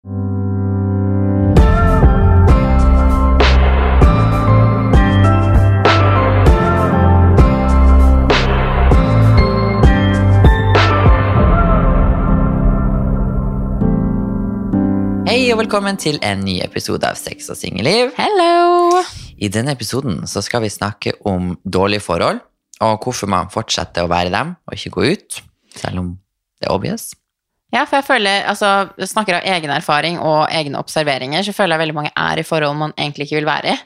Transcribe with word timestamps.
Hei 0.00 0.14
og 15.52 15.58
velkommen 15.60 16.00
til 16.00 16.16
en 16.24 16.40
ny 16.48 16.62
episode 16.64 17.04
av 17.04 17.20
Sex 17.20 17.52
og 17.52 17.60
singelliv. 17.60 18.16
Hello! 18.16 19.04
I 19.36 19.52
denne 19.52 19.76
episoden 19.76 20.24
så 20.24 20.40
skal 20.40 20.64
vi 20.64 20.72
snakke 20.72 21.12
om 21.28 21.58
dårlige 21.68 22.00
forhold, 22.00 22.40
og 22.80 23.04
hvorfor 23.04 23.28
man 23.28 23.52
fortsetter 23.52 24.08
å 24.08 24.14
være 24.16 24.32
dem 24.32 24.56
og 24.64 24.80
ikke 24.80 24.96
gå 24.96 25.12
ut, 25.12 25.42
selv 25.76 26.00
om 26.00 26.14
det 26.56 26.70
er 26.70 26.72
obvious. 26.72 27.10
Ja, 27.70 27.84
for 27.86 28.00
jeg 28.00 28.06
føler, 28.08 28.46
altså, 28.50 28.90
jeg 28.98 29.10
snakker 29.12 29.38
av 29.38 29.46
egen 29.46 29.70
erfaring 29.70 30.18
og 30.18 30.48
egne 30.50 30.80
observeringer, 30.80 31.44
så 31.46 31.54
føler 31.54 31.76
jeg 31.76 31.84
veldig 31.84 31.96
mange 32.00 32.12
er 32.18 32.40
i 32.42 32.46
forhold 32.46 32.78
man 32.80 32.94
egentlig 32.98 33.28
ikke 33.28 33.38
vil 33.38 33.50
være 33.50 33.76
i. 33.76 33.78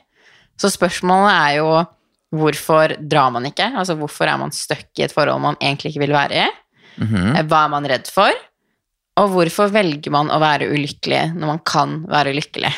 Så 0.61 0.71
spørsmålet 0.73 1.35
er 1.35 1.59
jo 1.59 1.69
hvorfor 2.35 2.97
drar 2.99 3.31
man 3.35 3.47
ikke? 3.51 3.67
Altså 3.77 3.97
hvorfor 3.99 4.31
er 4.31 4.41
man 4.41 4.55
stuck 4.55 4.89
i 4.99 5.05
et 5.07 5.15
forhold 5.15 5.43
man 5.43 5.59
egentlig 5.61 5.93
ikke 5.93 6.05
vil 6.07 6.17
være 6.17 6.47
i? 6.47 6.49
Mhm. 7.03 7.35
Hva 7.51 7.65
er 7.65 7.73
man 7.73 7.89
redd 7.91 8.11
for? 8.11 8.31
Og 9.21 9.31
hvorfor 9.31 9.71
velger 9.75 10.11
man 10.15 10.31
å 10.33 10.41
være 10.43 10.71
ulykkelig 10.71 11.35
når 11.37 11.51
man 11.53 11.63
kan 11.67 12.01
være 12.11 12.35
lykkelig? 12.35 12.73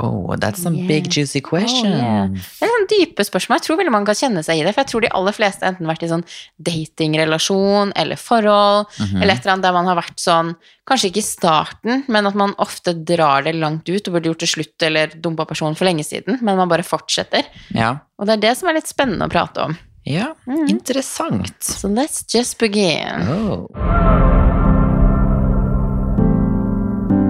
Oh, 0.00 0.34
that's 0.40 0.62
some 0.62 0.74
Yeah. 0.74 0.86
big 0.88 1.10
juicy 1.10 1.40
question. 1.42 1.92
Oh, 1.92 1.96
yeah. 1.96 2.28
Det 2.28 2.62
er 2.64 2.70
sånn 2.72 2.86
dype 2.88 3.24
spørsmål. 3.28 3.58
Jeg 3.58 3.66
tror 3.66 3.76
veldig 3.76 3.92
mange 3.92 4.06
kan 4.06 4.14
kjenne 4.16 4.42
seg 4.42 4.56
i 4.58 4.62
det. 4.64 4.72
For 4.74 4.80
jeg 4.80 4.88
tror 4.88 5.00
de 5.02 5.10
aller 5.12 5.32
fleste 5.36 5.66
enten 5.68 5.84
har 5.84 5.92
vært 5.94 6.02
i 6.06 6.08
sånn 6.08 6.24
datingrelasjon 6.58 7.92
eller 7.96 8.16
forhold, 8.16 8.86
Mhm. 8.98 9.22
eller 9.22 9.34
et 9.34 9.40
eller 9.44 9.52
annet 9.52 9.62
der 9.62 9.72
man 9.72 9.86
har 9.86 9.96
vært 9.96 10.16
sånn 10.16 10.56
Kanskje 10.84 11.10
ikke 11.12 11.18
i 11.18 11.22
starten, 11.22 12.04
men 12.08 12.26
at 12.26 12.34
man 12.34 12.54
ofte 12.58 12.92
drar 13.04 13.44
det 13.44 13.54
langt 13.54 13.88
ut 13.88 14.08
og 14.08 14.14
burde 14.14 14.24
gjort 14.32 14.38
det 14.40 14.48
slutt 14.48 14.82
eller 14.82 15.06
dumpa 15.14 15.46
personen 15.46 15.76
for 15.76 15.84
lenge 15.84 16.02
siden, 16.04 16.40
men 16.42 16.56
man 16.56 16.68
bare 16.68 16.82
fortsetter. 16.82 17.44
Ja. 17.70 17.98
Og 18.18 18.26
det 18.26 18.32
er 18.32 18.48
det 18.48 18.56
som 18.58 18.68
er 18.68 18.74
litt 18.74 18.88
spennende 18.88 19.28
å 19.28 19.30
prate 19.30 19.58
om. 19.62 19.78
ja, 20.04 20.34
Mhm. 20.48 20.68
interessant. 20.68 21.62
So 21.62 21.86
let's 21.88 22.24
just 22.26 22.58
begin. 22.58 23.22
Oh. 23.28 24.31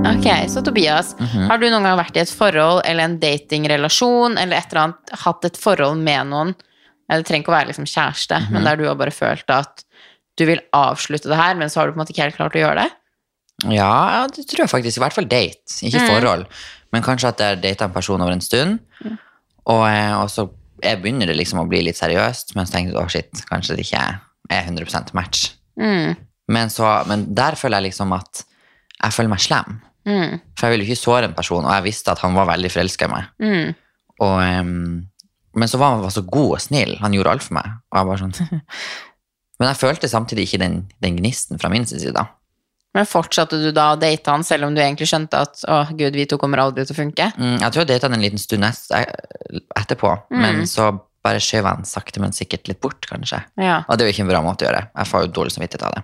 Ok, 0.03 0.27
så 0.48 0.62
Tobias, 0.64 1.14
Mhm. 1.19 1.47
har 1.48 1.58
du 1.58 1.67
noen 1.70 1.83
gang 1.84 1.98
vært 1.98 2.17
i 2.17 2.20
et 2.20 2.28
forhold 2.31 2.83
eller 2.84 3.05
en 3.05 3.19
datingrelasjon 3.20 4.36
eller 4.39 4.56
et 4.56 4.67
eller 4.72 4.83
annet, 4.83 5.11
hatt 5.25 5.45
et 5.45 5.56
forhold 5.56 5.98
med 5.98 6.27
noen, 6.27 6.55
eller 7.08 7.22
det 7.22 7.27
trenger 7.28 7.45
ikke 7.45 7.53
å 7.53 7.58
være 7.61 7.69
liksom 7.69 7.86
kjæreste, 7.86 8.41
Mhm. 8.41 8.53
men 8.53 8.64
der 8.64 8.77
du 8.77 8.84
har 8.89 8.95
bare 8.97 9.11
følt 9.11 9.45
at 9.48 9.84
du 10.36 10.47
vil 10.47 10.61
avslutte 10.73 11.28
det 11.28 11.36
her, 11.36 11.55
men 11.55 11.69
så 11.69 11.77
har 11.80 11.86
du 11.86 11.92
på 11.92 12.00
en 12.00 12.05
måte 12.06 12.11
ikke 12.12 12.23
helt 12.25 12.36
klart 12.36 12.53
å 12.55 12.61
gjøre 12.62 12.83
det? 12.83 12.91
Ja, 13.77 14.27
det 14.27 14.47
tror 14.48 14.58
jeg 14.67 14.70
faktisk. 14.70 14.97
I 14.98 15.00
hvert 15.00 15.12
fall 15.12 15.25
date, 15.25 15.62
ikke 15.83 16.00
Mm. 16.00 16.08
forhold. 16.08 16.47
Men 16.92 17.03
kanskje 17.03 17.28
at 17.28 17.39
jeg 17.39 17.61
data 17.62 17.84
en 17.84 17.92
person 17.92 18.20
over 18.20 18.33
en 18.33 18.41
stund, 18.41 18.80
og, 19.67 19.86
eh, 19.89 20.12
og 20.20 20.28
så 20.28 20.50
jeg 20.83 21.00
begynner 21.03 21.27
det 21.27 21.36
liksom 21.36 21.61
å 21.61 21.69
bli 21.69 21.83
litt 21.83 21.97
seriøst, 21.97 22.56
men 22.56 22.67
så 22.67 22.73
tenker 22.73 22.92
jeg 22.92 23.06
å 23.06 23.11
shit, 23.11 23.30
kanskje 23.50 23.77
det 23.77 23.86
ikke 23.86 24.20
er 24.50 24.62
100% 24.64 25.14
match. 25.14 25.53
Mm, 25.78 26.17
Men, 26.48 26.69
så, 26.69 27.06
men 27.06 27.33
der 27.34 27.53
føler 27.53 27.80
jeg 27.80 27.92
liksom 27.92 28.12
at 28.12 28.45
jeg 29.03 29.12
føler 29.12 29.28
meg 29.28 29.39
slem. 29.39 29.80
Mm, 30.08 30.41
For 30.58 30.67
jeg 30.67 30.75
ville 30.77 30.86
ikke 30.89 31.00
såre 31.03 31.25
en 31.28 31.34
person, 31.36 31.64
og 31.64 31.72
jeg 31.77 31.86
visste 31.91 32.12
at 32.12 32.22
han 32.25 32.34
var 32.34 32.47
veldig 32.50 32.70
forelska 32.72 33.08
i 33.08 33.12
meg. 33.12 33.25
mm. 33.42 33.72
Og, 34.22 34.36
um, 34.61 35.08
men 35.55 35.69
så 35.69 35.78
var 35.81 35.91
han 35.97 36.03
var 36.05 36.12
så 36.14 36.22
god 36.25 36.53
og 36.56 36.61
snill. 36.62 36.95
Han 37.03 37.12
gjorde 37.12 37.31
alt 37.34 37.42
for 37.45 37.55
meg. 37.58 37.72
Og 37.92 38.12
jeg 38.12 38.20
sånn 38.23 38.36
Men 39.61 39.69
jeg 39.69 39.78
følte 39.80 40.08
samtidig 40.08 40.47
ikke 40.47 40.61
den, 40.62 40.77
den 41.03 41.19
gnisten 41.19 41.58
fra 41.61 41.69
min 41.73 41.84
side. 41.86 42.23
Men 42.92 43.06
fortsatte 43.08 43.56
du 43.61 43.70
da 43.73 43.92
å 43.95 43.98
date 44.00 44.30
han, 44.33 44.45
selv 44.45 44.67
om 44.67 44.75
du 44.77 44.80
egentlig 44.83 45.08
skjønte 45.08 45.39
at 45.47 45.62
å 45.70 45.78
gud, 45.97 46.17
vi 46.17 46.27
to 46.28 46.36
kommer 46.41 46.61
aldri 46.61 46.84
til 46.84 46.97
å 46.97 46.98
funke? 46.98 47.28
Mm, 47.39 47.58
jeg 47.62 47.73
tror 47.73 47.83
jeg 47.84 47.91
data 47.92 48.08
han 48.08 48.17
en 48.19 48.25
liten 48.25 48.41
stund 48.42 48.64
nest, 48.67 48.92
etterpå, 48.92 50.12
Mm. 50.30 50.41
men 50.42 50.67
så 50.69 50.91
bare 51.25 51.41
skjøv 51.41 51.69
han 51.70 51.84
sakte, 51.89 52.20
men 52.20 52.34
sikkert 52.36 52.69
litt 52.69 52.80
bort, 52.83 53.06
kanskje. 53.08 53.42
Ja, 53.57 53.85
Og 53.89 53.96
det 53.96 54.05
er 54.05 54.11
jo 54.11 54.14
ikke 54.17 54.24
en 54.27 54.33
bra 54.33 54.42
måte 54.45 54.67
å 54.67 54.68
gjøre. 54.68 54.83
Jeg 54.98 55.07
får 55.12 55.24
jo 55.27 55.33
dårlig 55.39 55.52
samvittighet 55.55 55.86
av 55.86 55.95
det. 55.96 56.02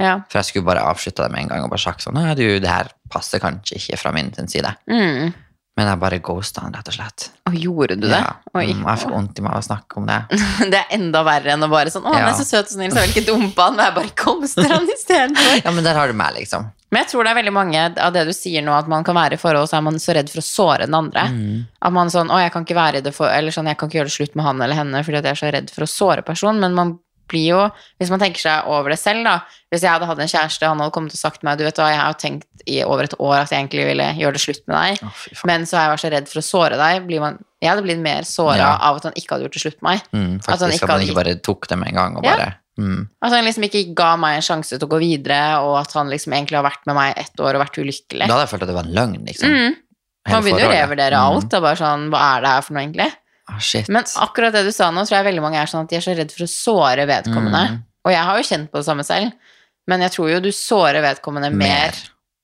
Ja. 0.00 0.18
For 0.28 0.40
jeg 0.42 0.50
skulle 0.50 0.68
bare 0.68 0.84
avslutta 0.84 1.24
det 1.26 1.32
med 1.32 1.44
en 1.46 1.48
gang 1.54 1.64
og 1.64 1.70
bare 1.72 1.80
sagt 1.80 2.04
sånn 2.04 2.18
Nei, 2.18 2.34
du, 2.36 2.44
det 2.60 2.68
her 2.68 2.90
passer 3.12 3.40
kanskje 3.40 3.78
ikke 3.80 3.96
fra 4.00 4.12
min 4.12 4.32
sin 4.36 4.48
side. 4.52 4.74
Mm. 4.90 5.32
Men 5.76 5.90
jeg 5.90 6.00
bare 6.00 6.18
ghosta 6.24 6.62
han, 6.64 6.72
rett 6.72 6.88
og 6.88 6.94
slett. 6.96 7.24
Og 7.50 7.56
gjorde 7.60 7.98
du 8.00 8.06
det? 8.08 8.16
Ja. 8.16 8.30
Oi. 8.56 8.62
Mm, 8.72 8.86
jeg 8.88 9.00
får 9.02 9.10
vondt 9.12 9.36
i 9.40 9.42
meg 9.44 9.52
av 9.52 9.60
å 9.60 9.66
snakke 9.66 9.98
om 10.00 10.06
det. 10.08 10.16
Det 10.72 10.78
er 10.78 10.94
enda 10.96 11.20
verre 11.26 11.52
enn 11.52 11.66
å 11.66 11.68
bare 11.68 11.92
sånn 11.92 12.06
Å, 12.08 12.14
han 12.14 12.22
Ja. 12.24 12.30
er 12.30 12.38
så 12.38 12.46
søt 12.48 12.70
og 12.70 12.72
snill, 12.78 12.94
så 12.94 13.02
jeg 13.04 13.10
vil 13.10 13.18
ikke 13.20 13.26
dumpe 13.34 13.60
han, 13.66 13.76
men 13.76 13.84
jeg 13.90 13.96
bare 13.98 14.14
ghoster 14.22 14.72
han 14.72 14.88
istedenfor. 14.94 15.60
Ja, 15.66 15.74
men 15.76 15.84
der 15.84 15.98
har 16.00 16.08
du 16.08 16.16
meg, 16.16 16.32
liksom. 16.38 16.70
Men 16.94 17.02
jeg 17.02 17.10
tror 17.10 17.26
det 17.26 17.32
er 17.34 17.38
veldig 17.42 17.52
mange 17.52 17.80
av 18.06 18.12
det 18.14 18.22
du 18.28 18.32
sier 18.32 18.64
nå, 18.64 18.72
at 18.72 18.88
man 18.88 19.04
kan 19.04 19.16
være 19.18 19.36
i 19.36 19.40
forhold, 19.42 19.68
så 19.68 19.76
er 19.76 19.84
man 19.84 20.00
så 20.00 20.14
redd 20.16 20.32
for 20.32 20.40
å 20.40 20.46
såre 20.48 20.86
den 20.88 20.96
andre. 20.96 21.26
Mm. 21.34 21.64
At 21.84 21.92
man 21.92 22.12
sånn, 22.14 22.30
å, 22.32 22.38
jeg 22.40 22.52
kan 22.54 22.64
ikke 22.64 22.78
være 22.78 23.02
i 23.02 23.04
det 23.04 23.12
for, 23.16 23.28
eller 23.28 23.52
sånn, 23.52 23.68
jeg 23.68 23.76
kan 23.80 23.90
ikke 23.90 23.98
gjøre 24.00 24.08
det 24.12 24.16
slutt 24.16 24.36
med 24.38 24.46
han 24.48 24.62
eller 24.64 24.78
henne 24.80 25.02
fordi 25.04 25.20
at 25.20 25.28
jeg 25.28 25.36
er 25.36 25.40
så 25.42 25.52
redd 25.58 25.72
for 25.74 25.84
å 25.84 25.90
såre 25.90 26.24
personen, 26.24 26.62
men 26.62 26.78
man 26.78 26.94
blir 27.28 27.46
jo, 27.50 27.60
hvis 28.00 28.10
man 28.12 28.20
tenker 28.22 28.40
seg 28.40 28.66
over 28.70 28.90
det 28.94 28.98
selv 28.98 29.24
da, 29.26 29.36
hvis 29.72 29.82
jeg 29.82 29.90
hadde 29.90 30.06
hatt 30.06 30.18
en 30.22 30.30
kjæreste, 30.30 30.66
han 30.68 30.78
hadde 30.82 30.94
kommet 30.94 31.12
og 31.16 31.18
sagt 31.20 31.40
til 31.40 31.48
meg, 31.48 31.58
du 31.58 31.64
vet 31.66 31.76
hva, 31.80 31.88
jeg 31.92 32.00
har 32.00 32.14
tenkt 32.20 32.46
i 32.66 32.80
over 32.84 33.04
et 33.04 33.14
år 33.18 33.36
at 33.42 33.50
jeg 33.50 33.60
egentlig 33.62 33.86
ville 33.86 34.06
gjøre 34.18 34.32
det 34.38 34.42
slutt 34.42 34.62
med 34.66 34.76
deg, 34.76 35.02
oh, 35.06 35.24
men 35.46 35.66
så 35.66 35.76
har 35.78 35.84
jeg 35.86 35.92
vært 35.94 36.04
så 36.04 36.10
redd 36.16 36.28
for 36.32 36.38
å 36.42 36.46
såre 36.46 36.76
deg, 36.80 37.02
blir 37.06 37.20
man, 37.22 37.38
jeg 37.62 37.70
hadde 37.72 37.82
blitt 37.86 38.02
mer 38.04 38.22
såret 38.28 38.58
Ja. 38.62 38.76
av 38.88 38.96
at 39.00 39.04
han 39.10 39.12
ikke 39.18 39.34
hadde 39.34 39.46
gjort 39.48 39.56
det 39.58 39.62
slutt 39.64 39.80
med 39.82 39.90
meg. 39.90 40.06
Mm, 40.12 40.32
At 40.46 40.60
han 40.60 40.70
ikke 40.76 40.84
at 40.86 40.94
man 40.94 41.04
ikke 41.06 41.18
bare 41.22 41.34
tok 41.40 41.68
det 41.68 41.78
med 41.78 41.88
en 41.88 41.94
gang 42.00 42.16
og 42.18 42.24
Ja. 42.24 42.36
bare 42.36 42.48
mm. 42.78 43.08
At 43.22 43.32
han 43.32 43.44
liksom 43.44 43.64
ikke 43.64 43.94
ga 43.96 44.10
meg 44.16 44.36
en 44.36 44.42
sjanse 44.46 44.78
til 44.78 44.86
å 44.86 44.90
gå 44.92 44.98
videre, 45.00 45.40
og 45.64 45.78
at 45.80 45.92
han 45.96 46.08
liksom 46.12 46.32
egentlig 46.36 46.58
har 46.60 46.66
vært 46.68 46.86
med 46.86 46.94
meg 46.98 47.14
ett 47.16 47.40
år 47.40 47.54
og 47.56 47.62
vært 47.64 47.78
ulykkelig. 47.80 48.26
Da 48.28 48.34
hadde 48.36 48.44
jeg 48.46 48.52
følt 48.54 48.62
at 48.62 48.68
det 48.68 48.76
var 48.76 48.84
en 48.86 48.94
løgn, 48.98 49.24
liksom. 49.26 49.48
Mm. 49.50 49.76
Man 50.28 50.42
begynner 50.42 50.66
å 50.66 50.74
revurdere 50.74 51.16
Mm. 51.16 51.22
alt, 51.36 51.54
og 51.54 51.62
bare 51.62 51.76
sånn, 51.78 52.08
hva 52.10 52.20
er 52.36 52.40
det 52.42 52.48
her 52.50 52.60
for 52.66 52.74
noe 52.74 52.82
egentlig? 52.82 53.12
Ah, 53.48 53.58
shit. 53.62 53.86
Men 53.88 54.02
akkurat 54.18 54.52
det 54.56 54.64
du 54.66 54.72
sa 54.74 54.88
nå, 54.90 55.04
tror 55.06 55.20
jeg 55.20 55.26
veldig 55.28 55.42
mange 55.44 55.60
er 55.62 55.70
sånn 55.70 55.84
at 55.86 55.90
de 55.92 55.96
er 56.00 56.02
så 56.04 56.14
redd 56.18 56.32
for 56.34 56.42
å 56.46 56.50
såre 56.50 57.04
vedkommende. 57.06 57.60
Mm. 57.70 57.76
Og 58.06 58.12
jeg 58.14 58.24
har 58.26 58.38
jo 58.40 58.46
kjent 58.48 58.70
på 58.72 58.80
det 58.80 58.86
samme 58.88 59.04
selv, 59.06 59.32
men 59.86 60.02
jeg 60.02 60.14
tror 60.16 60.30
jo 60.32 60.40
du 60.42 60.48
sårer 60.54 60.98
vedkommende 61.04 61.52
mer, 61.54 61.92
Mer. 61.94 62.00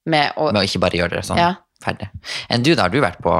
med 0.07 0.37
å 0.39 0.53
Med 0.53 0.63
å 0.63 0.67
ikke 0.69 0.81
bare 0.85 1.01
gjøre 1.01 1.17
det 1.19 1.25
sånn 1.27 1.39
Ja. 1.43 1.49
ferdig. 1.83 2.09
Enn 2.49 2.63
du, 2.63 2.75
da? 2.75 2.83
Har 2.87 2.91
du 2.95 3.01
vært 3.03 3.19
på 3.23 3.35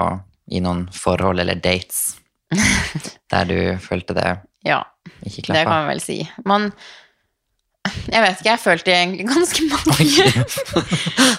i 0.51 0.59
noen 0.61 0.89
forhold 0.93 1.39
eller 1.41 1.55
dates 1.55 2.17
der 3.33 3.45
du 3.49 3.79
følte 3.81 4.15
det 4.19 4.33
Ja, 4.67 4.83
ikke 5.25 5.53
det 5.55 5.63
kan 5.63 5.71
man 5.73 5.87
vel 5.89 6.01
si. 6.03 6.19
Man 6.45 6.73
Jeg 8.11 8.23
vet 8.23 8.41
ikke, 8.43 8.51
jeg 8.51 8.61
følte 8.63 8.91
egentlig 8.95 9.27
ganske 9.35 9.65
mange 9.71 10.27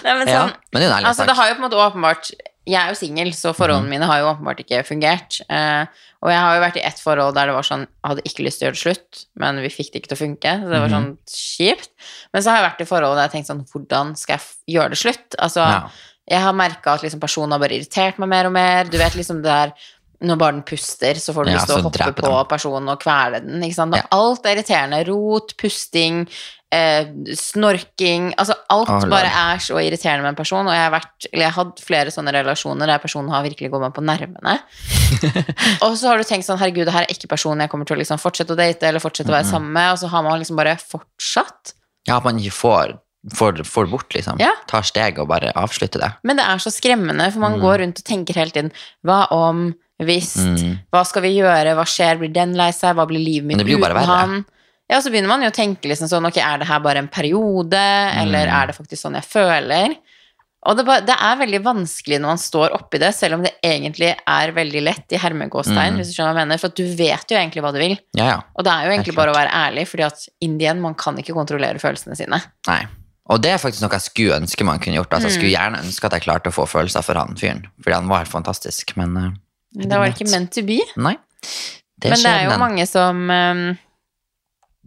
Nei, 0.04 0.16
men 0.16 0.28
ja, 0.28 0.40
sånn, 0.40 0.56
men 0.72 0.82
det 0.82 0.88
er 0.90 1.06
Altså, 1.08 1.24
det 1.28 1.36
har 1.36 1.48
jo 1.52 1.54
på 1.58 1.62
en 1.62 1.68
måte 1.68 1.80
åpenbart 1.84 2.32
Jeg 2.66 2.80
er 2.80 2.88
jo 2.88 2.94
singel, 2.96 3.28
så 3.36 3.52
forholdene 3.54 3.84
Mhm. 3.84 3.90
mine 3.90 4.06
har 4.06 4.18
jo 4.20 4.30
åpenbart 4.32 4.60
ikke 4.64 4.84
fungert. 4.88 5.40
Eh, 5.50 5.84
og 6.22 6.30
jeg 6.30 6.38
har 6.40 6.54
jo 6.54 6.62
vært 6.62 6.76
i 6.76 6.84
ett 6.86 6.96
forhold 6.98 7.34
der 7.34 7.46
det 7.46 7.54
var 7.54 7.62
sånn 7.62 7.80
Jeg 7.86 8.08
hadde 8.08 8.22
ikke 8.24 8.44
lyst 8.46 8.58
til 8.58 8.64
å 8.64 8.70
gjøre 8.70 8.78
det 8.78 8.84
slutt, 8.96 9.24
men 9.36 9.56
vi 9.60 9.68
fikk 9.68 9.92
det 9.92 10.00
ikke 10.02 10.08
til 10.08 10.16
å 10.16 10.24
funke. 10.26 10.52
Så 10.62 10.70
det 10.70 10.80
var 10.80 10.88
Mhm. 10.88 10.94
sånn 10.96 11.18
kjipt. 11.28 11.88
Men 12.32 12.42
så 12.42 12.50
har 12.50 12.62
jeg 12.62 12.70
vært 12.72 12.80
i 12.80 12.84
forhold 12.84 13.16
der 13.16 13.28
jeg 13.28 13.32
tenkte 13.44 13.52
sånn 13.54 13.66
Hvordan 13.70 14.16
skal 14.16 14.38
jeg 14.38 14.76
gjøre 14.76 14.88
det 14.90 14.98
slutt? 14.98 15.34
Altså, 15.38 15.60
Ja. 15.60 15.88
jeg 16.30 16.40
har 16.40 16.52
merka 16.54 16.86
at 16.94 17.02
liksom 17.02 17.20
personen 17.20 17.52
har 17.52 17.58
bare 17.58 17.76
irritert 17.78 18.18
meg 18.18 18.28
mer 18.28 18.46
og 18.46 18.52
mer. 18.52 18.84
Du 18.84 18.96
vet 18.96 19.12
liksom 19.12 19.42
det 19.42 19.44
der 19.44 19.72
når 20.22 20.38
bare 20.38 20.52
den 20.52 20.62
puster, 20.62 21.12
så 21.20 21.34
får 21.34 21.44
du 21.44 21.50
Ja, 21.50 21.56
lyst 21.58 21.66
til 21.66 21.76
å 21.76 21.82
hoppe 21.82 22.14
på 22.14 22.22
den. 22.22 22.46
personen 22.46 22.88
og 22.88 23.00
kvele 23.00 23.40
den. 23.44 23.60
Ikke 23.62 23.74
sant? 23.74 23.94
Ja. 23.94 24.02
Alt 24.10 24.46
er 24.46 24.56
irriterende. 24.56 25.06
Rot, 25.06 25.54
pusting, 25.58 26.26
eh, 26.74 27.06
snorking 27.38 28.32
Altså 28.40 28.56
alt 28.74 28.90
Å, 28.90 28.98
bare 29.12 29.30
er 29.30 29.62
så 29.62 29.78
irriterende 29.82 30.24
med 30.26 30.32
en 30.34 30.38
person. 30.40 30.66
Og 30.66 30.74
jeg 30.74 30.82
har, 30.84 30.92
vært, 30.94 31.28
eller 31.30 31.44
jeg 31.46 31.52
har 31.54 31.58
hatt 31.64 31.82
flere 31.86 32.12
sånne 32.14 32.34
relasjoner 32.34 32.90
der 32.90 33.02
personen 33.02 33.30
har 33.34 33.44
virkelig 33.46 33.70
gått 33.72 33.84
meg 33.84 33.94
på 33.96 34.04
nervene. 34.04 34.56
og 35.84 35.94
så 35.98 36.10
har 36.10 36.20
du 36.20 36.26
tenkt 36.28 36.46
sånn 36.48 36.60
herregud, 36.60 36.86
det 36.88 36.94
her 36.96 37.06
er 37.06 37.14
ikke 37.14 37.30
personen 37.30 37.64
jeg 37.64 37.72
kommer 37.72 37.88
til 37.88 37.96
å 37.96 38.00
liksom 38.02 38.20
fortsette 38.22 38.54
å 38.56 38.58
date 38.58 38.88
eller 38.90 39.02
fortsette 39.02 39.30
å 39.32 39.36
være 39.36 39.48
sammen 39.50 39.72
med, 39.76 39.92
og 39.94 40.00
så 40.02 40.10
har 40.12 40.26
man 40.26 40.40
liksom 40.42 40.58
bare 40.60 40.76
fortsatt. 40.80 41.74
ja, 42.08 42.18
at 42.18 42.26
man 42.26 42.38
ikke 42.42 42.56
får, 42.58 42.96
får, 43.38 43.62
får 43.68 43.88
bort, 43.92 44.10
liksom. 44.16 44.40
Ja. 44.42 44.50
Tar 44.70 44.84
steg 44.86 45.18
og 45.22 45.30
bare 45.30 45.52
avslutter 45.56 46.02
det. 46.02 46.10
Men 46.26 46.40
det 46.40 46.44
er 46.50 46.60
så 46.62 46.72
skremmende, 46.74 47.30
for 47.32 47.40
man 47.46 47.56
Mm. 47.58 47.62
går 47.64 47.78
rundt 47.84 48.02
og 48.02 48.04
tenker 48.04 48.34
hele 48.40 48.50
tiden 48.50 48.72
Hva 49.06 49.24
om? 49.32 49.74
Hvis? 50.02 50.32
Mm. 50.42 50.80
Hva 50.92 51.04
skal 51.06 51.22
vi 51.22 51.36
gjøre? 51.38 51.76
Hva 51.78 51.84
skjer? 51.86 52.18
Blir 52.18 52.32
den 52.34 52.56
lei 52.58 52.72
seg? 52.74 52.96
Hva 52.98 53.06
blir 53.06 53.22
livet 53.22 53.46
mitt 53.46 53.56
Men 53.56 53.62
det 53.62 53.68
blir 53.70 53.78
jo 53.78 53.84
bare 53.84 53.94
uten 53.94 54.08
verre. 54.10 54.26
han? 54.26 54.44
Ja, 54.90 54.98
så 55.00 55.10
begynner 55.10 55.28
man 55.32 55.42
jo 55.42 55.48
å 55.48 55.54
tenke 55.54 55.88
liksom 55.88 56.08
sånn 56.10 56.26
Ok, 56.28 56.36
er 56.44 56.58
det 56.60 56.66
her 56.68 56.80
bare 56.84 56.98
en 57.00 57.08
periode? 57.08 57.72
Eller 58.20 58.46
Mm. 58.46 58.54
er 58.62 58.66
det 58.66 58.76
faktisk 58.76 59.00
sånn 59.06 59.14
jeg 59.14 59.24
føler? 59.24 59.96
Og 60.66 60.76
det, 60.78 60.84
bare, 60.86 61.00
det 61.04 61.14
er 61.20 61.36
veldig 61.36 61.58
vanskelig 61.62 62.18
når 62.20 62.26
man 62.30 62.38
står 62.40 62.72
oppi 62.72 62.98
det, 62.98 63.10
selv 63.14 63.34
om 63.34 63.42
det 63.44 63.52
egentlig 63.62 64.14
er 64.26 64.52
veldig 64.56 64.82
lett 64.82 65.12
i 65.12 65.18
hermegåstegn, 65.20 65.92
Mm. 65.92 65.96
hvis 65.98 66.08
du 66.08 66.14
skjønner 66.16 66.32
hva 66.32 66.40
jeg 66.40 66.48
mener. 66.48 66.58
For 66.58 66.68
du 66.68 66.84
vet 66.96 67.26
jo 67.28 67.36
egentlig 67.36 67.60
hva 67.62 67.72
du 67.72 67.78
vil. 67.78 67.98
Ja, 68.16 68.24
ja. 68.28 68.40
Og 68.56 68.64
det 68.64 68.72
er 68.72 68.84
jo 68.86 68.92
egentlig 68.96 69.14
bare 69.14 69.32
å 69.32 69.36
være 69.36 69.50
ærlig, 69.52 69.84
fordi 69.88 70.04
at 70.06 70.28
indien, 70.40 70.80
man 70.80 70.94
kan 70.94 71.16
ikke 71.20 71.34
kontrollere 71.36 71.76
følelsene 71.78 72.16
sine. 72.16 72.40
Nei. 72.66 72.86
Og 73.28 73.40
det 73.42 73.52
er 73.52 73.58
faktisk 73.58 73.82
noe 73.82 73.90
jeg 73.90 74.00
skulle 74.08 74.40
ønske 74.40 74.64
man 74.64 74.78
kunne 74.78 74.96
gjort. 74.96 75.10
Altså, 75.12 75.28
Jeg 75.28 75.32
Mm. 75.32 75.40
skulle 75.40 75.56
gjerne 75.56 75.84
ønske 75.84 76.04
at 76.04 76.12
jeg 76.12 76.22
klarte 76.22 76.48
å 76.48 76.52
få 76.52 76.66
følelser 76.68 77.02
for 77.04 77.14
han 77.14 77.34
fyren. 77.36 77.64
Fordi 77.82 77.94
han 77.94 78.08
var 78.08 78.18
helt 78.24 78.28
fantastisk, 78.32 78.96
men 78.96 79.16
uh, 79.16 79.30
Det 79.76 79.88
var 79.90 80.06
ikke 80.08 80.30
meant 80.30 80.50
to 80.52 80.62
be. 80.62 80.80
Nei. 80.96 81.16
Det 82.00 82.10
Men 82.10 82.18
det 82.22 82.26
er 82.26 82.50
jo 82.50 82.58
mange 82.58 82.86
som 82.88 83.30
um, 83.30 83.78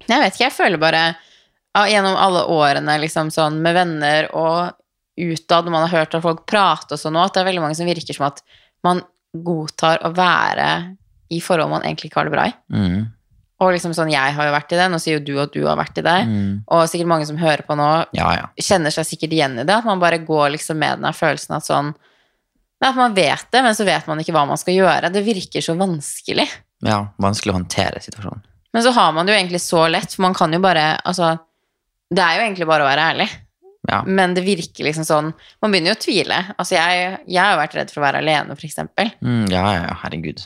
Jeg 0.08 0.22
vet 0.24 0.34
ikke, 0.36 0.46
jeg 0.48 0.56
føler 0.58 0.82
bare 0.82 1.06
Gjennom 1.78 2.16
alle 2.18 2.40
årene 2.50 2.96
liksom 3.04 3.28
sånn 3.30 3.60
med 3.62 3.76
venner 3.78 4.26
og 4.34 4.72
utad, 5.18 5.66
når 5.66 5.74
man 5.76 5.84
har 5.86 6.00
hørt 6.00 6.16
at 6.18 6.24
folk 6.24 6.40
prate 6.50 6.96
og 6.96 6.98
sånn 7.02 7.14
òg, 7.20 7.28
at 7.28 7.36
det 7.36 7.42
er 7.44 7.48
veldig 7.52 7.62
mange 7.62 7.78
som 7.78 7.86
virker 7.86 8.18
som 8.18 8.26
at 8.26 8.42
man 8.86 9.04
godtar 9.46 10.02
å 10.08 10.10
være 10.18 10.96
i 11.30 11.38
forhold 11.44 11.70
man 11.70 11.86
egentlig 11.86 12.10
ikke 12.10 12.22
har 12.24 12.30
det 12.32 12.34
bra 12.34 12.46
i. 12.50 12.56
Mm. 12.74 13.06
Og 13.62 13.72
liksom 13.74 13.94
sånn, 13.98 14.10
jeg 14.14 14.34
har 14.38 14.50
jo 14.50 14.56
vært 14.56 14.74
i 14.74 14.80
det, 14.80 14.88
nå 14.90 14.98
sier 15.02 15.20
jo 15.20 15.24
du 15.28 15.32
at 15.44 15.54
du 15.54 15.68
har 15.68 15.78
vært 15.78 16.02
i 16.02 16.06
det, 16.06 16.18
Mm. 16.26 16.52
og 16.66 16.90
sikkert 16.90 17.12
mange 17.14 17.30
som 17.30 17.38
hører 17.38 17.66
på 17.66 17.78
nå, 17.78 17.90
Ja, 18.18 18.34
ja. 18.42 18.50
kjenner 18.58 18.94
seg 18.94 19.06
sikkert 19.06 19.34
igjen 19.38 19.60
i 19.60 19.64
det, 19.64 19.76
at 19.78 19.86
man 19.86 20.00
bare 20.02 20.18
går 20.18 20.58
liksom 20.58 20.78
med 20.82 21.02
den 21.02 21.14
følelsen 21.14 21.58
at 21.58 21.66
sånn 21.70 21.94
At 22.82 22.96
man 22.96 23.14
vet 23.14 23.46
det, 23.52 23.64
men 23.64 23.74
så 23.74 23.86
vet 23.86 24.06
man 24.08 24.20
ikke 24.20 24.34
hva 24.34 24.46
man 24.46 24.58
skal 24.58 24.76
gjøre. 24.76 25.10
Det 25.12 25.24
virker 25.26 25.62
så 25.62 25.74
vanskelig. 25.78 26.48
Ja, 26.86 27.08
vanskelig 27.18 27.54
å 27.54 27.58
håndtere 27.58 28.02
situasjonen. 28.02 28.44
Men 28.76 28.84
så 28.84 28.92
har 28.96 29.14
man 29.16 29.26
det 29.28 29.34
jo 29.34 29.40
egentlig 29.40 29.62
så 29.64 29.86
lett, 29.90 30.14
for 30.14 30.26
man 30.28 30.36
kan 30.38 30.54
jo 30.54 30.60
bare 30.64 30.98
Altså, 31.08 31.34
det 32.14 32.24
er 32.24 32.38
jo 32.38 32.46
egentlig 32.48 32.68
bare 32.70 32.86
å 32.86 32.90
være 32.90 33.08
ærlig. 33.14 33.28
Ja. 33.88 34.02
Men 34.04 34.34
det 34.36 34.44
virker 34.44 34.84
liksom 34.84 35.06
sånn 35.08 35.30
Man 35.64 35.72
begynner 35.72 35.94
jo 35.94 35.98
å 35.98 36.04
tvile. 36.04 36.38
Altså, 36.58 36.76
jeg, 36.76 37.18
jeg 37.30 37.40
har 37.40 37.54
jo 37.56 37.62
vært 37.62 37.76
redd 37.80 37.94
for 37.94 38.02
å 38.02 38.08
være 38.08 38.22
alene, 38.24 38.58
eksempel. 38.68 39.12
Mm, 39.24 39.46
ja, 39.54 39.64
ja, 39.78 39.82
ja, 39.88 39.98
herregud. 40.04 40.44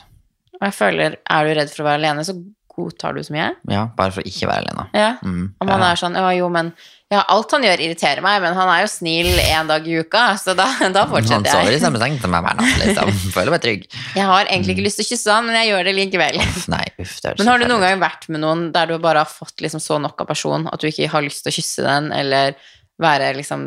Og 0.59 0.65
jeg 0.68 0.77
føler, 0.77 1.15
er 1.25 1.47
du 1.47 1.53
redd 1.57 1.71
for 1.73 1.83
å 1.83 1.88
være 1.89 2.01
alene, 2.03 2.25
så 2.27 2.35
godtar 2.71 3.18
du 3.18 3.23
så 3.25 3.33
mye. 3.35 3.50
Ja, 3.71 3.88
bare 3.97 4.13
for 4.13 4.24
å 4.24 4.29
ikke 4.29 4.50
være 4.50 4.67
alene. 4.67 4.88
Ja. 4.95 5.12
Mm, 5.25 5.45
Og 5.57 5.67
man 5.67 5.81
ja. 5.81 5.89
er 5.91 6.00
sånn 6.00 6.17
Ja, 6.19 6.27
jo, 6.38 6.50
men 6.53 6.71
ja, 7.11 7.25
alt 7.27 7.51
han 7.51 7.65
gjør, 7.65 7.81
irriterer 7.83 8.23
meg, 8.23 8.37
men 8.39 8.53
han 8.55 8.69
er 8.71 8.85
jo 8.85 8.89
snill 8.93 9.33
én 9.43 9.67
dag 9.67 9.83
i 9.83 9.97
uka, 9.99 10.29
så 10.39 10.53
da, 10.55 10.69
da 10.95 11.03
Han 11.11 11.25
sover 11.27 11.75
i 11.75 11.79
samme 11.81 11.99
seng 11.99 12.15
som 12.21 12.31
meg 12.31 12.45
hver 12.45 12.55
natt, 12.55 12.77
liksom. 12.79 13.11
Føler 13.35 13.51
meg 13.51 13.63
trygg. 13.65 13.83
Jeg 14.15 14.27
har 14.29 14.47
egentlig 14.47 14.77
ikke 14.77 14.85
lyst 14.85 15.01
til 15.01 15.07
å 15.07 15.09
kysse 15.09 15.35
han, 15.35 15.49
men 15.49 15.57
jeg 15.59 15.73
gjør 15.73 15.89
det 15.89 15.93
likevel. 15.97 16.39
Uff, 16.39 16.69
Nei, 16.71 16.85
uff, 16.95 17.17
det 17.19 17.33
høres 17.33 17.41
Men 17.41 17.51
har 17.51 17.59
du 17.59 17.65
noen 17.67 17.83
gang 17.83 17.99
vært 18.05 18.29
med 18.31 18.43
noen 18.45 18.63
der 18.71 18.87
du 18.87 18.95
bare 19.03 19.25
har 19.25 19.31
fått 19.31 19.59
liksom 19.65 19.83
så 19.83 19.99
nok 19.99 20.23
av 20.23 20.29
person 20.31 20.69
at 20.71 20.79
du 20.79 20.87
ikke 20.87 21.09
har 21.11 21.25
lyst 21.25 21.43
til 21.43 21.51
å 21.51 21.57
kysse 21.57 21.83
den, 21.89 22.07
eller 22.15 22.55
være 23.01 23.33
liksom 23.41 23.65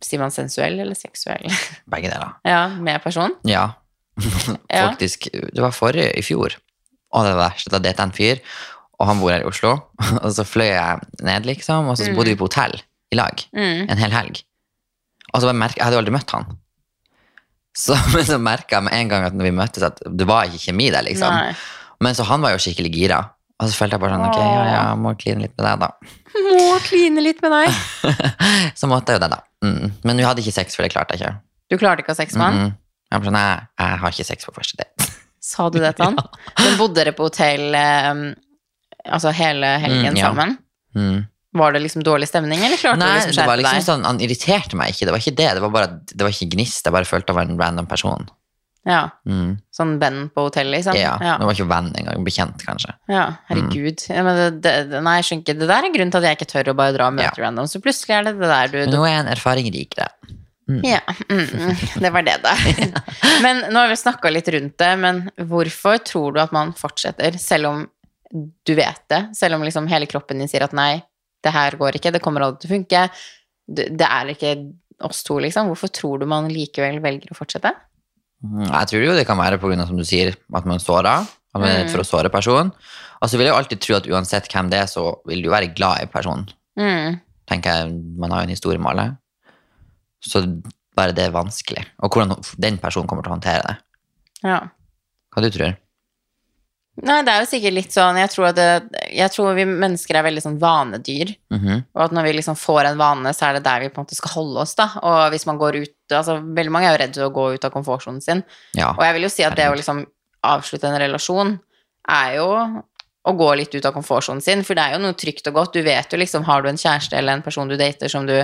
Sier 0.00 0.16
man 0.22 0.32
sensuell 0.32 0.78
eller 0.80 0.96
seksuell? 0.96 1.46
Begge 1.92 2.10
deler. 2.10 2.34
Ja, 2.48 2.64
med 2.72 3.02
person? 3.04 3.34
Ja. 3.46 3.66
Faktisk, 4.18 5.28
det 5.30 5.60
var 5.60 5.76
forrige 5.76 6.14
i 6.16 6.24
fjor. 6.24 6.56
Og 7.12 7.26
det 7.26 7.34
var 7.36 7.50
verst, 7.50 7.68
da 7.70 7.78
jeg 7.84 8.00
en 8.00 8.14
fyr, 8.16 8.40
og 9.00 9.08
han 9.08 9.20
bor 9.22 9.32
her 9.32 9.40
i 9.42 9.48
Oslo. 9.48 9.72
Og 10.24 10.30
så 10.36 10.44
fløy 10.44 10.68
jeg 10.70 11.00
ned, 11.24 11.46
liksom, 11.48 11.88
og 11.88 11.96
så 11.98 12.10
Mm. 12.10 12.16
bodde 12.18 12.32
vi 12.34 12.36
på 12.36 12.46
hotell 12.50 12.74
i 13.10 13.16
lag 13.16 13.40
Mm. 13.56 13.86
en 13.90 13.98
hel 13.98 14.12
helg. 14.12 14.42
Og 15.32 15.40
så 15.40 15.48
bare 15.48 15.56
merket, 15.56 15.78
Jeg 15.80 15.84
hadde 15.86 15.96
jo 15.96 16.02
aldri 16.04 16.12
møtt 16.18 16.30
han. 16.36 16.46
Så, 17.76 17.94
men 18.14 18.24
så 18.26 18.38
merka 18.42 18.76
jeg 18.78 18.84
med 18.88 18.92
en 18.98 19.08
gang 19.08 19.24
at 19.28 19.36
når 19.36 19.46
vi 19.48 19.52
møttes, 19.56 19.82
at 19.86 20.00
det 20.04 20.26
var 20.28 20.44
ikke 20.50 20.60
kjemi 20.68 20.90
der, 20.92 21.02
liksom. 21.06 21.32
Nei. 21.32 21.54
Men 22.02 22.14
så 22.16 22.24
han 22.28 22.42
var 22.42 22.52
jo 22.54 22.60
skikkelig 22.62 22.92
gira. 22.94 23.20
Og 23.60 23.68
så 23.68 23.76
følte 23.76 23.96
jeg 23.98 24.00
bare 24.00 24.16
sånn, 24.16 24.24
ok, 24.24 24.38
ja, 24.40 24.60
ja, 24.64 24.82
jeg 24.88 25.00
må 25.04 25.10
kline 25.20 25.42
litt 25.44 25.52
med 25.58 25.66
deg, 25.66 25.80
da. 25.82 25.90
Må 26.50 26.78
kline 26.86 27.20
litt 27.24 27.40
med 27.44 27.52
deg. 27.52 28.14
så 28.78 28.88
måtte 28.88 29.12
jeg 29.12 29.18
jo 29.20 29.24
det, 29.26 29.30
da. 29.34 29.40
Mm. 29.64 29.90
Men 30.08 30.16
vi 30.22 30.24
hadde 30.24 30.40
ikke 30.44 30.54
sex, 30.56 30.76
for 30.78 30.86
det 30.86 30.92
klarte 30.94 31.16
jeg 31.16 31.20
ikke. 31.20 31.32
Du 31.70 31.76
klarte 31.80 32.00
ikke 32.04 32.12
å 32.12 32.16
ha 32.16 32.20
sex 32.22 32.36
med 32.38 32.46
han? 32.46 32.60
Mm. 32.60 32.70
Jeg, 33.10 33.18
var 33.20 33.26
sånn, 33.28 33.38
jeg, 33.42 33.66
jeg 33.82 33.98
har 34.04 34.14
ikke 34.16 34.26
sex 34.30 34.46
på 34.48 34.54
første 34.56 34.78
date. 34.80 35.10
Sa 35.44 35.66
du 35.72 35.78
det 35.82 35.90
til 35.98 36.06
han? 36.08 36.16
Men 36.60 36.78
bodde 36.80 36.96
dere 37.00 37.12
på 37.16 37.26
hotell 37.28 37.74
eh, 37.76 38.22
altså 39.04 39.32
hele 39.36 39.66
helgen 39.82 40.12
Mm, 40.14 40.16
ja. 40.18 40.26
sammen? 40.28 40.56
Mm. 40.96 41.26
Var 41.52 41.72
det 41.74 41.80
liksom 41.82 42.02
dårlig 42.06 42.28
stemning, 42.30 42.60
eller 42.62 42.76
klarte 42.78 42.98
Nei, 43.02 43.08
du 43.20 43.26
liksom 43.26 43.42
det 43.42 43.46
var 43.50 43.58
liksom 43.58 43.82
sånn, 43.86 44.04
han 44.06 44.20
irriterte 44.22 44.76
meg 44.78 44.92
ikke. 44.94 45.06
Det 45.08 45.14
var 45.16 45.22
ikke 45.24 45.36
det. 45.40 45.48
Det 45.58 45.62
var 45.64 45.70
bare 45.74 45.88
det 46.14 46.22
var 46.22 46.30
ikke 46.30 46.50
gnist. 46.54 46.84
Jeg 46.86 46.94
bare 46.94 47.08
følte 47.08 47.32
jeg 47.32 47.38
var 47.40 47.48
en 47.50 47.58
random 47.58 47.86
person. 47.90 48.28
Ja, 48.86 49.10
Mm. 49.28 49.58
Sånn 49.76 49.98
venn 50.00 50.30
på 50.34 50.46
hotell, 50.46 50.70
liksom? 50.72 50.94
Ja, 50.96 51.16
ja. 51.20 51.34
Det 51.38 51.44
var 51.48 51.52
ikke 51.58 51.66
venn 51.68 51.90
engang. 51.98 52.22
Bekjent, 52.24 52.62
kanskje. 52.64 52.94
Ja, 53.12 53.26
herregud. 53.50 54.06
Ja, 54.08 54.22
men 54.24 54.38
det, 54.62 54.72
det, 54.90 55.02
nei, 55.04 55.16
jeg 55.18 55.26
skjønner 55.28 55.42
ikke. 55.44 55.58
Det 55.60 55.68
der 55.68 55.84
er 55.88 55.92
grunnen 55.96 56.10
til 56.14 56.20
at 56.22 56.28
jeg 56.30 56.38
ikke 56.38 56.48
tør 56.54 56.70
å 56.72 56.76
bare 56.78 56.94
dra 56.96 57.08
og 57.10 57.18
møte 57.18 57.42
random. 57.42 57.66
Så 57.68 57.82
plutselig 57.84 58.14
er 58.16 58.24
det 58.30 58.36
det 58.40 58.48
der 58.54 58.72
du, 58.72 58.78
Men 58.86 58.94
nå 58.96 59.02
er 59.04 59.12
jeg 59.16 59.24
en 59.26 59.32
erfaring 59.34 59.68
rikere. 59.74 60.08
Ja, 60.86 61.00
mm, 61.26 61.46
mm, 61.50 61.78
det 61.98 62.10
var 62.14 62.22
det, 62.22 62.36
da. 62.44 62.52
Men 63.44 63.64
nå 63.74 63.80
har 63.82 63.88
vi 63.90 63.96
snakka 63.98 64.30
litt 64.30 64.46
rundt 64.54 64.76
det, 64.78 64.90
men 65.02 65.24
hvorfor 65.50 65.98
tror 66.06 66.36
du 66.36 66.38
at 66.44 66.52
man 66.54 66.70
fortsetter, 66.78 67.34
selv 67.42 67.66
om 67.72 67.80
du 68.30 68.74
vet 68.78 69.02
det? 69.10 69.20
Selv 69.36 69.58
om 69.58 69.64
liksom 69.66 69.88
hele 69.90 70.08
kroppen 70.10 70.38
din 70.40 70.50
sier 70.50 70.64
at 70.66 70.74
nei, 70.76 71.02
det 71.44 71.52
her 71.54 71.76
går 71.80 71.98
ikke, 71.98 72.12
det 72.14 72.22
kommer 72.22 72.44
aldri 72.44 72.62
til 72.62 72.70
å 72.70 72.74
funke, 72.76 73.02
det, 73.70 74.06
er 74.06 74.32
ikke 74.32 74.54
oss 75.06 75.22
to, 75.26 75.38
liksom. 75.42 75.70
Hvorfor 75.70 75.92
tror 75.94 76.20
du 76.20 76.26
man 76.30 76.48
likevel 76.50 77.00
velger 77.02 77.32
å 77.32 77.38
fortsette? 77.38 77.72
Mm, 78.44 78.66
Jeg 78.66 78.90
tror 78.90 79.04
jo 79.04 79.16
det 79.16 79.26
kan 79.28 79.38
være 79.38 79.60
pga. 79.62 79.86
som 79.86 79.98
du 79.98 80.04
sier, 80.04 80.34
at 80.54 80.66
man 80.68 80.82
sårer. 80.82 81.26
At 81.50 81.58
man 81.58 81.66
er 81.66 81.80
redd 81.80 81.90
for 81.90 82.02
å 82.04 82.06
såre 82.06 82.30
personen. 82.30 82.70
Og 83.20 83.28
så 83.28 83.36
vil 83.38 83.48
jeg 83.48 83.52
jo 83.52 83.58
alltid 83.58 83.80
tro 83.82 83.96
at 83.96 84.06
uansett 84.06 84.46
hvem 84.52 84.70
det 84.70 84.84
er, 84.84 84.86
så 84.86 85.16
vil 85.26 85.42
du 85.42 85.50
være 85.50 85.72
glad 85.74 86.04
i 86.04 86.10
personen. 86.10 86.46
Mm. 86.78 87.18
Tenker 87.50 87.74
jeg, 87.74 87.96
Man 88.16 88.30
har 88.30 88.42
jo 88.42 88.48
en 88.48 88.54
historie 88.54 88.78
med 88.78 88.92
alle. 88.92 89.06
Så 90.22 90.44
bare 90.96 91.14
det 91.16 91.26
er 91.26 91.34
vanskelig. 91.34 91.82
Og 92.04 92.12
hvordan 92.12 92.38
den 92.62 92.78
personen 92.78 93.08
kommer 93.10 93.26
til 93.26 93.32
å 93.32 93.36
håndtere 93.38 93.64
det. 93.66 93.76
Ja. 94.44 94.60
Hva 95.34 95.42
du 95.42 95.50
tror 95.50 95.74
Nei, 97.06 97.20
det 97.24 97.32
er 97.32 97.42
jo 97.42 97.48
sikkert 97.48 97.74
litt 97.76 97.94
sånn 97.94 98.18
Jeg 98.20 98.28
tror, 98.32 98.46
at 98.50 98.58
det, 98.58 99.04
jeg 99.16 99.32
tror 99.32 99.54
vi 99.56 99.64
mennesker 99.68 100.18
er 100.18 100.26
veldig 100.26 100.42
sånn 100.44 100.58
vanedyr. 100.60 101.32
Mhm. 101.54 101.84
Og 101.96 102.02
at 102.04 102.14
når 102.16 102.28
vi 102.28 102.34
liksom 102.38 102.58
får 102.60 102.90
en 102.90 103.00
vane, 103.00 103.32
så 103.36 103.48
er 103.48 103.58
det 103.58 103.64
der 103.64 103.84
vi 103.84 103.88
på 103.88 104.00
en 104.00 104.06
måte 104.08 104.18
skal 104.18 104.34
holde 104.34 104.64
oss, 104.64 104.74
da. 104.78 104.90
Og 105.00 105.30
hvis 105.34 105.46
man 105.48 105.60
går 105.60 105.80
ut 105.82 105.96
Altså, 106.10 106.40
veldig 106.42 106.72
mange 106.74 106.88
er 106.88 106.96
jo 106.96 106.98
redd 107.04 107.12
for 107.14 107.28
å 107.28 107.34
gå 107.36 107.42
ut 107.54 107.64
av 107.68 107.70
komfortsonen 107.70 108.18
sin. 108.24 108.40
Ja. 108.74 108.88
Og 108.96 109.04
jeg 109.06 109.14
vil 109.14 109.28
jo 109.28 109.28
si 109.30 109.44
at 109.46 109.54
det 109.54 109.68
å 109.70 109.76
liksom 109.78 110.00
avslutte 110.42 110.88
en 110.88 110.98
relasjon 110.98 111.52
er 112.10 112.32
jo 112.34 112.48
å 113.28 113.32
gå 113.36 113.48
litt 113.58 113.74
ut 113.74 113.84
av 113.84 113.92
komfortsonen 113.92 114.40
sin, 114.44 114.62
for 114.64 114.78
det 114.78 114.84
er 114.84 114.96
jo 114.96 115.02
noe 115.02 115.16
trygt 115.18 115.48
og 115.50 115.58
godt. 115.58 115.74
Du 115.76 115.84
vet 115.84 116.12
jo 116.12 116.20
liksom, 116.20 116.46
har 116.48 116.62
du 116.64 116.70
en 116.70 116.80
kjæreste 116.80 117.18
eller 117.18 117.36
en 117.36 117.44
person 117.44 117.68
du 117.68 117.76
dater 117.80 118.08
som 118.12 118.28
du 118.28 118.38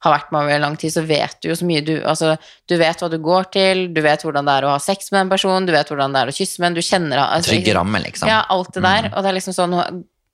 har 0.00 0.14
vært 0.14 0.30
med 0.32 0.46
over 0.46 0.62
lang 0.62 0.76
tid, 0.80 0.94
så 0.94 1.02
vet 1.04 1.34
du 1.42 1.50
jo 1.50 1.56
så 1.58 1.66
mye. 1.68 1.82
Du, 1.84 1.92
altså, 2.08 2.36
du 2.70 2.76
vet 2.80 3.02
hva 3.02 3.10
du 3.12 3.18
går 3.20 3.50
til, 3.52 3.82
du 3.92 4.00
vet 4.04 4.22
hvordan 4.24 4.46
det 4.48 4.54
er 4.54 4.68
å 4.68 4.72
ha 4.72 4.78
sex 4.80 5.10
med 5.12 5.26
en 5.26 5.32
person, 5.32 5.66
du 5.66 5.74
vet 5.74 5.90
hvordan 5.90 6.14
det 6.14 6.22
er 6.22 6.32
å 6.32 6.36
kysse 6.36 6.62
med 6.62 6.70
en, 6.70 6.78
du 6.78 6.86
kjenner 6.86 7.20
altså, 7.26 7.50
Trygge 7.52 7.74
ramme, 7.76 8.00
liksom. 8.06 8.30
ja, 8.30 8.40
alt 8.54 8.72
det 8.76 8.84
der. 8.86 9.10
Og 9.12 9.20
det 9.20 9.32
er 9.32 9.38
liksom 9.40 9.56
sånn 9.56 9.76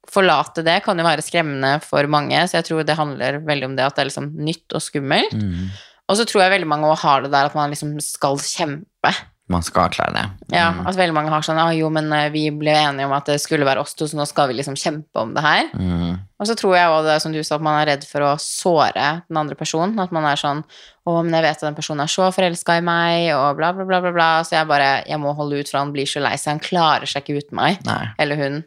Forlate 0.06 0.62
det 0.62 0.76
kan 0.84 0.94
jo 0.94 1.02
være 1.02 1.22
skremmende 1.24 1.80
for 1.82 2.06
mange, 2.06 2.38
så 2.46 2.60
jeg 2.60 2.68
tror 2.68 2.84
det 2.86 2.94
handler 2.94 3.40
veldig 3.42 3.72
om 3.72 3.72
det 3.74 3.88
at 3.88 3.96
det 3.96 4.04
er 4.04 4.10
liksom 4.12 4.28
nytt 4.38 4.76
og 4.78 4.84
skummelt. 4.84 5.34
Mm. 5.34 5.72
Og 6.06 6.18
så 6.20 6.26
tror 6.30 6.44
jeg 6.44 6.52
veldig 6.52 6.68
mange 6.70 6.92
har 7.02 7.24
det 7.24 7.32
der 7.32 7.48
at 7.48 7.56
man 7.58 7.74
liksom 7.74 7.96
skal 7.98 8.38
kjempe. 8.38 9.10
Man 9.48 9.62
skal 9.62 9.92
klare 9.94 10.12
det. 10.14 10.24
Ja, 10.56 10.72
Mm. 10.74 10.86
At 10.90 10.96
veldig 10.98 11.14
mange 11.14 11.30
har 11.30 11.44
sånn 11.46 11.58
ah, 11.62 11.70
jo, 11.70 11.86
men 11.94 12.10
eh, 12.12 12.30
vi 12.34 12.48
ble 12.50 12.72
enige 12.74 13.06
om 13.06 13.12
at 13.14 13.28
det 13.30 13.36
skulle 13.38 13.64
være 13.68 13.80
oss 13.84 13.94
to, 13.94 14.08
så 14.10 14.18
nå 14.18 14.24
skal 14.26 14.48
vi 14.50 14.56
liksom 14.58 14.74
kjempe 14.74 15.22
om 15.22 15.34
det 15.36 15.44
her. 15.44 15.68
Mm. 15.78 16.16
Og 16.40 16.48
så 16.48 16.56
tror 16.58 16.74
jeg 16.74 16.90
også 16.90 17.06
det 17.06 17.16
som 17.22 17.32
du 17.32 17.38
sa, 17.44 17.54
at 17.54 17.62
man 17.62 17.78
er 17.78 17.86
redd 17.92 18.06
for 18.08 18.26
å 18.26 18.32
såre 18.42 19.22
den 19.28 19.38
andre 19.38 19.54
personen. 19.54 19.94
At 20.02 20.10
man 20.10 20.26
er 20.26 20.40
sånn 20.40 20.64
å, 21.06 21.14
men 21.22 21.32
jeg 21.38 21.46
vet 21.46 21.62
at 21.62 21.68
den 21.68 21.78
personen 21.78 22.02
er 22.02 22.10
så 22.10 22.26
forelska 22.34 22.80
i 22.80 22.84
meg, 22.84 23.28
og 23.38 23.60
bla, 23.60 23.70
bla, 23.76 23.86
bla, 23.86 24.00
bla, 24.02 24.12
bla. 24.16 24.30
Så 24.42 24.56
jeg 24.58 24.66
bare 24.66 24.90
Jeg 25.06 25.20
må 25.22 25.32
holde 25.38 25.62
ut, 25.62 25.70
for 25.70 25.78
han 25.78 25.94
blir 25.94 26.10
så 26.10 26.20
lei 26.24 26.34
seg. 26.34 26.56
Han 26.56 26.64
klarer 26.66 27.06
seg 27.06 27.22
ikke 27.22 27.38
uten 27.46 27.56
meg. 27.60 27.78
Nei. 27.86 28.02
Eller 28.18 28.42
hun. 28.42 28.64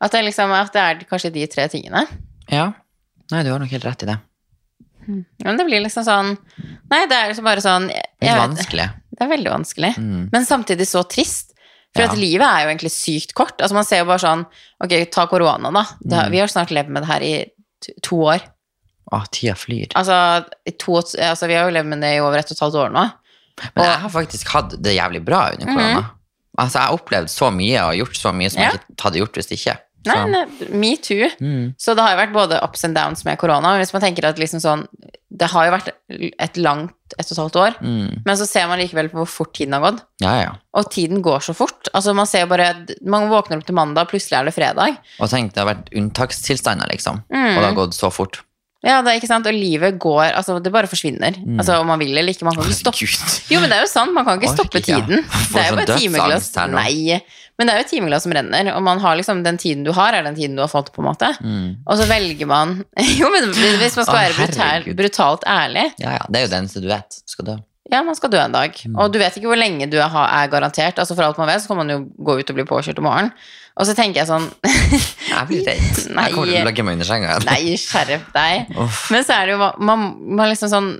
At 0.00 0.12
det, 0.14 0.22
liksom, 0.28 0.54
at 0.54 0.70
det 0.72 0.82
er 0.86 1.04
kanskje 1.10 1.34
de 1.34 1.46
tre 1.50 1.66
tingene. 1.72 2.06
Ja. 2.52 2.70
Nei, 3.32 3.42
du 3.42 3.50
har 3.50 3.58
nok 3.58 3.74
helt 3.74 3.84
rett 3.88 4.06
i 4.06 4.10
det. 4.12 4.20
Men 5.06 5.56
det 5.60 5.66
blir 5.68 5.80
liksom 5.84 6.04
sånn 6.06 6.32
Nei, 6.90 7.02
det 7.10 7.16
er 7.16 7.28
liksom 7.32 7.44
bare 7.46 7.62
sånn 7.64 7.88
jeg, 7.90 8.04
vet- 8.20 8.40
vanskelig. 8.42 8.88
Det 9.16 9.24
er 9.24 9.30
veldig 9.32 9.48
vanskelig. 9.52 9.92
Mm. 9.96 10.24
Men 10.32 10.44
samtidig 10.44 10.84
så 10.90 11.00
trist. 11.08 11.54
For 11.96 12.02
Ja. 12.04 12.10
at 12.10 12.18
livet 12.20 12.44
er 12.44 12.64
jo 12.66 12.68
egentlig 12.74 12.90
sykt 12.92 13.32
kort. 13.34 13.56
Altså 13.62 13.72
Man 13.78 13.84
ser 13.88 14.02
jo 14.02 14.08
bare 14.10 14.20
sånn 14.20 14.42
Ok, 14.84 14.92
ta 15.10 15.24
korona, 15.26 15.70
da. 15.72 15.84
Det, 16.02 16.18
Mm. 16.26 16.30
Vi 16.34 16.38
har 16.42 16.48
snart 16.52 16.70
levd 16.74 16.88
med 16.92 17.02
det 17.02 17.08
her 17.08 17.22
i 17.24 17.46
to 18.02 18.16
år. 18.28 18.42
Å, 19.12 19.22
tida 19.30 19.54
flyr. 19.54 19.86
Altså, 19.94 20.44
i 20.66 20.72
to, 20.76 20.98
altså 21.00 21.46
Vi 21.48 21.54
har 21.54 21.64
jo 21.70 21.74
levd 21.78 21.86
med 21.86 22.00
det 22.02 22.16
i 22.16 22.20
over 22.20 22.38
ett 22.38 22.50
og 22.50 22.56
et 22.58 22.60
halvt 22.66 22.74
år 22.82 22.92
nå. 22.92 23.06
Men 23.74 23.84
jeg 23.86 24.00
har 24.02 24.10
faktisk 24.10 24.48
hatt 24.52 24.74
det 24.82 24.96
jævlig 24.98 25.24
bra 25.24 25.50
under 25.54 25.66
korona. 25.66 26.04
Altså, 26.58 26.78
Jeg 26.78 26.82
har 26.88 26.98
opplevd 26.98 27.28
så 27.32 27.48
mye 27.54 27.80
og 27.86 27.94
gjort 28.02 28.16
så 28.20 28.32
mye 28.36 28.50
som. 28.52 28.60
Ja. 28.62 28.70
jeg 28.72 28.80
ikke 28.80 29.02
hadde 29.08 29.18
gjort 29.22 29.32
hvis 29.40 29.52
ikke. 29.56 29.78
Nei, 30.06 30.18
nei, 30.32 30.70
me 30.70 30.94
too. 30.96 31.28
mm. 31.40 31.74
Så 31.80 31.94
det 31.96 32.04
har 32.04 32.14
jo 32.14 32.20
vært 32.22 32.36
både 32.36 32.60
ups 32.64 32.86
and 32.88 32.96
downs 32.96 33.24
med 33.26 33.38
korona. 33.40 33.76
Hvis 33.80 33.94
man 33.96 34.04
tenker 34.04 34.28
at 34.28 34.40
liksom 34.40 34.62
sånn 34.62 34.86
Det 35.36 35.48
har 35.52 35.66
jo 35.66 35.72
vært 35.74 35.88
et 36.40 36.56
langt 36.56 36.94
ett 37.18 37.28
og 37.28 37.34
et 37.34 37.40
halvt 37.42 37.56
år. 37.60 37.74
Mm. 37.82 38.22
Men 38.26 38.38
så 38.38 38.46
ser 38.48 38.66
man 38.70 38.80
likevel 38.80 39.10
på 39.12 39.20
hvor 39.20 39.28
fort 39.30 39.52
tiden 39.54 39.76
har 39.76 39.82
gått. 39.84 40.00
Ja, 40.22 40.32
ja. 40.40 40.52
Og 40.78 40.88
tiden 40.90 41.22
går 41.22 41.44
så 41.44 41.54
fort. 41.54 41.90
Altså 41.92 42.14
Man 42.16 42.26
ser 42.30 42.48
bare 42.50 42.72
Man 43.04 43.28
våkner 43.30 43.60
opp 43.60 43.66
til 43.68 43.76
mandag, 43.78 44.08
plutselig 44.10 44.38
er 44.40 44.48
det 44.48 44.56
fredag. 44.56 44.98
Og 45.20 45.30
tenk, 45.30 45.52
det 45.54 45.62
har 45.62 45.70
vært 45.70 45.92
unntakstilstander, 45.94 46.90
liksom. 46.94 47.22
Mm. 47.30 47.52
Og 47.52 47.60
det 47.60 47.68
har 47.68 47.78
gått 47.78 47.98
så 47.98 48.10
fort. 48.14 48.40
Ja, 48.86 49.00
det 49.02 49.10
er 49.10 49.18
ikke 49.18 49.30
sant, 49.30 49.48
og 49.50 49.56
livet 49.56 49.96
går 50.02 50.28
Altså, 50.28 50.58
det 50.62 50.70
bare 50.74 50.86
forsvinner. 50.90 51.34
Altså, 51.58 51.80
Om 51.82 51.90
man 51.90 51.98
vil 52.02 52.12
eller 52.14 52.34
ikke. 52.34 52.46
Man 52.46 52.54
kan 52.54 52.68
ikke 52.68 52.78
stoppe 52.78 53.08
Jo, 53.50 53.58
men 53.62 53.72
det 53.72 53.80
er 53.80 53.82
jo 53.82 53.90
sant, 53.90 54.14
man 54.14 54.26
kan 54.26 54.38
ikke 54.38 54.52
stoppe 54.54 54.78
ikke. 54.78 55.00
tiden. 55.00 55.26
Får 55.50 55.58
Det 55.58 55.64
er 55.64 55.66
jo 55.66 55.74
sånn 55.74 55.82
bare 55.82 55.98
timeglass. 55.98 56.48
Nei. 56.72 57.20
Men 57.56 57.68
det 57.68 57.74
er 57.74 57.82
jo 57.82 57.88
timeglass 57.88 58.26
som 58.26 58.34
renner, 58.36 58.68
og 58.76 58.82
man 58.84 59.00
har 59.00 59.16
liksom 59.16 59.40
den 59.44 59.56
tiden 59.60 59.84
du 59.86 59.92
har, 59.96 60.12
er 60.14 60.26
den 60.26 60.36
tiden 60.36 60.58
du 60.58 60.62
har 60.62 60.68
fått, 60.70 60.90
på 60.92 61.00
en 61.00 61.08
måte. 61.08 61.30
Mm. 61.40 61.70
Og 61.88 61.96
så 61.98 62.04
velger 62.10 62.50
man 62.50 62.76
Jo, 63.20 63.30
men 63.32 63.48
hvis 63.52 63.96
man 63.96 64.06
skal 64.06 64.20
være 64.20 64.36
brutal, 64.36 64.90
brutalt 64.98 65.48
ærlig 65.48 65.88
Ja, 66.02 66.18
ja. 66.18 66.26
Det 66.28 66.42
er 66.42 66.46
jo 66.46 66.52
det 66.52 66.60
eneste 66.60 66.84
du 66.84 66.90
vet. 66.92 67.22
Du 67.24 67.32
skal 67.36 67.50
dø. 67.50 67.56
Ja, 67.90 68.02
man 68.02 68.16
skal 68.18 68.32
dø 68.32 68.38
en 68.42 68.54
dag. 68.54 68.74
Mm. 68.84 68.96
Og 68.98 69.12
du 69.14 69.20
vet 69.22 69.36
ikke 69.38 69.50
hvor 69.50 69.58
lenge 69.58 69.86
du 69.90 69.96
er, 70.02 70.10
er 70.10 70.50
garantert. 70.50 70.98
Altså 70.98 71.14
For 71.14 71.26
alt 71.26 71.38
man 71.38 71.48
vet, 71.48 71.62
så 71.62 71.70
kan 71.70 71.80
man 71.80 71.92
jo 71.92 72.00
gå 72.28 72.38
ut 72.40 72.50
og 72.50 72.58
bli 72.58 72.66
påkjørt 72.66 73.00
om 73.02 73.06
morgen. 73.08 73.30
Og 73.76 73.88
så 73.88 73.92
tenker 73.96 74.22
jeg 74.22 74.30
sånn 74.30 74.46
Jeg 75.32 75.48
blir 75.50 75.66
redd. 75.68 75.98
Nei. 76.16 76.28
Jeg 76.28 76.36
kommer 76.36 76.48
til 76.52 76.62
å 76.62 76.68
legge 76.70 76.86
meg 76.86 76.96
under 76.96 77.08
senga. 77.08 77.36
Nei, 77.50 77.76
skjerp 77.80 78.32
deg. 78.34 78.72
Uff. 78.80 79.06
Men 79.12 79.26
så 79.26 79.36
er 79.36 79.50
det 79.50 79.56
jo 79.56 79.70
man, 79.84 80.08
man 80.38 80.50
liksom 80.52 80.72
sånn 80.72 80.96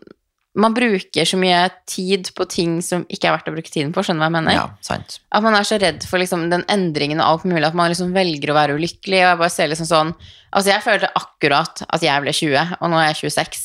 man 0.57 0.73
bruker 0.73 1.29
så 1.29 1.37
mye 1.37 1.67
tid 1.89 2.31
på 2.37 2.47
ting 2.49 2.79
som 2.85 3.03
ikke 3.13 3.29
er 3.29 3.35
verdt 3.35 3.51
å 3.51 3.53
bruke 3.53 3.73
tiden 3.73 3.93
på. 3.93 4.01
Skjønner 4.01 4.23
du 4.23 4.25
hva 4.25 4.29
jeg 4.31 4.37
mener? 4.39 4.55
Ja, 4.57 4.65
sant. 4.85 5.19
At 5.29 5.45
man 5.45 5.57
er 5.59 5.67
så 5.69 5.77
redd 5.81 6.07
for 6.09 6.21
liksom, 6.23 6.47
den 6.53 6.65
endringen 6.73 7.21
og 7.21 7.27
alt 7.29 7.45
mulig, 7.49 7.67
at 7.69 7.77
man 7.77 7.93
liksom 7.93 8.15
velger 8.17 8.53
å 8.53 8.57
være 8.57 8.79
ulykkelig. 8.79 9.19
Og 9.21 9.29
jeg 9.29 9.41
bare 9.43 9.53
ser 9.53 9.73
liksom 9.73 9.89
sånn 9.91 10.15
Altså, 10.57 10.71
jeg 10.71 10.81
følte 10.87 11.11
akkurat 11.19 11.83
at 11.93 12.05
jeg 12.07 12.23
ble 12.25 12.33
20, 12.33 12.77
og 12.79 12.89
nå 12.89 12.97
er 12.97 13.11
jeg 13.11 13.19
26. 13.27 13.65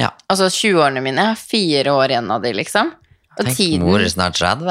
Ja. 0.00 0.08
Altså 0.32 0.48
20-årene 0.50 1.02
mine, 1.04 1.22
jeg 1.22 1.36
har 1.36 1.44
fire 1.52 1.92
år 1.94 2.14
igjen 2.16 2.32
av 2.34 2.42
de, 2.42 2.50
liksom. 2.58 2.90
Og 3.38 3.44
Tenk, 3.46 3.56
tiden 3.56 3.84
mor 3.86 4.00
er 4.02 4.08
snart 4.10 4.34
30. 4.36 4.66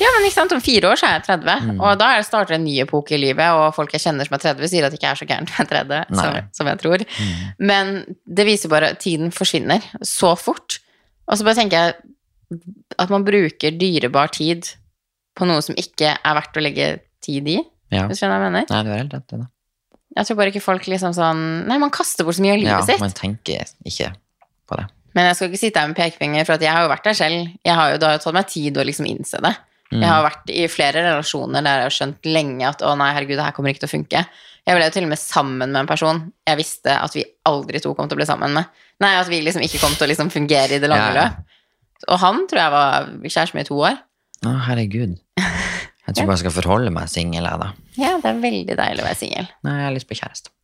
Ja, 0.00 0.08
men 0.16 0.24
ikke 0.26 0.34
sant, 0.34 0.52
om 0.52 0.60
fire 0.60 0.88
år 0.90 0.98
så 0.98 1.06
er 1.06 1.12
jeg 1.18 1.24
30, 1.28 1.60
Mm. 1.70 1.80
og 1.80 1.98
da 2.00 2.08
er 2.18 2.22
starter 2.26 2.54
en 2.56 2.64
ny 2.64 2.80
epoke 2.82 3.12
i 3.14 3.20
livet, 3.20 3.46
og 3.54 3.74
folk 3.74 3.92
jeg 3.92 4.00
kjenner 4.02 4.26
som 4.26 4.34
er 4.34 4.42
30, 4.42 4.68
sier 4.68 4.84
at 4.84 4.90
det 4.92 4.98
ikke 4.98 5.10
er 5.12 5.20
så 5.20 5.28
gærent 5.28 5.52
med 5.58 5.68
30, 5.70 6.04
som, 6.16 6.34
Mm. 6.34 6.48
som 6.52 6.66
jeg 6.66 6.78
tror. 6.82 7.04
Men 7.58 8.16
det 8.26 8.46
viser 8.46 8.68
bare 8.68 8.90
at 8.90 9.00
tiden 9.00 9.30
forsvinner 9.30 9.80
så 10.02 10.36
fort. 10.38 10.80
Og 11.28 11.38
så 11.38 11.44
bare 11.44 11.54
tenker 11.54 11.70
jeg 11.78 11.94
at 12.98 13.10
man 13.10 13.24
bruker 13.24 13.70
dyrebar 13.78 14.32
tid 14.32 14.66
på 15.36 15.46
noe 15.46 15.62
som 15.62 15.76
ikke 15.76 16.16
er 16.18 16.34
verdt 16.34 16.56
å 16.58 16.60
legge 16.64 17.00
tid 17.22 17.46
i. 17.48 17.60
Ja. 17.92 18.06
Hvis 18.08 18.18
du 18.18 18.24
skjønner 18.26 18.38
hva 18.40 18.48
jeg 18.50 18.52
mener? 18.52 18.66
Nei, 18.70 18.82
du 18.82 18.90
har 18.90 18.98
helt 19.04 19.12
rett 19.14 19.32
i 19.32 19.36
det. 19.36 19.46
Jeg 20.16 20.26
tror 20.26 20.36
bare 20.36 20.50
ikke 20.50 20.62
folk 20.62 20.82
liksom 20.90 21.12
sånn 21.14 21.66
Nei, 21.68 21.78
man 21.78 21.90
kaster 21.94 22.24
bort 22.26 22.34
så 22.34 22.42
mye 22.42 22.54
av 22.56 22.58
livet 22.58 22.72
Ja, 22.72 22.80
sitt. 22.82 22.98
man 23.00 23.10
tenker 23.14 23.62
ikke 23.86 24.12
på 24.68 24.76
det. 24.76 24.86
Men 25.16 25.26
jeg 25.26 25.38
skal 25.38 25.50
ikke 25.50 25.60
sitte 25.64 25.82
her 25.82 25.90
med 25.90 25.98
pekefinger, 25.98 26.46
for 26.46 26.62
jeg 26.62 26.70
har 26.70 26.84
jo 26.86 26.92
vært 26.92 27.08
der 27.08 27.16
selv. 27.18 27.50
Jeg 27.66 27.74
har 27.76 27.92
jo, 27.92 27.98
det 27.98 28.06
har 28.06 28.16
jo 28.18 28.22
tatt 28.22 28.36
meg 28.36 28.50
tid 28.50 28.78
å 28.78 28.86
liksom 28.86 29.08
innse 29.10 29.40
det. 29.42 29.52
Mm. 29.90 30.04
Jeg 30.04 30.10
har 30.12 30.22
vært 30.22 30.52
i 30.54 30.66
flere 30.70 31.02
relasjoner 31.02 31.64
der 31.66 31.80
jeg 31.80 31.88
har 31.88 31.96
skjønt 31.96 32.28
lenge 32.30 32.68
at 32.68 32.84
å 32.86 32.92
nei, 32.98 33.08
herregud, 33.16 33.34
det 33.40 33.46
her 33.48 33.56
kommer 33.56 33.72
ikke 33.74 33.82
til 33.82 33.90
å 33.90 33.94
funke. 33.96 34.22
Jeg 34.68 34.76
ble 34.76 34.86
jo 34.86 34.92
til 34.94 35.06
og 35.06 35.10
med 35.10 35.18
sammen 35.18 35.72
med 35.72 35.80
en 35.80 35.88
person 35.88 36.20
jeg 36.46 36.58
visste 36.60 36.94
at 36.94 37.16
vi 37.16 37.24
aldri 37.48 37.80
to 37.82 37.94
kom 37.98 38.06
til 38.10 38.14
å 38.14 38.20
bli 38.20 38.28
sammen 38.28 38.54
med. 38.54 38.68
Nei, 39.02 39.14
at 39.18 39.30
vi 39.32 39.40
liksom 39.42 39.64
ikke 39.66 39.80
kom 39.82 39.96
til 39.96 40.06
å 40.06 40.10
liksom 40.12 40.30
fungere 40.30 40.76
i 40.76 40.82
det 40.82 40.90
lange 40.90 41.08
Ja, 41.10 41.16
løp. 41.16 41.56
Og 42.06 42.22
han 42.22 42.44
tror 42.48 42.62
jeg 42.62 42.74
var 42.76 43.10
kjæreste 43.24 43.56
med 43.58 43.66
i 43.66 43.68
to 43.68 43.80
år. 43.80 43.98
Å, 44.46 44.54
herregud. 44.68 45.18
Jeg 45.40 46.14
tror 46.14 46.24
bare 46.30 46.38
jeg 46.38 46.44
skal 46.44 46.56
forholde 46.60 46.94
meg 46.94 47.10
singel, 47.12 47.48
jeg, 47.50 47.60
da. 47.60 47.72
Ja, 47.98 48.14
det 48.22 48.30
er 48.30 48.40
veldig 48.46 48.78
deilig 48.78 49.02
å 49.02 49.08
være 49.08 49.20
singel. 49.20 49.50
Nei, 49.66 49.76
jeg 49.80 49.88
har 49.88 49.96
lyst 49.96 50.08
på 50.08 50.20
kjæreste. 50.20 50.54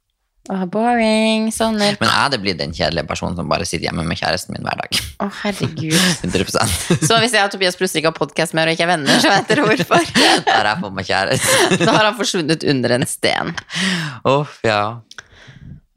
Åh, 0.47 0.62
boring. 0.71 1.49
Sånner. 1.55 1.97
Men 1.99 2.07
jeg 2.07 2.21
hadde 2.21 2.38
blitt 2.43 2.59
den 2.61 2.75
kjedelige 2.75 3.09
personen 3.09 3.35
som 3.38 3.49
bare 3.50 3.67
sitter 3.67 3.88
hjemme 3.88 4.05
med 4.07 4.19
kjæresten 4.21 4.55
min 4.55 4.67
hver 4.67 4.79
dag. 4.79 4.99
Å, 5.25 5.29
herregud. 5.43 5.97
100% 6.26 7.07
Så 7.09 7.19
hvis 7.23 7.35
jeg 7.35 7.43
og 7.43 7.55
Tobias 7.55 7.79
plutselig 7.79 8.05
ikke 8.05 8.12
har 8.12 8.19
podkast 8.21 8.55
mer 8.59 8.71
og 8.71 8.76
ikke 8.76 8.87
er 8.87 8.93
venner, 8.93 9.19
så 9.23 9.33
vet 9.33 9.50
dere 9.50 9.65
hvorfor. 9.67 10.12
Da 10.47 10.59
har 10.61 10.69
jeg 10.71 10.83
fått 10.85 10.97
meg 10.99 11.09
kjæreste. 11.11 11.57
Da 11.87 11.97
har 11.97 12.09
han 12.09 12.19
forsvunnet 12.21 12.67
under 12.71 12.95
en 12.99 13.07
sten. 13.11 13.50
Uff, 14.29 14.61
ja. 14.67 14.83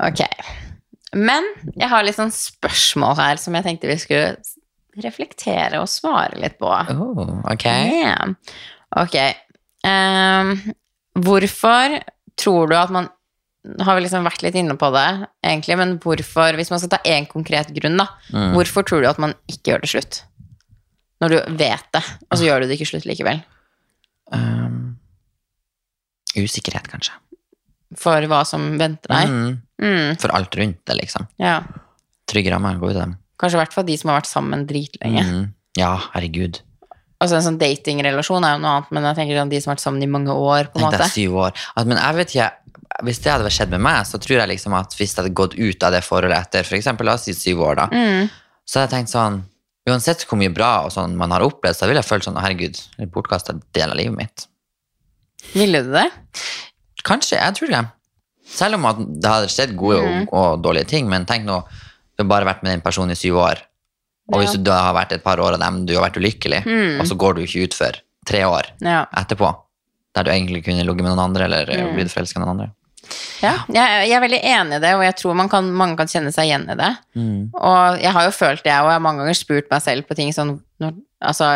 Ok. 0.02 0.24
Men 1.18 1.46
jeg 1.76 1.90
har 1.92 2.06
litt 2.06 2.18
sånn 2.18 2.34
spørsmål 2.34 3.18
her 3.20 3.42
som 3.42 3.58
jeg 3.58 3.66
tenkte 3.66 3.90
vi 3.90 4.00
skulle 4.02 4.34
reflektere 5.00 5.80
og 5.82 5.90
svare 5.90 6.40
litt 6.42 6.58
på. 6.60 6.70
Oh, 6.70 7.38
ok. 7.50 7.66
Yeah. 7.70 8.34
Ok. 8.98 9.16
Um, 9.86 10.56
hvorfor 11.22 12.00
tror 12.40 12.70
du 12.72 12.76
at 12.80 12.92
man 12.94 13.10
har 13.80 13.96
vi 13.98 14.02
liksom 14.06 14.24
vært 14.26 14.42
litt 14.46 14.56
inne 14.56 14.76
på 14.80 14.90
det, 14.96 15.06
egentlig, 15.46 15.78
men 15.78 15.98
hvorfor, 16.00 16.56
hvis 16.58 16.72
man 16.74 16.80
skal 16.82 16.90
ta 16.96 17.00
én 17.06 17.28
konkret 17.30 17.70
grunn, 17.76 17.98
da, 17.98 18.08
Mm. 18.34 18.54
hvorfor 18.56 18.84
tror 18.88 19.02
du 19.02 19.08
at 19.10 19.20
man 19.20 19.34
ikke 19.48 19.72
gjør 19.74 19.82
det 19.82 19.90
slutt? 19.94 20.22
Når 21.22 21.30
du 21.30 21.38
vet 21.60 21.86
det, 21.94 22.04
og 22.32 22.38
så 22.38 22.46
gjør 22.48 22.62
du 22.62 22.68
det 22.68 22.78
ikke 22.80 22.88
slutt 22.94 23.06
likevel. 23.06 23.42
Um, 24.32 24.98
usikkerhet, 26.38 26.88
kanskje. 26.92 27.12
For 27.98 28.22
hva 28.30 28.44
som 28.46 28.78
venter 28.80 29.10
deg. 29.10 29.30
Mm. 29.34 29.62
Mm, 29.82 30.18
For 30.22 30.32
alt 30.36 30.56
rundt 30.60 30.82
det, 30.86 30.96
liksom. 31.02 31.28
ja. 31.42 31.60
Trygge 32.30 32.52
rammer, 32.54 32.78
gå 32.78 32.92
ut 32.92 32.96
av 32.96 33.02
dem. 33.08 33.16
Kanskje 33.42 33.58
i 33.58 33.62
hvert 33.64 33.74
fall 33.74 33.86
de 33.88 33.96
som 33.98 34.12
har 34.12 34.20
vært 34.20 34.30
sammen 34.30 34.66
dritlenge. 34.70 35.24
Mm. 35.26 35.46
Ja, 35.80 35.96
herregud. 36.14 36.60
Altså 37.20 37.36
En 37.40 37.44
sånn 37.44 37.58
datingrelasjon 37.60 38.46
er 38.46 38.54
jo 38.56 38.62
noe 38.64 38.76
annet, 38.78 38.92
men 38.96 39.04
jeg 39.10 39.18
tenker 39.18 39.40
sånn 39.40 39.50
de 39.52 39.60
som 39.60 39.72
har 39.72 39.76
vært 39.80 39.84
sammen 39.84 40.04
i 40.06 40.12
mange 40.14 40.32
år. 40.32 40.70
på 40.72 40.80
en 40.80 40.86
måte. 40.86 41.00
Det 41.02 41.08
er 41.08 41.16
syv 41.16 41.34
år. 41.48 41.52
At, 41.76 41.88
men 41.90 41.98
jeg 41.98 42.16
vet 42.20 42.36
ikke, 42.36 42.52
hvis 43.04 43.20
det 43.24 43.32
hadde 43.32 43.50
skjedd 43.52 43.70
med 43.70 43.82
meg, 43.82 44.06
så 44.06 44.18
tror 44.20 44.40
jeg 44.42 44.50
liksom 44.50 44.74
at 44.78 44.94
hvis 44.98 45.14
jeg 45.16 45.24
hadde 45.24 45.34
gått 45.36 45.54
ut 45.58 45.84
av 45.84 45.92
det 45.92 46.04
forholdet 46.04 46.38
etter 46.38 46.64
for 46.68 46.76
eksempel, 46.76 47.06
la 47.06 47.14
oss 47.14 47.24
si 47.30 47.34
syv 47.34 47.62
år, 47.62 47.76
da, 47.76 47.88
Mm, 47.92 48.30
så 48.66 48.80
hadde 48.80 48.90
jeg 48.92 49.06
tenkt 49.06 49.14
sånn 49.16 49.44
Uansett 49.90 50.22
hvor 50.28 50.38
mye 50.38 50.52
bra 50.54 50.84
og 50.86 50.92
sånn 50.92 51.16
man 51.18 51.32
har 51.32 51.42
opplevd, 51.42 51.74
så 51.76 51.88
ville 51.88 51.98
jeg 52.04 52.06
følt 52.06 52.24
sånn 52.28 52.38
herregud, 52.38 52.74
det 52.98 53.06
er 53.08 53.10
bortkasta 53.10 53.56
del 53.74 53.90
av 53.90 53.98
livet 53.98 54.16
mitt. 54.18 54.44
Ville 55.56 55.82
du 55.82 55.92
det? 55.96 56.04
Kanskje, 57.08 57.40
jeg 57.40 57.56
tror 57.58 57.72
det. 57.74 57.80
Selv 58.50 58.76
om 58.78 58.86
det 59.22 59.30
hadde 59.32 59.50
skjedd 59.50 59.76
gode 59.80 60.02
Mm. 60.04 60.28
og, 60.28 60.34
og 60.34 60.62
dårlige 60.62 60.88
ting, 60.92 61.10
men 61.10 61.26
tenk 61.26 61.46
nå, 61.48 61.64
du 62.18 62.24
har 62.24 62.30
bare 62.30 62.46
vært 62.46 62.62
med 62.64 62.72
den 62.76 62.82
personen 62.86 63.12
i 63.12 63.18
syv 63.18 63.38
år, 63.42 63.62
og 64.34 64.42
hvis 64.44 64.54
du 64.58 64.64
da 64.68 64.78
har 64.90 64.94
vært 64.94 65.14
et 65.14 65.24
par 65.24 65.38
år 65.42 65.54
av 65.58 65.60
dem, 65.64 65.86
du 65.88 65.96
har 65.96 66.04
vært 66.10 66.18
ulykkelig, 66.22 66.64
Mm. 66.66 67.00
og 67.02 67.08
så 67.08 67.16
går 67.18 67.36
du 67.36 67.42
ikke 67.48 67.64
ut 67.64 67.74
for 67.74 67.92
tre 68.26 68.44
år 68.46 68.66
Ja. 68.82 69.06
etterpå, 69.16 69.56
der 70.14 70.24
du 70.24 70.30
egentlig 70.32 70.64
kunne 70.66 70.84
ligget 70.86 71.02
med 71.02 71.16
noen 71.16 71.26
andre, 71.30 71.46
eller 71.46 71.66
Mm. 71.66 71.96
blitt 71.96 72.12
forelsket 72.14 72.38
i 72.38 72.40
noen 72.46 72.50
andre. 72.60 72.72
Ja. 73.44 73.54
Jeg, 73.72 74.14
er 74.16 74.24
veldig 74.24 74.40
enig 74.46 74.80
i 74.80 74.84
det, 74.84 74.96
og 74.98 75.04
jeg 75.06 75.18
tror 75.20 75.38
man 75.38 75.52
kan, 75.52 75.70
mange 75.76 76.00
kan 76.00 76.10
kjenne 76.12 76.32
seg 76.36 76.50
igjen 76.50 76.66
i 76.72 76.78
det. 76.80 76.90
Mm. 77.16 77.52
Og 77.56 78.02
jeg 78.02 78.16
har 78.16 78.28
jo 78.28 78.34
følt 78.36 78.66
det, 78.66 78.74
og 78.76 78.90
jeg 78.92 78.98
har 78.98 79.06
mange 79.06 79.24
ganger 79.24 79.38
spurt 79.38 79.70
meg 79.72 79.86
selv 79.86 80.10
på 80.10 80.18
ting 80.20 80.34
sånn 80.36 80.58
når, 80.84 80.98
Altså, 81.20 81.50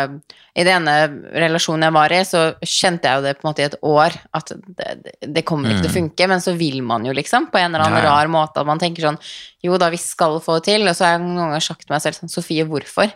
i 0.52 0.60
den 0.60 0.84
ene 0.84 1.30
relasjonen 1.40 1.86
jeg 1.86 1.94
var 1.96 2.12
i, 2.12 2.18
så 2.28 2.40
kjente 2.60 3.08
jeg 3.08 3.16
jo 3.16 3.22
det 3.24 3.30
på 3.38 3.46
en 3.46 3.48
måte 3.48 3.62
i 3.62 3.64
et 3.64 3.76
år, 3.88 4.16
at 4.36 4.52
det, 4.52 5.14
det, 5.24 5.42
kommer 5.48 5.72
ikke 5.72 5.86
til 5.86 5.88
å 5.88 5.94
funke, 5.94 6.26
men 6.28 6.44
så 6.44 6.52
vil 6.58 6.82
man 6.84 7.06
jo 7.08 7.14
liksom, 7.16 7.46
på 7.48 7.62
en 7.62 7.70
eller 7.70 7.86
annen 7.86 7.94
Mm. 7.94 8.04
Ja. 8.04 8.10
rar 8.10 8.28
måte, 8.28 8.60
at 8.60 8.68
man 8.68 8.80
tenker 8.82 9.06
sånn 9.06 9.16
Jo 9.64 9.78
da, 9.80 9.88
vi 9.88 10.00
skal 10.02 10.36
få 10.44 10.58
det 10.58 10.66
til, 10.68 10.84
og 10.84 10.92
så 10.92 11.06
har 11.06 11.14
jeg 11.14 11.22
noen 11.24 11.46
ganger 11.46 11.64
sagt 11.64 11.86
til 11.86 11.94
meg 11.94 12.04
selv 12.04 12.18
sånn 12.18 12.32
Sofie, 12.32 12.66
hvorfor? 12.68 13.14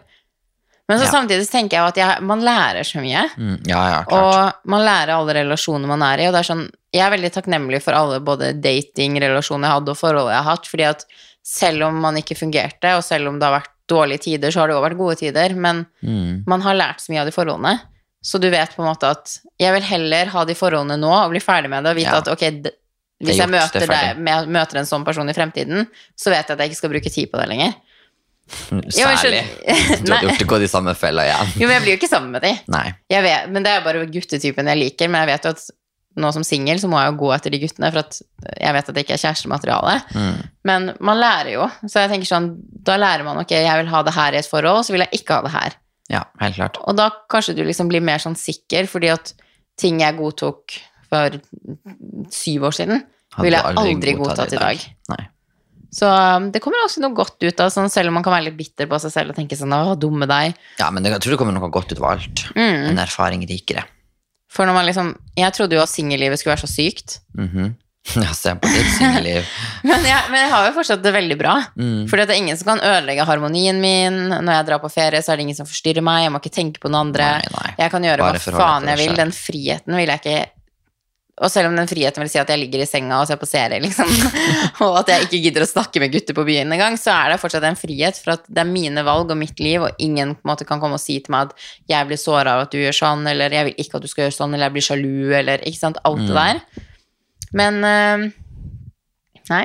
Men 0.89 0.99
så 0.99 1.05
Ja. 1.05 1.11
samtidig 1.11 1.45
så 1.47 1.51
tenker 1.53 1.77
jeg 1.77 1.89
at 1.89 1.97
jeg, 2.01 2.23
man 2.25 2.41
lærer 2.41 2.81
så 2.87 3.01
mye. 3.05 3.29
Mm. 3.37 3.67
Ja, 3.69 3.83
ja, 3.91 4.05
klart. 4.09 4.55
Og 4.65 4.71
man 4.73 4.81
lærer 4.87 5.13
alle 5.19 5.35
relasjoner 5.37 5.87
man 5.87 6.01
er 6.03 6.19
i. 6.23 6.27
Og 6.27 6.33
det 6.33 6.41
er 6.41 6.49
sånn, 6.55 6.71
jeg 6.95 7.03
er 7.05 7.13
veldig 7.17 7.31
takknemlig 7.35 7.83
for 7.85 7.93
alle 7.93 8.21
både 8.25 8.55
datingrelasjoner 8.65 9.69
jeg 9.69 9.75
hadde, 9.77 9.91
og 9.93 9.99
forhold 10.01 10.31
jeg 10.33 10.39
har 10.43 10.49
hatt. 10.57 10.67
fordi 10.67 10.87
at 10.89 11.05
selv 11.45 11.85
om 11.89 12.01
man 12.01 12.17
ikke 12.17 12.37
fungerte, 12.39 12.95
og 12.97 13.05
selv 13.05 13.29
om 13.29 13.39
det 13.39 13.45
har 13.49 13.61
vært 13.61 13.75
dårlige 13.89 14.21
tider, 14.21 14.51
så 14.53 14.61
har 14.61 14.69
det 14.69 14.77
òg 14.77 14.85
vært 14.91 14.99
gode 14.99 15.17
tider. 15.21 15.55
Men 15.55 15.87
Mm. 16.05 16.45
man 16.47 16.61
har 16.63 16.75
lært 16.75 17.01
så 17.01 17.11
mye 17.13 17.21
av 17.21 17.27
de 17.27 17.33
forholdene. 17.33 17.81
Så 18.25 18.41
du 18.41 18.49
vet 18.51 18.75
på 18.75 18.83
en 18.83 18.89
måte 18.95 19.09
at 19.11 19.39
jeg 19.61 19.73
vil 19.73 19.83
heller 19.83 20.27
ha 20.27 20.45
de 20.45 20.55
forholdene 20.55 20.99
nå 20.99 21.11
og 21.25 21.31
bli 21.31 21.41
ferdig 21.41 21.69
med 21.71 21.85
det 21.85 21.91
og 21.91 21.97
vite 21.97 22.13
Ja. 22.13 22.19
at 22.19 22.29
ok, 22.29 22.73
hvis 23.23 23.37
jeg 23.37 23.41
er 23.41 23.53
møter, 23.53 23.87
deg, 23.87 24.17
møter 24.49 24.77
en 24.79 24.85
sånn 24.87 25.05
person 25.05 25.29
i 25.29 25.33
fremtiden, 25.33 25.87
så 26.17 26.31
vet 26.31 26.47
jeg 26.49 26.51
at 26.51 26.59
jeg 26.59 26.71
ikke 26.71 26.77
skal 26.77 26.91
bruke 26.91 27.11
tid 27.13 27.31
på 27.33 27.39
det 27.39 27.49
lenger. 27.49 27.75
Men 28.71 28.85
Særlig. 28.95 29.43
Du 30.05 30.13
har 30.13 30.23
Nei. 30.23 30.31
gjort 30.31 30.47
gått 30.55 30.65
i 30.65 30.71
samme 30.71 30.95
fella 30.99 31.27
igjen. 31.29 31.51
Jo, 31.61 31.67
men 31.67 31.77
jeg 31.77 31.85
blir 31.85 31.95
jo 31.95 32.01
ikke 32.01 32.11
sammen 32.11 32.33
med 32.35 32.45
de. 32.47 32.55
Nei. 32.73 32.87
Vet, 33.13 33.51
men 33.53 33.67
det 33.67 33.75
er 33.75 33.85
bare 33.85 34.07
guttetypen 34.09 34.71
jeg 34.73 34.81
liker. 34.83 35.11
Men 35.13 35.25
jeg 35.25 35.33
vet 35.35 35.49
jo 35.49 35.55
at 35.57 35.67
nå 36.19 36.31
som 36.35 36.45
singel 36.47 36.81
så 36.83 36.91
må 36.91 36.99
jeg 37.01 37.13
jo 37.13 37.19
gå 37.21 37.29
etter 37.37 37.55
de 37.55 37.61
guttene, 37.63 37.91
for 37.95 38.03
at 38.03 38.17
jeg 38.59 38.75
vet 38.75 38.89
at 38.91 38.97
det 38.97 39.05
ikke 39.05 39.15
er 39.17 39.23
kjærestemateriale. 39.23 39.97
Mm. 40.17 40.39
Men 40.71 40.89
man 41.05 41.21
lærer 41.21 41.53
jo. 41.55 41.69
Så 41.85 42.03
jeg 42.03 42.13
tenker 42.15 42.31
sånn, 42.31 42.49
da 42.89 42.97
lærer 42.99 43.27
man 43.27 43.39
ok, 43.43 43.55
jeg 43.55 43.83
vil 43.83 43.93
ha 43.93 44.03
det 44.07 44.17
her 44.17 44.35
i 44.35 44.41
et 44.41 44.51
forhold, 44.51 44.83
så 44.87 44.97
vil 44.97 45.05
jeg 45.07 45.21
ikke 45.21 45.39
ha 45.39 45.47
det 45.47 45.55
her. 45.55 45.79
Ja, 46.09 46.25
helt 46.41 46.57
klart. 46.57 46.81
Og 46.89 46.97
da 46.99 47.11
kanskje 47.31 47.55
du 47.59 47.63
liksom 47.69 47.91
blir 47.91 48.03
mer 48.05 48.23
sånn 48.23 48.37
sikker, 48.39 48.89
fordi 48.91 49.13
at 49.13 49.35
ting 49.79 50.01
jeg 50.03 50.17
godtok 50.19 50.79
for 51.09 51.39
syv 52.35 52.69
år 52.69 52.77
siden, 52.81 53.05
Hadde 53.37 53.45
ville 53.45 53.61
jeg 53.61 53.81
aldri 53.85 54.15
godtatt 54.19 54.55
i 54.57 54.61
dag. 54.61 54.87
Nei. 55.13 55.25
Så 55.95 56.09
um, 56.09 56.51
det 56.53 56.61
kommer 56.61 56.83
også 56.85 57.01
noe 57.01 57.17
godt 57.17 57.41
ut 57.41 57.61
av, 57.65 57.71
sånn, 57.73 57.89
selv 57.93 58.11
om 58.11 58.19
man 58.19 58.25
kan 58.27 58.35
være 58.35 58.51
litt 58.51 58.59
bitter 58.59 58.89
på 58.91 58.99
seg 59.01 59.15
selv 59.15 59.33
og 59.33 59.39
tenke 59.39 59.57
sånn, 59.57 59.73
å, 59.73 59.97
dumme 59.97 60.29
deg. 60.29 60.57
Ja, 60.81 60.91
men 60.93 61.07
jeg 61.09 61.21
tror 61.25 61.35
det 61.35 61.41
kommer 61.41 61.57
noe 61.57 61.71
godt 61.73 61.95
ut 61.95 62.03
av 62.03 62.11
alt. 62.13 62.45
Mm. 62.59 62.91
En 62.93 63.03
erfaring 63.03 63.47
rikere. 63.49 63.87
For 64.53 64.69
når 64.69 64.77
man 64.77 64.89
liksom, 64.89 65.13
jeg 65.37 65.53
trodde 65.57 65.77
jo 65.77 65.85
at 65.85 65.93
singellivet 65.93 66.41
skulle 66.41 66.57
være 66.57 66.67
så 66.67 66.73
sykt, 66.73 67.21
Mhm. 67.37 67.77
Ja, 68.17 68.31
se 68.33 68.55
på 68.57 68.69
ditt 68.73 68.89
singelliv. 68.97 69.49
men 69.89 70.05
jeg, 70.07 70.29
men 70.33 70.41
jeg 70.41 70.51
har 70.53 70.69
jo 70.69 70.75
fortsatt 70.79 71.03
det 71.05 71.13
veldig 71.13 71.37
bra. 71.41 71.57
Mm. 71.77 72.07
For 72.09 72.17
det 72.17 72.31
er 72.31 72.39
ingen 72.41 72.57
som 72.57 72.71
kan 72.71 72.81
ødelegge 72.81 73.27
harmonien 73.29 73.81
min. 73.83 74.17
Når 74.33 74.55
jeg 74.55 74.67
drar 74.71 74.81
på 74.81 74.89
ferie, 74.93 75.21
så 75.25 75.35
er 75.35 75.41
det 75.41 75.45
ingen 75.49 75.59
som 75.59 75.69
forstyrrer 75.69 76.05
meg. 76.05 76.23
Jeg 76.25 76.33
må 76.33 76.41
ikke 76.41 76.55
tenke 76.55 76.81
på 76.81 76.89
noen 76.89 77.11
andre. 77.11 77.27
Nei, 77.43 77.51
nei. 77.53 77.75
Jeg 77.83 77.93
kan 77.93 78.07
gjøre 78.09 78.25
Bare 78.25 78.41
hva 78.41 78.63
faen 78.63 78.89
jeg 78.89 79.01
vil. 79.03 79.13
Den 79.19 79.35
friheten 79.37 79.99
vil 79.99 80.09
jeg 80.15 80.23
ikke 80.23 80.39
Og 81.41 81.51
selv 81.53 81.69
om 81.71 81.77
den 81.79 81.87
friheten 81.87 82.23
vil 82.25 82.31
si 82.33 82.39
at 82.41 82.49
jeg 82.51 82.59
ligger 82.59 82.83
i 82.83 82.87
senga 82.89 83.21
og 83.23 83.29
ser 83.31 83.39
på 83.39 83.47
serie, 83.47 83.79
liksom, 83.85 84.09
og 84.87 84.97
at 85.03 85.13
jeg 85.13 85.27
ikke 85.29 85.41
gidder 85.45 85.65
å 85.65 85.69
snakke 85.71 86.01
med 86.03 86.11
gutter 86.15 86.35
på 86.35 86.45
byen 86.49 86.73
engang, 86.75 86.97
så 86.99 87.13
er 87.15 87.33
det 87.35 87.41
fortsatt 87.43 87.67
en 87.69 87.79
frihet, 87.79 88.19
for 88.25 88.35
at 88.35 88.45
det 88.49 88.65
er 88.65 88.71
mine 88.71 89.05
valg 89.07 89.31
og 89.31 89.39
mitt 89.39 89.61
liv, 89.63 89.85
og 89.87 90.03
ingen 90.03 90.35
på 90.35 90.43
en 90.47 90.51
måte 90.53 90.67
kan 90.69 90.83
komme 90.83 90.99
og 90.99 91.03
si 91.05 91.21
til 91.23 91.31
meg 91.37 91.49
at 91.53 91.69
jeg 91.95 92.09
blir 92.11 92.19
såra 92.21 92.57
av 92.59 92.67
at 92.67 92.75
du 92.75 92.79
gjør 92.83 92.99
sånn, 93.01 93.27
eller 93.31 93.55
jeg 93.55 93.71
vil 93.71 93.83
ikke 93.85 94.01
at 94.01 94.07
du 94.07 94.11
skal 94.11 94.27
gjøre 94.27 94.37
sånn, 94.41 94.55
eller 94.59 94.67
jeg 94.71 94.77
blir 94.79 94.87
sjalu, 94.91 95.17
eller 95.43 95.65
ikke 95.69 95.83
sant, 95.85 96.03
alt 96.05 96.25
det 96.27 96.35
Mm. 96.35 96.39
der. 96.43 96.85
Men 97.59 97.85
eh, 97.85 98.29
Nei. 99.49 99.65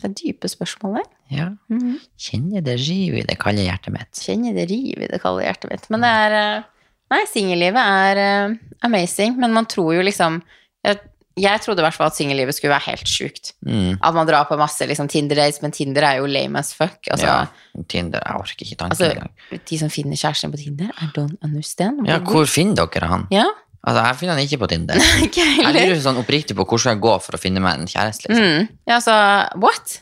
Det 0.00 0.08
er 0.08 0.14
dype 0.16 0.48
spørsmål 0.48 0.96
der. 0.98 1.08
Ja. 1.30 1.44
Mhm. 1.70 1.98
Kjenner 2.18 2.64
det 2.64 2.78
riv 2.80 3.18
i 3.20 3.22
det 3.28 3.36
kalde 3.38 3.62
hjertet 3.66 3.92
mitt. 3.94 4.10
kjenner 4.18 4.56
det 4.56 4.64
riv 4.70 5.02
i 5.04 5.08
det 5.12 5.20
kalde 5.22 5.44
hjertet 5.44 5.70
mitt. 5.70 5.84
Men 5.92 6.00
det 6.02 6.10
er 6.24 6.36
eh, 6.38 6.62
Nei, 7.10 7.22
singellivet 7.30 7.80
er 7.80 8.20
uh, 8.22 8.58
amazing, 8.86 9.38
men 9.40 9.54
man 9.56 9.66
tror 9.70 9.94
jo 9.96 10.04
liksom 10.06 10.40
jeg, 10.86 11.00
jeg 11.40 11.62
trodde 11.64 11.82
i 11.82 11.84
hvert 11.86 11.96
fall 11.96 12.10
at 12.10 12.16
singellivet 12.16 12.56
skulle 12.56 12.72
være 12.72 12.92
helt 12.92 13.08
sjukt. 13.08 13.52
Mm. 13.66 13.96
At 13.96 14.16
man 14.16 14.28
drar 14.28 14.46
på 14.48 14.58
masse 14.60 14.86
liksom, 14.88 15.08
Tinder-dates, 15.10 15.60
men 15.64 15.74
Tinder 15.74 16.06
er 16.06 16.20
jo 16.20 16.28
lame 16.30 16.60
as 16.60 16.72
fuck. 16.76 16.98
Altså, 17.10 17.26
ja. 17.26 17.82
Tinder, 17.90 18.22
jeg 18.24 18.44
orker 18.44 18.66
ikke 18.66 18.78
tanken 18.80 18.96
altså, 18.96 19.10
engang. 19.14 19.64
de 19.70 19.80
som 19.80 19.92
finner 19.92 20.20
kjæresten 20.20 20.52
på 20.54 20.60
Tinder, 20.62 20.92
I 20.96 21.10
don't 21.16 21.36
understand. 21.46 22.04
Ja, 22.08 22.20
hvor 22.24 22.48
finner 22.50 22.86
dere 22.86 23.10
han? 23.10 23.26
Ja, 23.34 23.48
Altså, 23.80 24.02
jeg 24.04 24.16
finner 24.20 24.36
han 24.36 24.44
ikke 24.44 24.58
på 24.60 24.68
Tinder. 24.68 24.98
ikke 25.26 25.44
Jeg 25.56 25.72
lurer 25.72 26.00
sånn 26.04 26.20
oppriktig 26.20 26.56
på 26.58 26.66
hvordan 26.68 26.92
jeg 26.92 27.02
går 27.06 27.20
for 27.24 27.36
å 27.36 27.40
finne 27.40 27.62
meg 27.64 27.80
en 27.80 27.88
kjæreste. 27.88 28.28
Liksom. 28.28 28.44
Mm. 28.44 28.66
Ja, 28.84 28.98
altså, 28.98 29.14
what? 29.62 29.94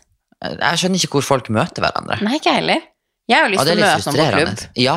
Jeg 0.42 0.80
skjønner 0.82 0.98
ikke 0.98 1.18
hvor 1.18 1.26
folk 1.26 1.50
møter 1.54 1.84
hverandre. 1.86 2.18
Nei, 2.26 2.40
ikke 2.40 2.56
heller. 2.56 2.82
Jeg 3.30 3.38
har 3.38 3.46
jo 3.46 3.52
lyst 3.54 3.68
til 3.68 3.78
å 3.78 3.84
møte 3.84 4.08
noen 4.08 4.18
på 4.18 4.26
klubb. 4.34 4.64
Ja. 4.82 4.96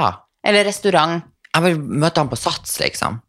Eller 0.49 0.65
restaurant. 0.65 1.27
Jeg 1.51 1.65
vil 1.65 1.81
møte 2.01 2.21
han 2.23 2.31
på 2.31 2.39
Sats, 2.39 2.77
liksom. 2.79 3.19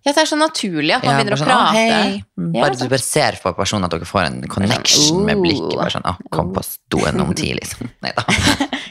Ja, 0.00 0.14
det 0.16 0.22
er 0.22 0.28
så 0.30 0.36
naturlig 0.40 0.94
at 0.96 1.02
man 1.04 1.18
begynner 1.18 1.36
å 1.36 1.38
sånn, 1.42 1.50
«Å, 1.52 1.56
prate. 1.68 1.80
hei». 1.92 2.20
Bare 2.54 2.76
du 2.78 2.86
bare 2.88 3.02
ser 3.04 3.36
på 3.42 3.52
personen 3.52 3.84
at 3.84 3.92
dere 3.92 4.06
får 4.08 4.22
en 4.30 4.38
connection 4.48 5.26
med 5.26 5.36
«Oh, 5.36 5.42
blikket. 5.44 5.74
Bare 5.76 5.92
sånn, 5.92 6.06
«Å, 6.08 6.14
kom 6.32 6.54
på 6.56 6.62
stoen 6.64 7.20
om 7.20 7.34
ti, 7.36 7.50
liksom. 7.58 7.90
Nei 8.04 8.14
da. 8.16 8.24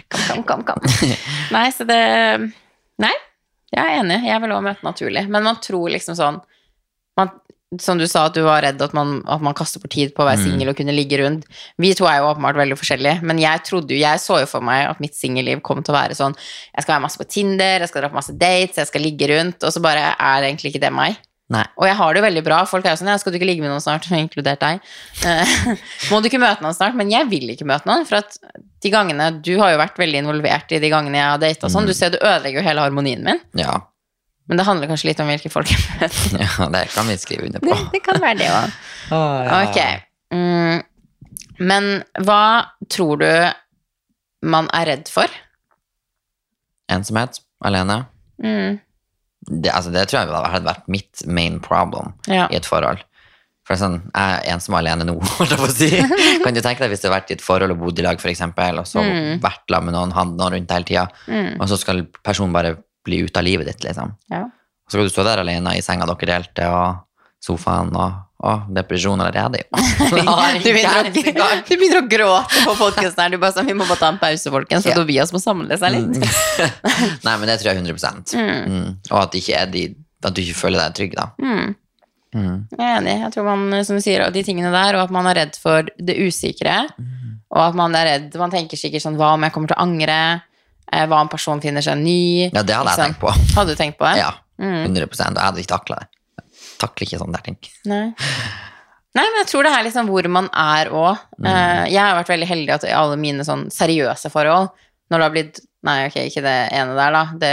Kom, 0.09 0.41
kom, 0.41 0.63
kom, 0.65 0.79
kom. 0.81 1.11
Nei, 1.53 1.67
så 1.69 1.85
det 1.85 1.97
Nei, 3.01 3.11
jeg 3.69 3.77
er 3.83 3.99
enig. 3.99 4.15
Jeg 4.25 4.41
vil 4.41 4.53
også 4.55 4.65
møte 4.65 4.85
naturlig. 4.87 5.21
Men 5.29 5.45
man 5.45 5.59
tror 5.61 5.91
liksom 5.93 6.15
sånn 6.17 6.39
man, 7.19 7.29
Som 7.77 7.99
du 7.99 8.07
sa, 8.09 8.23
at 8.25 8.33
du 8.33 8.41
var 8.41 8.63
redd 8.65 8.81
at 8.81 8.93
man, 8.97 9.19
at 9.29 9.43
man 9.45 9.53
kaster 9.53 9.77
bort 9.77 9.91
tid 9.93 10.09
på 10.17 10.23
å 10.23 10.25
være 10.25 10.39
Mm. 10.39 10.45
singel 10.47 10.69
og 10.71 10.75
kunne 10.79 10.95
ligge 10.95 11.19
rundt. 11.21 11.43
Vi 11.77 11.93
to 11.93 12.05
er 12.09 12.17
jo 12.17 12.33
åpenbart 12.33 12.57
veldig 12.57 12.77
forskjellige, 12.79 13.21
men 13.21 13.37
jeg 13.37 13.61
trodde 13.63 13.93
jo, 13.93 13.99
jeg 14.01 14.17
så 14.17 14.39
jo 14.41 14.47
for 14.49 14.61
meg 14.65 14.89
at 14.89 14.99
mitt 14.99 15.13
singelliv 15.13 15.61
kom 15.61 15.83
til 15.83 15.93
å 15.93 15.97
være 16.01 16.15
sånn 16.17 16.33
Jeg 16.33 16.81
skal 16.81 16.95
være 16.95 17.03
masse 17.05 17.17
på 17.21 17.29
Tinder, 17.29 17.79
jeg 17.79 17.89
skal 17.89 18.01
dra 18.01 18.09
på 18.09 18.15
masse 18.17 18.33
dates, 18.33 18.75
jeg 18.81 18.87
skal 18.87 19.01
ligge 19.01 19.27
rundt, 19.29 19.63
og 19.63 19.71
så 19.71 19.79
bare 19.81 20.15
er 20.17 20.41
egentlig 20.49 20.73
ikke 20.73 20.81
det 20.81 20.91
meg. 20.91 21.17
Nei. 21.49 21.65
Og 21.77 21.85
jeg 21.85 21.95
har 21.97 22.13
det 22.13 22.21
jo 22.21 22.25
veldig 22.27 22.43
bra. 22.45 22.65
Folk 22.65 22.85
er 22.85 22.91
jo 22.93 22.97
sånn 23.03 23.07
ja, 23.09 23.17
'Skal 23.17 23.31
du 23.33 23.37
ikke 23.39 23.45
ligge 23.49 23.61
med 23.61 23.69
noen 23.69 23.81
snart?' 23.81 24.05
Inkludert 24.17 24.59
deg. 24.59 24.81
Eh, 25.25 25.45
Må 26.11 26.21
du 26.21 26.29
ikke 26.29 26.41
møte 26.41 26.61
noen 26.61 26.73
snart? 26.77 26.95
Men 26.95 27.09
jeg 27.09 27.29
vil 27.29 27.49
ikke 27.53 27.65
møte 27.65 27.85
noen. 27.85 28.05
For 28.05 28.17
at 28.17 28.37
de 28.81 28.89
gangene 28.89 29.41
Du 29.41 29.57
har 29.59 29.71
jo 29.73 29.77
vært 29.77 29.97
veldig 29.97 30.21
involvert 30.25 30.71
i 30.71 30.79
de 30.79 30.89
gangene 30.89 31.17
jeg 31.17 31.25
har 31.25 31.37
data 31.37 31.67
sånn. 31.69 31.85
Du 31.85 31.93
ser 31.93 32.09
du 32.11 32.17
ødelegger 32.17 32.61
jo 32.61 32.67
hele 32.67 32.81
harmonien 32.81 33.23
min. 33.23 33.39
Ja. 33.53 33.81
Men 34.49 34.57
det 34.57 34.65
handler 34.65 34.89
kanskje 34.89 35.11
litt 35.11 35.19
om 35.21 35.27
hvilke 35.29 35.49
folk 35.53 35.69
jeg 35.69 35.81
møter. 36.01 36.39
ja, 36.43 36.67
det 36.73 36.83
kan 36.93 37.05
vi 37.07 37.17
skrive 37.21 37.45
under 37.47 37.61
Det, 37.61 37.69
på. 37.69 37.89
det 37.93 38.01
kan 38.05 38.21
være 38.23 38.37
det 38.41 38.47
òg. 38.49 38.77
Ok. 39.63 39.77
Mm, 40.33 40.81
men 41.69 41.87
hva 42.25 42.41
tror 42.89 43.21
du 43.21 43.29
man 44.49 44.67
er 44.73 44.85
redd 44.93 45.09
for? 45.11 45.29
Ensomhet, 46.89 47.39
alene. 47.65 48.03
Mm, 48.43 48.79
Det, 49.49 49.71
altså, 49.73 49.91
det 49.93 50.07
tror 50.09 50.19
jeg 50.25 50.29
hadde 50.51 50.65
vært 50.67 50.89
mitt 50.91 51.21
main 51.25 51.59
problem 51.63 52.11
ja. 52.27 52.47
i 52.51 52.57
et 52.59 52.65
forhold. 52.67 52.99
For 53.69 53.77
sånn, 53.77 53.99
jeg 54.09 54.35
er 54.41 54.53
ensom 54.55 54.73
og 54.75 54.79
alene 54.81 55.05
nå, 55.05 55.15
holdt 55.37 55.53
jeg 55.53 55.59
på 55.61 55.67
å 55.69 55.73
si. 55.73 55.89
Kan 56.43 56.57
du 56.57 56.61
tenke 56.65 56.81
deg 56.83 56.91
hvis 56.93 57.03
det 57.03 57.09
har 57.11 57.19
vært 57.19 57.31
i 57.33 57.37
et 57.37 57.43
forhold 57.45 57.73
og 57.75 57.81
bodd 57.83 58.01
i 58.01 58.05
lag, 58.05 58.19
for 58.21 58.31
eksempel, 58.33 58.81
og 58.81 58.87
så 58.89 59.03
Mm. 59.05 59.39
vært 59.43 59.65
sammen 59.69 59.91
med 59.91 59.97
noen, 59.97 60.13
hatt 60.17 60.33
noen 60.35 60.55
rundt 60.57 60.73
hele 60.73 60.87
tida, 60.89 61.05
Mm, 61.29 61.59
og 61.61 61.67
så 61.69 61.77
skal 61.81 62.03
personen 62.25 62.53
bare 62.53 62.75
bli 63.09 63.23
ute 63.25 63.41
av 63.41 63.47
livet 63.47 63.73
ditt, 63.73 63.83
liksom. 63.89 64.15
ja. 64.31 64.45
Og 64.47 64.93
så 64.93 64.97
skal 64.97 65.05
du 65.05 65.13
stå 65.13 65.27
der 65.27 65.43
alene 65.43 65.75
i 65.77 65.83
senga 65.85 66.07
dere 66.09 66.29
delte, 66.31 66.69
og 66.73 67.43
sofaen, 67.45 67.91
og 67.93 68.25
å, 68.39 68.53
depresjon 68.71 69.19
allerede, 69.19 69.59
jo. 69.59 69.67
Du 70.63 70.71
begynner, 70.71 71.99
å, 71.99 72.05
gråte 72.07 72.63
på 72.63 72.75
podkasten 72.79 73.25
her. 73.25 73.33
Du 73.33 73.41
bare 73.41 73.51
sånn, 73.57 73.67
Vi 73.67 73.75
må 73.75 73.87
bare 73.89 73.99
ta 73.99 74.11
en 74.13 74.19
pause, 74.21 74.51
folkens, 74.53 74.85
så 74.85 74.93
Ja. 74.93 74.95
Tobias 75.01 75.33
må 75.35 75.41
samle 75.43 75.75
seg 75.79 75.97
litt. 75.97 76.23
Nei, 77.25 77.35
men 77.35 77.45
det 77.51 77.59
tror 77.59 77.73
jeg 77.73 77.83
100 77.83 78.33
mm. 78.39 78.87
Og 79.11 79.19
at, 79.19 79.35
de, 79.73 79.85
at 80.23 80.35
du 80.35 80.41
ikke 80.45 80.59
føler 80.61 80.85
deg 80.85 80.95
trygg, 80.95 81.17
da. 81.19 81.29
Mm. 81.43 81.75
Mm. 82.29 82.57
Jeg 82.77 82.85
er 82.85 82.97
enig. 83.01 83.15
Jeg 83.25 83.33
tror 83.35 83.49
man, 83.49 83.79
som 83.83 83.99
du 83.99 84.05
sier, 84.05 84.23
og 84.23 84.35
de 84.35 84.45
tingene 84.47 84.71
der, 84.71 84.95
og 84.95 85.07
at 85.07 85.13
man 85.13 85.27
er 85.27 85.41
redd 85.43 85.59
for 85.59 85.91
det 85.99 86.15
usikre. 86.23 86.85
Og 87.49 87.63
at 87.63 87.75
man 87.77 87.95
er 87.97 88.05
redd 88.05 88.35
Man 88.37 88.51
tenker 88.53 88.77
sikkert 88.77 89.01
sånn 89.01 89.15
Hva 89.17 89.31
om 89.33 89.41
jeg 89.41 89.53
kommer 89.55 89.71
til 89.71 89.79
å 89.79 89.81
angre? 89.81 90.17
Eh, 90.91 91.05
Hva 91.09 91.21
om 91.21 91.29
personen 91.31 91.61
finner 91.63 91.85
seg 91.85 91.97
ny? 92.01 92.49
Ja, 92.49 92.63
det 92.63 92.75
hadde 92.75 92.95
jeg 92.95 93.03
tenkt 93.05 93.21
på. 93.21 93.33
Hadde 93.55 93.75
du 93.75 93.79
tenkt 93.79 93.99
på 94.01 94.09
det? 94.09 94.17
Ja, 94.23 94.33
Mm. 94.59 94.89
100 94.91 95.05
Og 95.07 95.15
jeg 95.15 95.39
hadde 95.39 95.61
ikke 95.61 95.71
takla 95.71 95.99
det. 96.01 96.07
Jeg 96.35 96.79
Takler 96.81 97.07
ikke 97.07 97.19
sånn 97.21 97.31
der 97.31 97.43
tenk. 97.45 97.69
Nei. 97.87 98.09
Nei, 99.15 99.23
men 99.23 99.39
jeg 99.41 99.47
tror 99.49 99.63
det 99.65 99.71
er 99.71 99.85
liksom 99.87 100.09
hvor 100.11 100.27
man 100.29 100.49
er 100.53 100.91
òg. 100.91 101.17
jeg 101.89 101.97
har 102.03 102.17
vært 102.19 102.29
veldig 102.33 102.47
heldig 102.49 102.73
at 102.75 102.83
i 102.83 102.91
alle 102.93 103.15
mine 103.17 103.45
sånn 103.47 103.69
seriøse 103.71 104.29
forhold 104.29 104.69
Når 105.09 105.17
det 105.17 105.25
har 105.25 105.33
blitt 105.33 105.59
Nei, 105.81 106.09
ok, 106.09 106.17
ikke 106.27 106.41
det 106.43 106.55
ene 106.75 106.91
der, 106.97 107.15
da. 107.15 107.21
Det, 107.39 107.51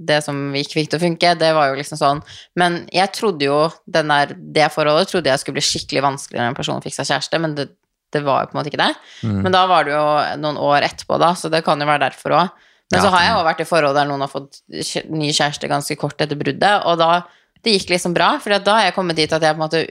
det 0.00 0.22
som 0.24 0.38
ikke 0.56 0.78
fikk 0.78 0.86
til 0.88 0.96
å 0.96 1.02
funke, 1.02 1.34
det 1.36 1.50
var 1.52 1.68
jo 1.68 1.74
liksom 1.76 1.98
sånn. 2.00 2.22
Men 2.56 2.78
jeg 2.88 3.12
trodde 3.12 3.44
jo 3.44 3.58
den 3.84 4.08
der, 4.08 4.32
det 4.56 4.70
forholdet 4.72 5.10
trodde 5.12 5.28
jeg 5.28 5.42
skulle 5.42 5.58
bli 5.58 5.66
skikkelig 5.66 6.00
vanskelig 6.06 6.40
når 6.40 6.48
en 6.48 6.56
person 6.56 6.80
fikk 6.80 6.96
seg 6.96 7.10
kjæreste, 7.10 7.40
men 7.44 7.54
det, 7.58 7.66
det 8.12 8.22
var 8.24 8.42
jo 8.44 8.50
på 8.50 8.56
en 8.56 8.60
måte 8.60 8.70
ikke 8.72 8.82
det. 8.82 8.94
Mm. 9.24 9.38
Men 9.46 9.52
da 9.56 9.64
var 9.70 9.84
det 9.88 9.94
jo 9.94 10.04
noen 10.42 10.58
år 10.60 10.86
etterpå, 10.88 11.18
da, 11.22 11.32
så 11.38 11.50
det 11.52 11.62
kan 11.66 11.80
jo 11.80 11.86
være 11.88 12.04
derfor 12.10 12.36
òg. 12.38 12.50
Men 12.92 12.98
Ja, 13.00 13.04
så 13.06 13.10
har 13.14 13.22
jeg 13.24 13.32
jo 13.32 13.44
vært 13.46 13.60
i 13.64 13.68
forhold 13.68 13.94
der 13.96 14.08
noen 14.10 14.20
har 14.20 14.28
fått 14.28 14.58
ny 14.68 15.30
kjæreste 15.32 15.68
ganske 15.70 15.96
kort 15.96 16.20
etter 16.20 16.36
bruddet, 16.36 16.82
og 16.84 16.98
da 17.00 17.22
det 17.62 17.76
gikk 17.78 17.92
liksom 17.94 18.12
bra, 18.12 18.34
for 18.42 18.50
da 18.58 18.72
har 18.74 18.88
jeg 18.88 18.94
kommet 18.96 19.16
dit 19.16 19.32
at 19.32 19.40
jeg 19.40 19.54
på 19.54 19.62
en 19.62 19.64
måte 19.64 19.84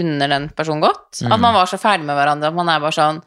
unner 0.00 0.28
den 0.32 0.48
personen 0.56 0.80
godt. 0.80 1.20
Mm. 1.22 1.32
At 1.36 1.40
man 1.44 1.54
var 1.54 1.66
så 1.68 1.76
ferdig 1.78 2.06
med 2.08 2.16
hverandre 2.16 2.48
at 2.48 2.56
man 2.56 2.68
er 2.72 2.80
bare 2.80 2.96
sånn 2.96 3.20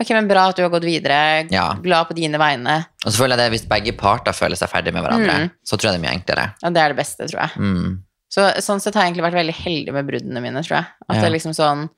Ok, 0.00 0.12
men 0.14 0.28
bra 0.30 0.46
at 0.48 0.56
du 0.56 0.62
har 0.62 0.70
gått 0.72 0.84
videre. 0.86 1.46
Ja. 1.52 1.74
Glad 1.82 2.06
på 2.08 2.14
dine 2.16 2.38
vegne. 2.40 2.76
Og 3.04 3.10
så 3.12 3.18
føler 3.20 3.34
jeg 3.36 3.40
det 3.42 3.48
Hvis 3.56 3.64
begge 3.68 3.92
parter 3.98 4.32
føler 4.32 4.56
seg 4.56 4.70
ferdig 4.70 4.94
med 4.94 5.02
hverandre, 5.04 5.34
Mm. 5.42 5.50
så 5.66 5.76
tror 5.76 5.90
jeg 5.90 5.98
det 5.98 6.00
er 6.00 6.04
mye 6.06 6.14
enklere. 6.20 6.44
Ja, 6.62 6.70
det 6.70 6.80
er 6.80 6.88
det 6.94 6.96
beste, 6.96 7.26
tror 7.28 7.40
jeg. 7.42 7.50
Mm. 7.58 7.98
Så 8.30 8.46
sånn 8.64 8.80
sett 8.80 8.94
har 8.94 9.02
jeg 9.04 9.10
egentlig 9.12 9.26
vært 9.26 9.40
veldig 9.40 9.56
heldig 9.58 9.92
med 9.92 10.06
bruddene 10.06 10.40
mine, 10.40 10.62
tror 10.62 10.76
jeg. 10.78 10.86
At 11.08 11.16
Ja. 11.16 11.20
det 11.20 11.26
er 11.28 11.34
liksom 11.34 11.52
sånn 11.58 11.90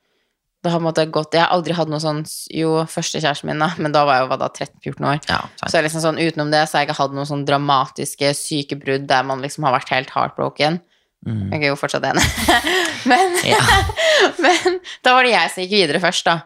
det 0.62 0.70
har 0.70 0.79
på 0.79 0.83
en 0.83 0.87
måte 0.87 1.05
gått 1.11 1.35
Jeg 1.35 1.42
har 1.42 1.51
aldri 1.57 1.75
hatt 1.75 1.88
noe 1.90 1.98
sånn 1.98 2.20
Jo, 2.55 2.85
første 2.87 3.18
kjæresten 3.18 3.48
min, 3.51 3.59
da, 3.59 3.72
men 3.83 3.90
da 3.94 4.05
var 4.07 4.20
jeg 4.20 4.29
jo 4.29 4.37
da, 4.38 4.48
13-14 4.48 5.09
år. 5.11 5.18
Ja. 5.29 5.40
Så 5.66 5.75
jeg 5.79 5.88
liksom 5.88 6.05
sånn, 6.05 6.20
utenom 6.22 6.53
det 6.55 6.61
så 6.68 6.77
har 6.79 6.85
jeg 6.85 6.90
ikke 6.92 6.98
hatt 7.03 7.16
noen 7.16 7.27
sånn 7.27 7.44
dramatiske 7.48 8.31
syke 8.38 8.79
brudd 8.79 9.09
der 9.11 9.27
man 9.27 9.42
liksom 9.42 9.64
har 9.66 9.75
vært 9.75 9.90
helt 9.90 10.11
heartbroken. 10.14 10.79
Mm. 11.27 11.51
Jeg 11.55 11.64
er 11.64 11.68
jo 11.72 11.77
fortsatt 11.79 12.07
enig. 12.07 12.22
men, 13.11 13.37
men 14.44 14.79
da 15.05 15.14
var 15.16 15.27
det 15.27 15.35
jeg 15.35 15.53
som 15.55 15.62
gikk 15.64 15.75
videre 15.77 16.01
først, 16.03 16.27
da. 16.31 16.38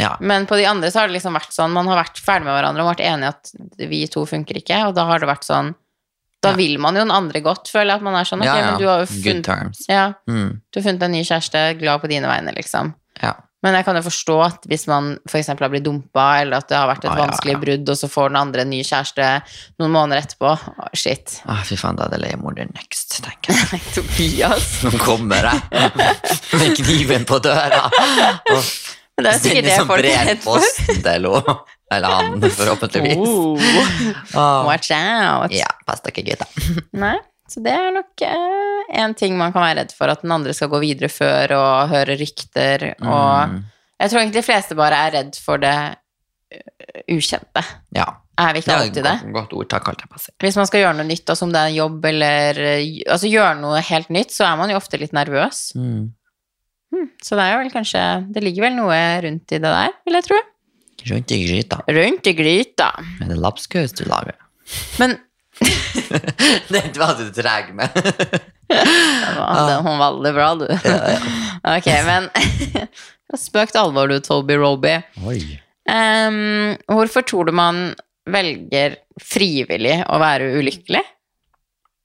ja. 0.00 0.12
Men 0.20 0.46
på 0.50 0.58
de 0.58 0.66
andre 0.70 0.90
så 0.90 1.02
har 1.02 1.10
det 1.10 1.16
liksom 1.16 1.34
vært 1.38 1.54
sånn, 1.54 1.74
man 1.74 1.88
har 1.90 1.98
vært 2.02 2.18
ferdig 2.22 2.46
med 2.48 2.54
hverandre 2.58 2.84
og 2.84 2.90
vært 2.92 3.04
enige 3.06 3.32
at 3.34 3.54
vi 3.90 4.04
to 4.10 4.22
funker 4.30 4.58
ikke, 4.60 4.80
og 4.88 4.94
da 4.98 5.06
har 5.10 5.22
det 5.22 5.30
vært 5.30 5.46
sånn 5.46 5.74
Da 6.44 6.50
Ja. 6.52 6.56
vil 6.58 6.74
man 6.78 6.94
jo 6.94 7.00
den 7.06 7.10
andre 7.14 7.40
godt, 7.40 7.70
føler 7.72 7.94
jeg 7.94 8.02
at 8.02 8.04
man 8.04 8.14
er 8.18 8.26
sånn. 8.28 8.42
Ok, 8.44 8.50
ja, 8.50 8.56
ja. 8.58 8.64
men 8.66 8.80
du 8.82 8.84
har 8.86 8.98
jo 9.00 9.06
Good 9.24 9.46
funnet, 9.48 9.78
ja, 9.88 10.02
Mm. 10.28 10.60
du 10.60 10.78
har 10.78 10.84
funnet 10.90 11.02
en 11.06 11.12
ny 11.16 11.22
kjæreste, 11.24 11.62
glad 11.80 12.02
på 12.02 12.10
dine 12.10 12.28
vegne, 12.28 12.52
liksom. 12.54 12.90
Ja. 13.64 13.70
Men 13.70 13.78
jeg 13.78 13.84
kan 13.88 13.96
jo 13.96 14.02
forstå 14.04 14.34
at 14.44 14.66
hvis 14.68 14.82
man 14.90 15.14
f.eks. 15.24 15.48
har 15.48 15.70
blitt 15.72 15.86
dumpa, 15.86 16.26
eller 16.42 16.60
at 16.60 16.68
det 16.68 16.76
har 16.76 16.86
vært 16.90 17.04
et 17.06 17.10
Ah, 17.14 17.20
vanskelig 17.24 17.54
ja. 17.56 17.60
brudd, 17.64 17.88
og 17.88 17.96
så 17.96 18.10
får 18.12 18.28
den 18.28 18.36
andre 18.42 18.60
en 18.66 18.70
ny 18.74 18.82
kjæreste 18.84 19.28
noen 19.80 19.94
måneder 19.94 20.20
etterpå 20.20 20.50
Å, 20.52 20.88
Shit. 20.92 21.38
Ah, 21.48 21.62
fy 21.64 21.78
faen, 21.80 21.96
da 21.96 22.04
er 22.10 22.14
det 22.14 22.20
leiemorder 22.26 22.68
next, 22.76 23.16
tenker 23.24 23.56
jeg. 23.72 23.80
Tobias. 23.96 24.68
Nå 24.84 24.92
kommer 25.00 25.48
jeg 25.48 25.90
med 26.60 26.76
kniven 26.82 27.24
på 27.28 27.40
døra. 27.44 27.86
Og 29.14 29.22
det 29.24 29.30
er 29.30 29.38
sikkert 29.40 29.68
det 29.70 29.78
folk 29.86 30.04
er 30.10 30.28
redd 30.28 30.42
for. 30.44 30.60
Eller 31.94 32.10
han, 32.10 32.40
forhåpentligvis. 32.42 33.16
Oh, 33.16 33.60
Ah. 34.34 34.64
watch 34.66 34.90
out. 34.96 35.52
Ja, 35.54 35.68
pass 35.86 36.00
dere, 36.04 36.24
gutta. 36.26 36.46
Nei, 36.98 37.16
så 37.54 37.62
det 37.64 37.72
er 37.72 37.92
nok 37.94 38.24
eh, 38.26 38.98
en 39.04 39.14
ting 39.18 39.36
man 39.38 39.52
kan 39.54 39.62
være 39.64 39.78
redd 39.82 39.92
for, 39.96 40.10
at 40.12 40.22
den 40.26 40.32
andre 40.34 40.52
skal 40.56 40.68
gå 40.72 40.80
videre 40.82 41.08
før 41.12 41.54
og 41.56 41.92
høre 41.94 42.16
rykter. 42.20 42.90
Og 43.00 43.54
Mm. 43.54 43.60
jeg 44.00 44.10
tror 44.10 44.20
egentlig 44.20 44.40
de 44.42 44.48
fleste 44.50 44.74
bare 44.78 44.98
er 45.06 45.14
redd 45.20 45.38
for 45.40 45.62
det 45.62 45.74
eh, 46.50 47.04
ukjente. 47.14 47.62
Ja. 47.94 48.08
Er 48.34 48.50
vi 48.52 48.58
Det 48.58 48.64
ikke 48.66 48.72
er 48.74 48.80
alltid 48.82 48.98
et 48.98 49.04
det? 49.06 49.18
godt, 49.22 49.34
godt 49.36 49.52
ordtak, 49.60 49.88
alt 49.92 50.00
jeg 50.02 50.10
på. 50.10 50.20
Hvis 50.42 50.56
man 50.58 50.66
skal 50.66 50.80
gjøre 50.82 50.96
noe 50.98 51.06
nytt, 51.06 51.28
altså 51.30 51.46
om 51.46 51.52
det 51.54 51.60
er 51.60 51.70
en 51.70 51.76
jobb 51.78 52.04
eller 52.10 52.58
eh, 52.58 53.02
altså 53.14 53.30
gjøre 53.30 53.60
noe 53.60 53.80
helt 53.86 54.10
nytt, 54.10 54.34
så 54.34 54.48
er 54.50 54.56
man 54.58 54.70
jo 54.72 54.76
ofte 54.80 54.98
litt 54.98 55.14
nervøs. 55.14 55.60
Mm. 55.78 56.08
Så 57.22 57.34
det 57.38 57.42
er 57.44 57.52
jo 57.54 57.60
vel 57.64 57.70
kanskje 57.74 58.00
Det 58.30 58.42
ligger 58.44 58.68
vel 58.68 58.76
noe 58.76 58.98
rundt 59.24 59.50
i 59.54 59.58
det 59.58 59.70
der, 59.70 59.94
vil 60.06 60.14
jeg 60.18 60.26
tro. 60.28 60.36
Rundt 61.10 61.32
i 61.34 61.38
gryta. 61.44 61.78
Rundt 61.90 62.26
i 62.30 62.34
gryta. 62.38 62.88
Er 63.22 63.30
det 63.32 63.38
lapskaus 63.42 63.92
du 63.98 64.04
lager? 64.08 64.36
Men 65.02 65.16
det 66.74 66.98
var 66.98 67.14
du 67.18 67.28
treg 67.34 67.72
med. 67.76 67.94
Hun 68.68 69.84
var 69.86 69.98
veldig 70.02 70.32
bra, 70.36 70.48
du. 70.58 70.66
ok, 71.76 71.90
men 72.08 72.28
Spøk 73.44 73.72
til 73.72 73.80
alvor, 73.80 74.10
du, 74.10 74.20
Toby 74.22 74.58
Roby. 74.60 74.98
Oi. 75.26 75.38
Ehm, 75.90 76.76
hvorfor 76.90 77.24
tror 77.26 77.48
du 77.48 77.54
man 77.56 77.88
velger 78.30 78.98
frivillig 79.20 79.96
å 80.06 80.20
være 80.22 80.52
ulykkelig? 80.60 81.02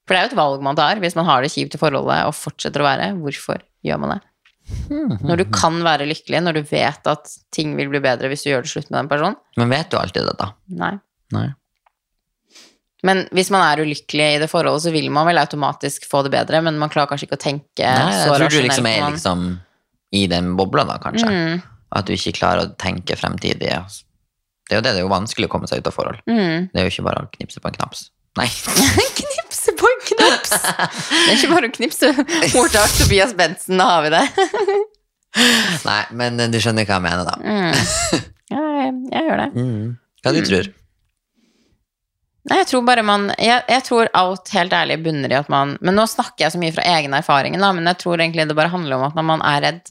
For 0.08 0.16
det 0.16 0.18
er 0.18 0.26
jo 0.26 0.32
et 0.32 0.40
valg 0.40 0.64
man 0.66 0.78
tar 0.78 0.98
hvis 1.02 1.14
man 1.14 1.28
har 1.28 1.44
det 1.44 1.52
kjipt 1.54 1.76
i 1.76 1.80
forholdet 1.80 2.24
og 2.26 2.34
fortsetter 2.34 2.82
å 2.82 2.88
være. 2.88 3.12
Hvorfor 3.20 3.62
gjør 3.86 4.00
man 4.02 4.16
det? 4.16 4.20
Når 5.26 5.40
du 5.40 5.44
kan 5.54 5.78
være 5.82 6.06
lykkelig, 6.10 6.42
når 6.46 6.58
du 6.58 6.66
vet 6.70 7.08
at 7.10 7.30
ting 7.54 7.72
vil 7.78 7.90
bli 7.92 8.02
bedre 8.02 8.30
hvis 8.30 8.44
du 8.44 8.50
gjør 8.50 8.66
det 8.66 8.72
slutt 8.72 8.90
med 8.90 9.00
den 9.00 9.10
personen. 9.12 9.38
Men 9.58 9.70
vet 9.72 9.90
du 9.90 9.98
alltid 10.00 10.26
det, 10.28 10.34
da? 10.38 10.50
Nei. 10.82 10.92
Nei. 11.34 11.46
Men 13.06 13.24
hvis 13.36 13.50
man 13.54 13.62
er 13.64 13.82
ulykkelig 13.84 14.26
i 14.34 14.38
det 14.42 14.48
forholdet, 14.52 14.84
så 14.84 14.92
vil 14.94 15.08
man 15.14 15.26
vel 15.28 15.40
automatisk 15.40 16.04
få 16.10 16.22
det 16.26 16.32
bedre, 16.34 16.60
men 16.66 16.78
man 16.80 16.92
klarer 16.92 17.08
kanskje 17.12 17.28
ikke 17.28 17.38
å 17.38 17.42
tenke 17.44 17.86
Nei 17.86 18.12
jeg 18.12 18.26
så 18.26 18.36
tror 18.36 18.52
du 18.52 18.60
liksom 18.60 18.88
er 18.90 19.00
man- 19.04 19.16
liksom 19.16 19.44
i 20.12 20.26
den 20.26 20.56
bobla, 20.58 20.84
da, 20.88 20.98
kanskje. 20.98 21.28
Mm. 21.30 21.60
At 21.94 22.06
du 22.06 22.12
ikke 22.16 22.34
klarer 22.34 22.66
å 22.66 22.72
tenke 22.76 23.14
fremtidig. 23.18 23.70
Det 23.70 23.74
er 24.74 24.78
jo 24.78 24.82
det, 24.82 24.90
det 24.90 24.98
er 25.00 25.04
jo 25.04 25.10
vanskelig 25.10 25.46
å 25.46 25.52
komme 25.52 25.68
seg 25.70 25.82
ut 25.82 25.86
av 25.90 25.94
forhold. 25.94 26.18
Mm. 26.26 26.70
Det 26.72 26.80
er 26.80 26.86
jo 26.86 26.90
ikke 26.94 27.06
bare 27.06 27.22
å 27.24 27.30
knipse 27.36 27.62
på 27.62 27.70
en 27.70 27.78
knaps. 27.78 28.08
Nei. 28.38 28.46
knipse 29.20 29.74
på 29.78 29.88
en 29.90 30.02
knaps! 30.10 30.52
Det 30.54 31.30
er 31.30 31.36
ikke 31.36 31.50
bare 31.54 31.70
å 31.70 31.74
knipse. 31.74 32.10
Mortart 32.54 32.94
Tobias 32.98 33.34
Bentsen, 33.38 33.78
da 33.80 33.88
har 33.96 34.04
vi 34.06 34.12
det. 34.14 34.24
Nei, 35.90 36.02
men 36.18 36.38
du 36.50 36.58
skjønner 36.62 36.86
hva 36.86 36.98
jeg 36.98 37.06
mener, 37.06 37.26
da. 37.26 37.38
Mm. 37.38 38.28
Ja, 38.50 38.62
jeg, 38.82 38.94
jeg 39.14 39.26
gjør 39.28 39.38
det. 39.38 39.50
Mm. 39.54 39.82
Hva 40.24 40.30
du 40.34 40.40
tror 40.42 40.70
Nei, 42.50 42.58
jeg 42.64 42.66
tror 42.72 42.82
bare 42.88 43.02
man 43.06 43.28
jeg, 43.38 43.62
jeg 43.70 43.82
tror 43.86 44.08
alt 44.18 44.48
helt 44.56 44.72
ærlig 44.74 44.96
bunner 45.04 45.30
i 45.30 45.38
at 45.38 45.48
man 45.52 45.76
Men 45.80 45.94
nå 45.94 46.06
snakker 46.10 46.44
jeg 46.46 46.52
så 46.56 46.58
mye 46.58 46.74
fra 46.74 46.82
egen 46.96 47.14
erfaring, 47.14 47.54
da, 47.62 47.68
men 47.76 47.86
jeg 47.86 48.00
tror 48.02 48.18
egentlig 48.18 48.48
det 48.50 48.56
bare 48.58 48.72
handler 48.72 48.96
om 48.98 49.04
at 49.06 49.14
når 49.18 49.26
man 49.28 49.44
er 49.46 49.60
redd 49.68 49.82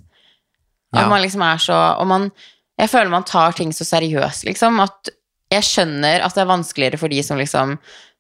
At 0.94 1.06
Ja. 1.06 1.08
man 1.08 1.22
liksom 1.24 1.42
er 1.46 1.58
så 1.64 1.78
Og 2.02 2.08
man 2.08 2.32
Jeg 2.80 2.90
føler 2.92 3.10
man 3.12 3.24
tar 3.28 3.52
ting 3.56 3.72
så 3.76 3.84
seriøst, 3.88 4.44
liksom, 4.48 4.80
at 4.84 5.10
jeg 5.52 5.64
skjønner 5.66 6.22
at 6.24 6.36
det 6.36 6.42
er 6.44 6.52
vanskeligere 6.52 7.00
for 7.02 7.10
de 7.10 7.24
som 7.26 7.38
liksom 7.38 7.74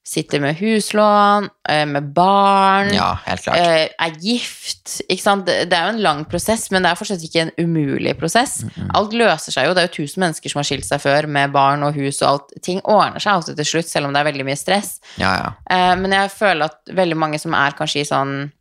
sitter 0.06 0.40
med 0.42 0.56
huslån, 0.58 1.50
eh, 1.70 1.86
med 1.86 2.08
barn, 2.16 2.90
Ja, 2.96 3.12
helt 3.26 3.44
klart. 3.44 3.58
eh, 3.58 3.90
er 4.00 4.12
gift. 4.20 5.02
Ikke 5.10 5.22
sant? 5.22 5.46
Det 5.46 5.72
er 5.72 5.84
jo 5.92 5.94
en 5.98 6.02
lang 6.02 6.24
prosess, 6.26 6.72
men 6.72 6.82
det 6.82 6.90
er 6.92 6.96
fortsatt 6.96 7.22
ikke 7.22 7.42
en 7.44 7.52
umulig 7.60 8.16
prosess. 8.18 8.64
Alt 8.96 9.14
løser 9.14 9.52
seg 9.54 9.68
jo. 9.68 9.74
Det 9.76 9.84
er 9.84 9.88
jo 9.92 10.04
tusen 10.04 10.24
mennesker 10.24 10.50
som 10.50 10.60
har 10.60 10.70
skilt 10.70 10.86
seg 10.88 11.02
før, 11.04 11.28
med 11.28 11.52
barn 11.54 11.84
og 11.84 11.94
hus 12.00 12.22
og 12.24 12.28
alt. 12.30 12.54
Ting 12.66 12.82
ordner 12.86 13.20
seg 13.22 13.34
alltid 13.34 13.56
til 13.62 13.66
slutt, 13.66 13.90
selv 13.92 14.08
om 14.08 14.14
det 14.14 14.22
er 14.26 14.32
veldig 14.32 14.46
mye 14.50 14.58
stress. 14.58 15.00
Ja, 15.22 15.34
ja. 15.44 15.52
Eh, 15.70 15.96
men 15.96 16.12
jeg 16.12 16.32
føler 16.32 16.66
at 16.72 16.80
veldig 16.90 17.18
mange 17.18 17.40
som 17.40 17.54
er 17.54 17.72
kanskje 17.78 18.02
i 18.02 18.10
sånn 18.10 18.52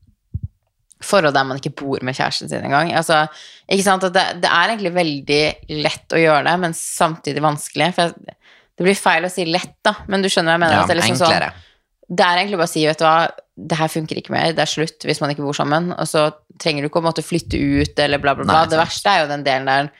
forhold 1.01 1.33
der 1.37 1.45
man 1.47 1.61
ikke 1.61 1.75
bor 1.79 1.99
med 2.03 2.17
kjæresten 2.19 2.49
sin 2.51 2.65
engang. 2.67 2.91
Altså, 2.99 3.29
ikke 3.71 3.85
sant? 3.87 4.03
Det, 4.13 4.25
det 4.43 4.51
er 4.51 4.73
egentlig 4.73 4.93
veldig 4.97 5.43
lett 5.85 6.15
å 6.17 6.19
gjøre 6.21 6.45
det, 6.49 6.57
men 6.65 6.75
samtidig 6.75 7.41
vanskelig. 7.45 7.93
For 7.95 8.03
jeg, 8.11 8.35
det 8.79 8.87
blir 8.87 8.99
feil 8.99 9.27
å 9.27 9.31
si 9.33 9.45
lett, 9.49 9.75
da, 9.83 9.97
men 10.07 10.23
du 10.23 10.31
skjønner 10.31 10.55
hva 10.55 10.57
jeg 10.57 10.63
mener? 10.63 10.77
ja 10.79 10.87
det, 10.87 10.95
er 10.95 11.01
liksom 11.01 11.19
sånn, 11.19 11.65
det 12.09 12.25
er 12.25 12.41
egentlig 12.41 12.61
bare 12.61 12.71
å 12.71 12.73
si, 12.73 12.85
vet 12.87 13.01
du 13.01 13.05
hva, 13.05 13.17
det 13.59 13.79
her 13.81 13.91
funker 13.91 14.21
ikke 14.21 14.33
mer, 14.33 14.53
det 14.55 14.63
er 14.63 14.71
slutt 14.71 15.05
hvis 15.05 15.19
man 15.21 15.33
ikke 15.35 15.43
bor 15.43 15.57
sammen. 15.57 15.91
Og 15.99 16.07
så 16.07 16.29
trenger 16.63 16.85
du 16.85 16.89
ikke 16.89 17.03
å 17.03 17.09
måtte 17.09 17.25
flytte 17.27 17.59
ut 17.59 17.99
eller 18.05 18.23
bla, 18.23 18.37
bla, 18.39 18.47
bla. 18.47 18.61
Nei, 18.61 18.69
det 18.71 18.79
verste 18.79 19.11
er 19.11 19.25
jo 19.25 19.33
den 19.33 19.43
delen 19.47 19.67
der 19.69 19.91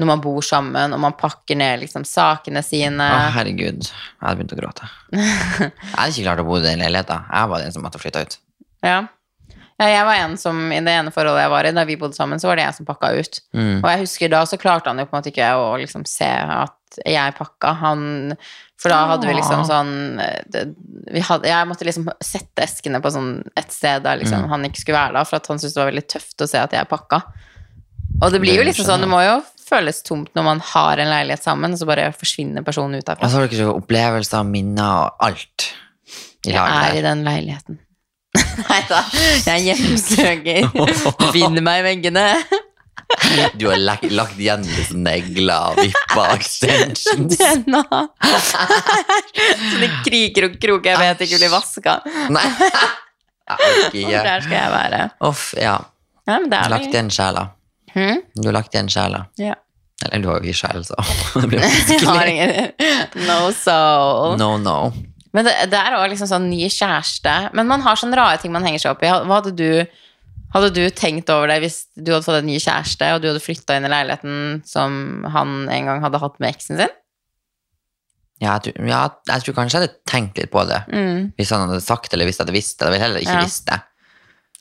når 0.00 0.08
man 0.08 0.22
bor 0.22 0.42
sammen, 0.42 0.94
og 0.94 1.02
man 1.02 1.14
pakker 1.18 1.58
ned 1.58 1.82
liksom 1.82 2.06
sakene 2.08 2.62
sine. 2.66 3.06
Å, 3.06 3.32
herregud. 3.36 3.84
Jeg 3.86 4.22
hadde 4.22 4.38
begynt 4.38 4.54
å 4.54 4.58
gråte. 4.58 4.88
Jeg 5.18 5.72
hadde 5.92 6.08
ikke 6.14 6.24
klart 6.24 6.42
å 6.42 6.46
bo 6.48 6.56
i 6.58 6.64
den 6.64 6.82
leiligheten. 6.82 7.28
Jeg 7.28 7.50
var 7.52 7.62
den 7.62 7.74
som 7.74 7.84
måtte 7.86 8.00
flytte 8.02 8.24
ut. 8.24 8.38
Ja. 8.82 8.96
Jeg 9.88 10.04
var 10.08 10.18
en 10.20 10.36
som 10.40 10.58
i 10.72 10.80
det 10.84 10.92
ene 10.92 11.12
forholdet 11.14 11.44
jeg 11.44 11.52
var 11.52 11.68
i, 11.68 11.72
da 11.76 11.84
vi 11.88 11.96
bodde 12.00 12.18
sammen, 12.18 12.40
så 12.42 12.50
var 12.50 12.58
det 12.58 12.66
jeg 12.66 12.76
som 12.78 12.88
pakka 12.88 13.12
ut. 13.16 13.40
Mm. 13.56 13.78
Og 13.80 13.88
jeg 13.90 14.02
husker 14.04 14.32
da 14.32 14.42
så 14.48 14.58
klarte 14.60 14.92
han 14.92 15.00
jo 15.02 15.06
på 15.08 15.16
en 15.16 15.20
måte 15.20 15.32
ikke 15.32 15.52
å 15.58 15.72
liksom 15.80 16.04
se 16.08 16.28
at 16.28 16.98
jeg 17.08 17.34
pakka. 17.38 17.72
Han 17.80 18.02
For 18.82 18.90
da 18.92 18.98
hadde 19.12 19.28
vi 19.28 19.36
liksom 19.38 19.62
sånn 19.64 19.92
det, 20.52 20.64
vi 21.14 21.22
hadde, 21.22 21.46
Jeg 21.48 21.68
måtte 21.70 21.86
liksom 21.86 22.08
sette 22.18 22.64
eskene 22.64 22.98
på 23.00 23.12
sånn 23.14 23.36
et 23.56 23.70
sted 23.72 24.02
der 24.02 24.18
liksom 24.18 24.42
Mm. 24.42 24.48
han 24.50 24.64
ikke 24.66 24.82
skulle 24.82 24.98
være 24.98 25.14
da, 25.14 25.24
for 25.24 25.38
at 25.38 25.46
han 25.46 25.58
syntes 25.62 25.76
det 25.76 25.80
var 25.80 25.92
veldig 25.92 26.08
tøft 26.10 26.42
å 26.42 26.48
se 26.50 26.58
at 26.58 26.72
jeg 26.74 26.90
pakka. 26.90 27.22
Og 28.22 28.32
det 28.32 28.40
blir 28.42 28.58
jo 28.58 28.66
liksom 28.66 28.86
sånn, 28.86 29.00
det 29.00 29.10
må 29.10 29.22
jo 29.24 29.38
føles 29.72 30.02
tomt 30.02 30.34
når 30.36 30.44
man 30.44 30.60
har 30.72 31.00
en 31.00 31.10
leilighet 31.10 31.42
sammen, 31.42 31.76
så 31.78 31.86
bare 31.88 32.10
forsvinner 32.12 32.64
personen 32.66 32.98
ut 33.00 33.08
Og 33.08 33.30
så 33.30 33.40
har 33.40 33.48
så 33.48 33.70
opplevelser, 33.72 34.44
minner 34.44 35.06
og 35.06 35.24
alt 35.30 35.70
i 36.44 36.50
Jeg 36.50 36.58
lag 36.58 36.90
er 36.90 36.98
i 36.98 37.06
den 37.06 37.24
leiligheten. 37.24 37.78
Nei 38.68 38.82
da, 38.88 39.00
jeg 39.46 39.64
hjemsøker. 39.70 40.68
Finner 41.34 41.64
meg 41.64 41.82
i 41.82 41.86
veggene. 41.90 42.26
Du 43.60 43.66
har 43.68 43.76
lagt, 43.76 44.06
lagt 44.14 44.38
igjen 44.40 44.62
litt 44.64 44.92
negler, 44.96 45.76
vipper, 45.76 46.32
extensions. 46.36 47.36
Denne. 47.36 47.82
Sånne 48.22 49.88
kriker 50.06 50.48
og 50.48 50.56
kroker 50.62 50.94
jeg 50.94 51.02
vet 51.02 51.24
ikke 51.26 51.40
blir 51.42 51.52
vaska. 51.52 51.98
Nei. 52.32 52.46
Orker 53.52 54.06
Og 54.06 54.14
der 54.24 54.44
skal 54.46 54.56
jeg 54.56 54.70
være. 54.72 55.00
Uff, 55.28 55.50
ja. 55.58 55.74
Ja, 56.24 56.38
men 56.38 56.48
Du 56.48 56.56
har 56.56 56.68
er 56.70 56.72
lagt 56.76 56.94
igjen 56.94 57.10
sjela. 57.12 57.48
Hmm? 57.92 58.22
Du 58.38 58.48
har 58.48 58.56
lagt 58.56 58.72
igjen 58.74 58.88
sjela. 58.92 59.26
Ja. 59.40 59.56
Eller 60.08 60.22
du 60.22 60.28
har 60.30 60.40
jo 60.40 60.48
ikke 60.50 60.60
sjel, 60.62 60.84
så 60.86 60.96
det 61.42 61.48
blir 61.50 61.62
vanskelig. 61.62 62.36
No 63.28 63.40
soul. 63.54 64.38
No, 64.40 64.54
no. 64.62 64.78
Men 65.32 65.46
det, 65.48 65.52
det 65.72 65.78
er 65.80 65.96
òg 65.96 66.10
liksom 66.12 66.28
sånn 66.28 66.48
ny 66.50 66.66
kjæreste. 66.68 67.34
Men 67.56 67.68
man 67.70 67.84
har 67.84 67.96
sånne 67.96 68.18
rare 68.18 68.40
ting 68.42 68.52
man 68.52 68.64
henger 68.66 68.82
seg 68.84 68.94
opp 68.94 69.04
i. 69.06 69.10
Hva 69.12 69.38
hadde 69.40 69.54
du 69.56 69.68
hadde 70.52 70.68
du 70.76 70.82
tenkt 70.92 71.30
over 71.32 71.48
det 71.48 71.62
hvis 71.62 71.78
du 71.96 72.10
hadde 72.12 72.26
fått 72.26 72.42
en 72.42 72.48
ny 72.50 72.58
kjæreste, 72.60 73.06
og 73.14 73.22
du 73.22 73.30
hadde 73.30 73.40
flytta 73.40 73.78
inn 73.78 73.86
i 73.88 73.92
leiligheten 73.92 74.58
som 74.68 75.24
han 75.32 75.62
en 75.72 75.88
gang 75.88 76.02
hadde 76.04 76.20
hatt 76.20 76.36
med 76.42 76.52
eksen 76.52 76.76
sin? 76.82 76.92
Ja, 78.42 78.58
jeg 78.58 78.74
tror, 78.74 78.88
ja, 78.90 79.00
jeg 79.30 79.44
tror 79.46 79.56
kanskje 79.56 79.78
jeg 79.78 79.86
hadde 79.86 80.10
tenkt 80.10 80.40
litt 80.40 80.50
på 80.52 80.64
det. 80.68 80.82
Mm. 80.92 81.30
Hvis 81.38 81.52
han 81.54 81.64
hadde 81.64 81.80
sagt 81.84 82.10
det, 82.10 82.16
eller 82.18 82.28
hvis 82.28 82.36
jeg 82.40 82.44
hadde 82.44 82.56
visst 82.56 82.74
det. 82.76 82.84
Jeg 82.88 82.92
ville 82.96 83.04
heller 83.06 83.24
ikke 83.24 83.36
Ja. 83.38 83.44
visst 83.46 83.68
det. 83.70 83.78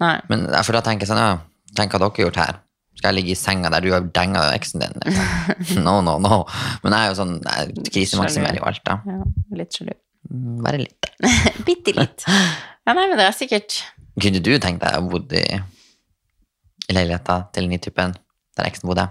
Nei. 0.01 0.17
Men 0.29 0.45
for 0.63 0.77
da 0.77 0.81
tenker 0.85 1.03
jeg 1.07 1.11
sånn, 1.11 1.19
ja, 1.21 1.39
tenk 1.75 1.91
hva 1.91 1.99
dere 2.03 2.13
har 2.15 2.23
gjort 2.27 2.39
her. 2.39 2.59
Skal 2.99 3.09
jeg 3.11 3.17
ligge 3.17 3.33
i 3.33 3.39
senga 3.39 3.71
der 3.73 3.81
du 3.83 3.89
har 3.91 4.05
denga 4.15 4.45
eksen 4.53 4.83
din? 4.83 4.95
No, 5.87 5.99
no, 6.05 6.17
no. 6.21 6.43
Men 6.83 6.93
jeg 6.95 7.01
er 7.01 7.11
jo 7.11 7.17
sånn, 7.19 7.35
jeg 7.41 7.91
krisemaksimerer 7.91 8.61
jo 8.61 8.67
alt, 8.69 8.83
da. 8.85 8.99
Ja, 9.07 9.19
litt 9.57 9.75
sjalu. 9.75 9.95
Bare 10.63 10.79
litt. 10.79 11.09
Bitte 11.67 11.93
litt. 11.97 12.25
Ja, 12.27 12.93
nei, 12.95 13.07
men 13.11 13.17
det 13.19 13.27
er 13.27 13.35
sikkert 13.35 13.81
Kunne 14.21 14.39
du 14.43 14.51
tenkt 14.63 14.81
deg 14.83 14.95
å 14.97 15.03
bo 15.11 15.19
i, 15.37 15.43
i 16.87 16.95
leiligheta 16.95 17.41
til 17.55 17.67
nytypen 17.69 18.15
typen 18.15 18.19
der 18.57 18.67
eksen 18.69 18.89
bodde? 18.89 19.05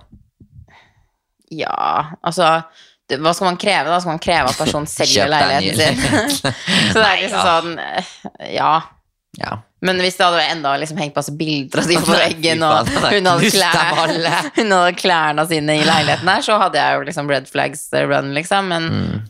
Ja, 1.50 2.16
altså 2.22 2.62
det, 3.10 3.18
Hva 3.22 3.32
skal 3.34 3.50
man 3.50 3.58
kreve, 3.60 3.90
da? 3.90 3.98
Skal 4.02 4.14
man 4.16 4.22
kreve 4.22 4.52
at 4.52 4.58
personen 4.60 4.88
selger 4.98 5.30
leiligheten 5.30 5.98
sin? 6.00 6.54
Så 6.92 6.98
det 6.98 7.00
er 7.00 7.04
Nei, 7.04 7.16
liksom 7.24 7.40
ja. 7.40 7.44
sånn 7.50 7.76
eh, 7.84 8.14
Ja. 8.56 8.72
Ja. 9.38 9.56
Men 9.86 10.00
hvis 10.02 10.16
det 10.18 10.26
hadde 10.26 10.42
enda 10.52 10.72
liksom 10.76 10.98
hengt 11.00 11.14
masse 11.16 11.32
bilder 11.38 11.80
av 11.80 11.86
dem 11.88 12.02
på 12.04 12.16
veggen, 12.18 12.64
og 12.66 12.88
hun 12.90 13.28
hadde, 13.30 13.50
klær, 13.54 14.00
hun 14.58 14.72
hadde 14.74 14.96
klærne 14.98 15.44
sine 15.48 15.76
i 15.78 15.84
leiligheten 15.86 16.28
her, 16.28 16.42
så 16.44 16.58
hadde 16.60 16.80
jeg 16.82 16.98
jo 16.98 17.04
liksom 17.06 17.30
red 17.30 17.46
flags 17.48 17.86
run, 17.94 18.34
liksom. 18.36 18.68
Men 18.74 18.88
Mm. 18.90 19.20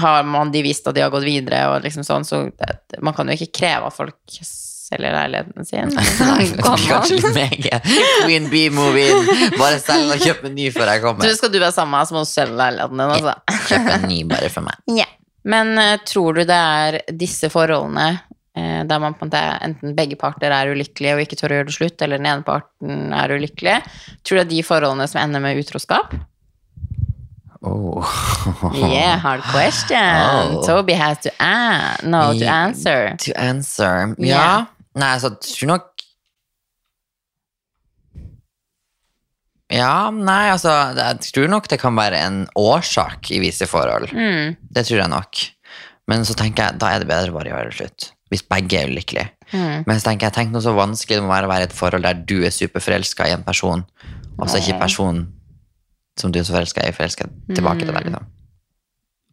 Har 0.00 0.22
man 0.28 0.52
de 0.54 0.62
visst 0.66 0.86
at 0.88 0.96
de 0.96 1.04
har 1.04 1.12
gått 1.14 1.26
videre, 1.26 1.64
og 1.72 1.84
liksom 1.84 2.06
sånn, 2.06 2.24
så 2.26 2.46
det, 2.50 3.00
man 3.04 3.16
kan 3.16 3.28
jo 3.28 3.36
ikke 3.36 3.54
kreve 3.60 3.90
at 3.90 3.96
folk 3.96 4.38
selger 4.86 5.14
leiligheten 5.16 5.66
sin. 5.66 5.92
Kanskje 6.66 7.18
litt 7.18 7.28
meget. 7.34 7.88
Queen 8.22 8.46
Bee-movien. 8.52 9.30
Bare 9.58 9.80
selg 9.82 10.14
og 10.14 10.22
kjøp 10.22 10.46
en 10.46 10.56
ny 10.56 10.68
før 10.74 10.92
jeg 10.92 11.02
Du, 11.02 11.06
kommer. 11.08 11.34
skal 11.38 11.52
du 11.52 11.58
være 11.58 11.74
sammen 11.74 11.96
med 11.96 12.04
meg, 12.04 12.10
så 12.10 12.16
må 12.16 12.22
du 12.22 12.30
selge 12.30 12.60
leiligheten 12.60 13.02
din, 13.02 13.14
altså. 13.16 13.66
Kjøp 13.72 13.90
en 13.96 14.08
ny 14.12 14.20
bare 14.30 14.52
for 14.52 14.68
meg. 14.68 14.94
Ja. 15.00 15.08
Men 15.46 15.74
uh, 15.78 15.96
tror 16.06 16.38
du 16.38 16.42
det 16.46 16.56
er 16.58 17.00
disse 17.14 17.50
forholdene 17.52 18.06
uh, 18.18 18.80
der 18.86 19.02
man 19.02 19.14
på 19.14 19.26
en 19.26 19.30
måte 19.30 19.42
enten 19.62 19.98
begge 19.98 20.18
parter 20.18 20.54
er 20.54 20.72
ulykkelige 20.74 21.14
og 21.14 21.22
ikke 21.22 21.38
tør 21.38 21.54
å 21.54 21.60
gjøre 21.60 21.70
det 21.70 21.76
slutt, 21.76 22.06
eller 22.06 22.22
den 22.22 22.30
ene 22.30 22.46
parten 22.46 23.14
er 23.14 23.36
ulykkelig, 23.36 23.76
tror 24.22 24.38
du 24.38 24.42
det 24.42 24.46
er 24.46 24.54
de 24.54 24.64
forholdene 24.66 25.10
som 25.10 25.22
ender 25.22 25.44
med 25.44 25.62
utroskap? 25.62 26.14
Oh. 27.62 28.04
Yeah, 28.74 29.18
hard 29.18 29.42
question. 29.42 29.96
Oh. 29.96 30.62
Toby 30.66 30.92
has 30.92 31.18
to, 31.20 31.32
an 31.40 31.96
no, 32.04 32.32
to 32.38 32.46
answer. 32.46 33.16
To 33.18 33.32
answer. 33.38 34.14
Ja. 34.18 34.26
Yeah. 34.26 34.66
Nei, 34.96 35.12
altså, 35.12 35.34
tror 35.40 35.68
nok 35.74 35.92
Ja, 39.72 40.10
nei, 40.14 40.46
altså 40.52 40.70
Jeg 40.94 41.32
tror 41.34 41.48
nok 41.50 41.66
det 41.68 41.80
kan 41.82 41.96
være 41.98 42.20
en 42.22 42.44
årsak 42.56 43.32
i 43.34 43.40
visse 43.42 43.66
forhold. 43.66 44.12
Mm. 44.14 44.54
Det 44.70 44.86
tror 44.86 45.02
jeg 45.02 45.10
nok. 45.10 45.40
Men 46.06 46.22
så 46.24 46.36
tenker 46.38 46.68
jeg, 46.68 46.78
da 46.80 46.92
er 46.94 47.02
det 47.02 47.10
bedre 47.10 47.32
å 47.32 47.36
bare 47.36 47.50
gjøre 47.50 47.72
det 47.72 47.78
slutt. 47.80 48.12
Hvis 48.30 48.44
begge 48.46 48.78
er 48.78 48.90
ulykkelige. 48.90 49.26
Mm. 49.52 49.82
Men 49.86 49.98
så 49.98 50.08
tenker 50.08 50.28
jeg, 50.28 50.36
tenk 50.38 50.54
noe 50.54 50.62
så 50.62 50.74
vanskelig 50.74 51.18
det 51.18 51.26
må 51.26 51.34
være 51.34 51.48
å 51.48 51.50
være 51.50 51.66
i 51.66 51.68
et 51.70 51.74
forhold 51.74 52.06
der 52.06 52.22
du 52.30 52.38
er 52.46 52.54
superforelska 52.54 53.26
i 53.26 53.34
en 53.34 53.44
person, 53.46 53.84
og 54.36 54.46
så 54.46 54.58
er 54.58 54.64
ikke 54.64 54.82
personen 54.82 55.26
som 56.18 56.32
du 56.32 56.38
er 56.40 56.44
så 56.48 56.54
forelska 56.56 56.86
i, 56.88 56.92
forelska 56.96 57.26
tilbake 57.54 57.84
til 57.84 57.92
deg. 57.92 58.06
Mm. 58.06 58.12
Liksom. 58.12 58.26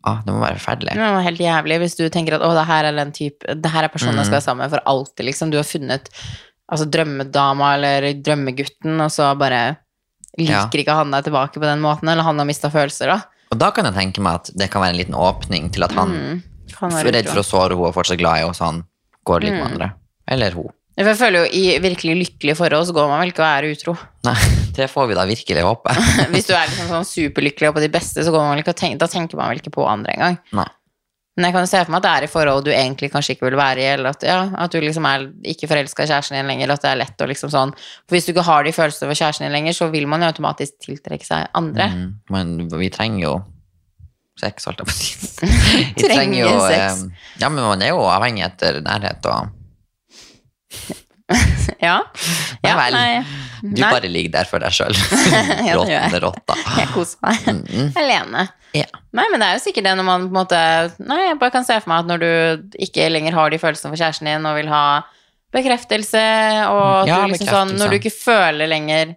Ah, 0.06 0.18
det 0.26 0.34
må 0.36 0.40
være 0.44 0.58
forferdelig. 0.60 0.94
Det 0.94 1.00
må 1.00 1.12
være 1.16 1.28
helt 1.30 1.40
jævlig 1.40 1.78
hvis 1.80 1.96
du 1.96 2.10
tenker 2.12 2.36
at 2.36 2.42
å, 2.44 2.50
det 2.58 2.66
her 2.68 2.84
er 2.90 2.98
den 2.98 3.12
type, 3.16 3.54
det 3.56 3.72
her 3.72 3.84
er 3.88 3.94
personen 3.94 4.18
jeg 4.20 4.26
skal 4.28 4.34
Mm. 4.34 4.40
være 4.40 4.48
sammen 4.50 4.64
med 4.66 4.74
for 4.74 4.82
alltid, 4.86 5.26
liksom. 5.30 5.52
Du 5.54 5.58
har 5.58 5.64
funnet 5.64 6.10
altså, 6.72 6.86
drømmedama 6.92 7.74
eller 7.78 8.10
drømmegutten, 8.24 9.00
og 9.00 9.12
så 9.12 9.30
bare 9.40 9.78
liker 10.38 10.82
ikke 10.82 10.96
han 10.98 11.12
deg 11.14 11.24
tilbake 11.30 11.54
på 11.62 11.68
den 11.70 11.80
måten, 11.84 12.10
eller 12.10 12.24
han 12.24 12.38
har 12.42 12.46
mista 12.50 12.70
følelser, 12.74 13.08
da. 13.14 13.22
Og 13.54 13.60
da 13.62 13.70
kan 13.72 13.86
jeg 13.86 13.94
tenke 13.94 14.20
meg 14.26 14.42
at 14.42 14.50
det 14.58 14.70
kan 14.74 14.82
være 14.82 14.96
en 14.96 14.98
liten 15.00 15.16
åpning 15.16 15.72
til 15.72 15.84
at 15.84 15.92
han 15.94 16.10
Mm. 16.10 16.42
Er 16.84 17.12
redd 17.14 17.28
for 17.30 17.40
å 17.40 17.44
såre 17.46 17.76
henne 17.76 17.86
og 17.88 17.94
fortsatt 17.94 18.18
glad 18.18 18.40
i 18.40 18.42
henne, 18.44 18.56
så 18.58 18.66
han 18.66 18.84
går 19.26 19.42
litt 19.42 19.54
med 19.54 19.62
Mm. 19.62 19.72
andre. 19.74 19.94
Eller 20.28 20.52
hun. 20.52 20.72
For 20.94 21.10
jeg 21.10 21.18
føler 21.18 21.42
jo 21.42 21.58
i 21.58 21.64
virkelig 21.82 22.14
lykkelige 22.20 22.58
forhold 22.60 22.86
så 22.86 22.94
går 22.94 23.08
man 23.10 23.24
vel 23.24 23.32
ikke 23.34 23.42
å 23.42 23.48
være 23.48 23.72
utro. 23.74 23.96
Nei, 24.28 24.36
det 24.78 24.86
får 24.92 25.08
vi 25.10 25.16
da 25.18 25.24
virkelig 25.26 25.64
håpe. 25.66 25.96
Hvis 26.36 26.46
du 26.52 26.54
er 26.54 26.70
liksom 26.70 26.92
sånn 26.92 27.08
superlykkelig 27.10 27.72
og 27.72 27.76
på 27.80 27.84
de 27.86 27.90
beste, 27.96 28.22
så 28.22 28.34
går 28.34 28.44
man 28.46 28.54
vel 28.54 28.62
ikke 28.62 28.76
og 28.76 28.80
tenker, 28.84 29.02
da 29.02 29.10
tenker 29.10 29.40
man 29.40 29.50
vel 29.50 29.62
ikke 29.64 29.74
på 29.74 29.88
andre 29.90 30.14
engang. 30.14 30.38
Nei. 30.60 30.68
Men 31.34 31.48
jeg 31.48 31.54
kan 31.56 31.64
jo 31.66 31.70
se 31.72 31.80
for 31.82 31.90
meg 31.96 31.98
at 31.98 32.06
det 32.06 32.12
er 32.14 32.26
i 32.28 32.30
forhold 32.30 32.66
du 32.68 32.70
egentlig 32.70 33.08
kanskje 33.10 33.34
ikke 33.34 33.48
vil 33.48 33.56
være 33.58 33.82
i, 33.82 33.86
eller 33.96 34.12
at, 34.14 34.22
ja, 34.28 34.36
at 34.54 34.70
du 34.76 34.78
liksom 34.84 35.08
er 35.10 35.24
ikke 35.50 35.66
forelska 35.72 36.06
i 36.06 36.12
kjæresten 36.12 36.38
din 36.38 36.46
lenger, 36.52 36.68
eller 36.68 36.78
at 36.78 36.84
det 36.86 36.92
er 36.92 37.00
lett 37.00 37.24
å 37.26 37.28
liksom 37.32 37.50
sånn 37.50 37.72
For 37.80 38.14
hvis 38.14 38.28
du 38.28 38.36
ikke 38.36 38.44
har 38.46 38.68
de 38.68 38.74
følelsene 38.78 39.10
for 39.10 39.18
kjæresten 39.18 39.48
din 39.48 39.56
lenger, 39.58 39.74
så 39.74 39.88
vil 39.90 40.06
man 40.12 40.22
jo 40.22 40.30
automatisk 40.30 40.78
tiltrekke 40.86 41.26
seg 41.26 41.50
andre. 41.58 41.88
Mm, 41.90 42.06
men 42.38 42.54
vi 42.70 42.92
trenger 42.94 43.24
jo 43.26 43.34
sex, 44.44 44.70
holdt 44.70 44.84
jeg 44.84 44.92
på 44.92 44.94
å 44.94 45.00
si. 45.00 45.50
Vi 45.98 46.06
Trenger 46.06 46.54
sex. 46.70 47.02
eh, 47.02 47.28
Ja, 47.42 47.50
men 47.50 47.66
man 47.66 47.82
er 47.86 47.96
jo 47.96 48.06
avhengig 48.14 48.46
etter 48.46 48.78
nærhet 48.86 49.26
og 49.34 49.50
Ja. 51.84 51.98
Ja 52.64 52.74
vel. 52.78 52.94
Nei. 52.96 53.24
Du 53.64 53.80
Nei. 53.82 53.90
bare 53.92 54.10
ligger 54.12 54.32
der 54.38 54.48
for 54.50 54.60
deg 54.64 54.72
sjøl. 54.76 54.94
Råtne 55.78 56.20
rotta. 56.24 56.56
Jeg 56.80 56.90
koser 56.94 57.20
meg. 57.24 57.48
Mm, 57.72 57.90
Alene. 58.00 58.44
Ja. 58.76 58.86
Nei, 59.16 59.26
men 59.32 59.40
det 59.44 59.48
er 59.48 59.58
jo 59.58 59.64
sikkert 59.66 59.86
det 59.88 59.94
når 60.00 60.08
man 60.08 60.24
på 60.28 60.32
en 60.32 60.38
måte 60.40 60.60
Nei, 61.06 61.20
jeg 61.28 61.38
bare 61.42 61.54
kan 61.54 61.66
se 61.68 61.76
for 61.84 61.92
meg 61.92 62.00
at 62.04 62.08
når 62.10 62.22
du 62.24 62.78
ikke 62.82 63.06
lenger 63.14 63.36
har 63.38 63.52
de 63.54 63.60
følelsene 63.62 63.92
for 63.94 64.02
kjæresten 64.02 64.30
din 64.32 64.48
og 64.50 64.56
vil 64.58 64.72
ha 64.72 64.84
bekreftelse, 65.54 66.24
og 66.74 67.04
at 67.04 67.12
Ja, 67.12 67.20
du 67.28 67.34
liksom 67.36 67.52
sånn. 67.52 67.74
Når 67.78 67.92
du 67.94 68.00
ikke 68.00 68.14
føler 68.16 68.70
lenger 68.72 69.14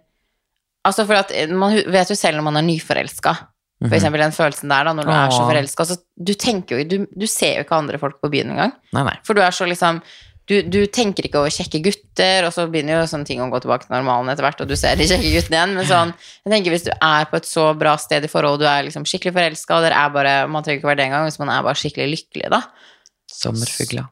Altså, 0.87 1.03
for 1.09 1.17
at 1.19 1.33
man 1.51 1.73
vet 1.91 2.11
jo 2.13 2.15
selv 2.15 2.37
når 2.39 2.45
man 2.47 2.59
er 2.61 2.67
nyforelska, 2.69 3.33
for 3.35 3.89
Mhm. 3.89 3.95
eksempel 3.97 4.21
den 4.23 4.31
følelsen 4.31 4.69
der, 4.71 4.85
da, 4.87 4.93
når 4.95 5.03
du 5.03 5.11
er 5.11 5.33
så 5.35 5.41
Åh. 5.43 5.49
forelska, 5.51 5.83
Altså, 5.83 5.97
du 6.15 6.31
tenker 6.33 6.77
jo 6.79 6.85
du, 6.87 7.07
du 7.11 7.25
ser 7.27 7.57
jo 7.57 7.65
ikke 7.65 7.75
andre 7.75 7.97
folk 7.99 8.21
på 8.21 8.29
byen 8.31 8.53
engang. 8.53 8.71
Nei, 8.93 9.03
nei. 9.09 9.17
For 9.27 9.33
du 9.35 9.41
er 9.43 9.51
så 9.51 9.67
liksom 9.67 9.99
du, 10.47 10.55
du 10.63 10.79
tenker 10.87 11.27
ikke 11.27 11.41
over 11.41 11.51
kjekke 11.51 11.81
gutter, 11.83 12.47
og 12.47 12.53
så 12.55 12.67
begynner 12.71 13.01
jo 13.01 13.07
sånne 13.11 13.27
ting 13.27 13.41
å 13.43 13.49
gå 13.51 13.59
tilbake 13.63 13.87
til 13.87 13.95
normalen 13.97 14.31
etter 14.31 14.47
hvert, 14.47 14.61
og 14.63 14.69
du 14.69 14.77
ser 14.79 14.95
de 14.99 15.07
kjekke 15.09 15.33
guttene 15.33 15.59
igjen. 15.59 15.73
Men 15.75 15.89
sånn, 15.89 16.13
jeg 16.45 16.53
tenker 16.53 16.75
hvis 16.75 16.85
du 16.87 16.93
er 16.95 17.27
på 17.27 17.39
et 17.41 17.49
så 17.49 17.65
bra 17.77 17.97
sted 17.99 18.23
i 18.23 18.31
forhold, 18.31 18.61
du 18.63 18.67
er 18.69 18.87
liksom 18.87 19.07
skikkelig 19.07 19.35
forelska, 19.35 19.79
og 19.79 19.87
dere 19.87 20.05
er 20.05 20.13
bare 20.15 20.37
Man 20.51 20.63
trenger 20.63 20.81
ikke 20.81 20.91
være 20.93 21.01
det 21.01 21.09
engang, 21.09 21.27
hvis 21.27 21.41
man 21.41 21.51
er 21.51 21.67
bare 21.67 21.81
skikkelig 21.81 22.07
lykkelig, 22.13 22.53
da, 22.53 22.61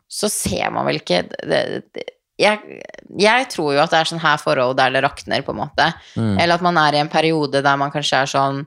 Så, 0.09 0.27
så 0.27 0.31
ser 0.33 0.75
man 0.75 0.85
vel 0.89 0.99
ikke 0.99 1.23
det, 1.31 1.61
det, 1.95 2.03
jeg, 2.41 2.81
jeg 3.19 3.47
tror 3.51 3.71
jo 3.75 3.81
at 3.83 3.93
det 3.93 3.99
er 4.01 4.09
sånn 4.09 4.23
her 4.23 4.39
forhold 4.41 4.75
der 4.79 4.91
det 4.91 5.03
rakner, 5.05 5.43
på 5.45 5.53
en 5.55 5.61
måte. 5.61 5.87
Mm. 6.19 6.35
Eller 6.35 6.57
at 6.57 6.65
man 6.65 6.79
er 6.81 6.97
i 6.97 7.01
en 7.03 7.11
periode 7.11 7.63
der 7.63 7.79
man 7.79 7.93
kanskje 7.93 8.21
er 8.21 8.31
sånn 8.31 8.65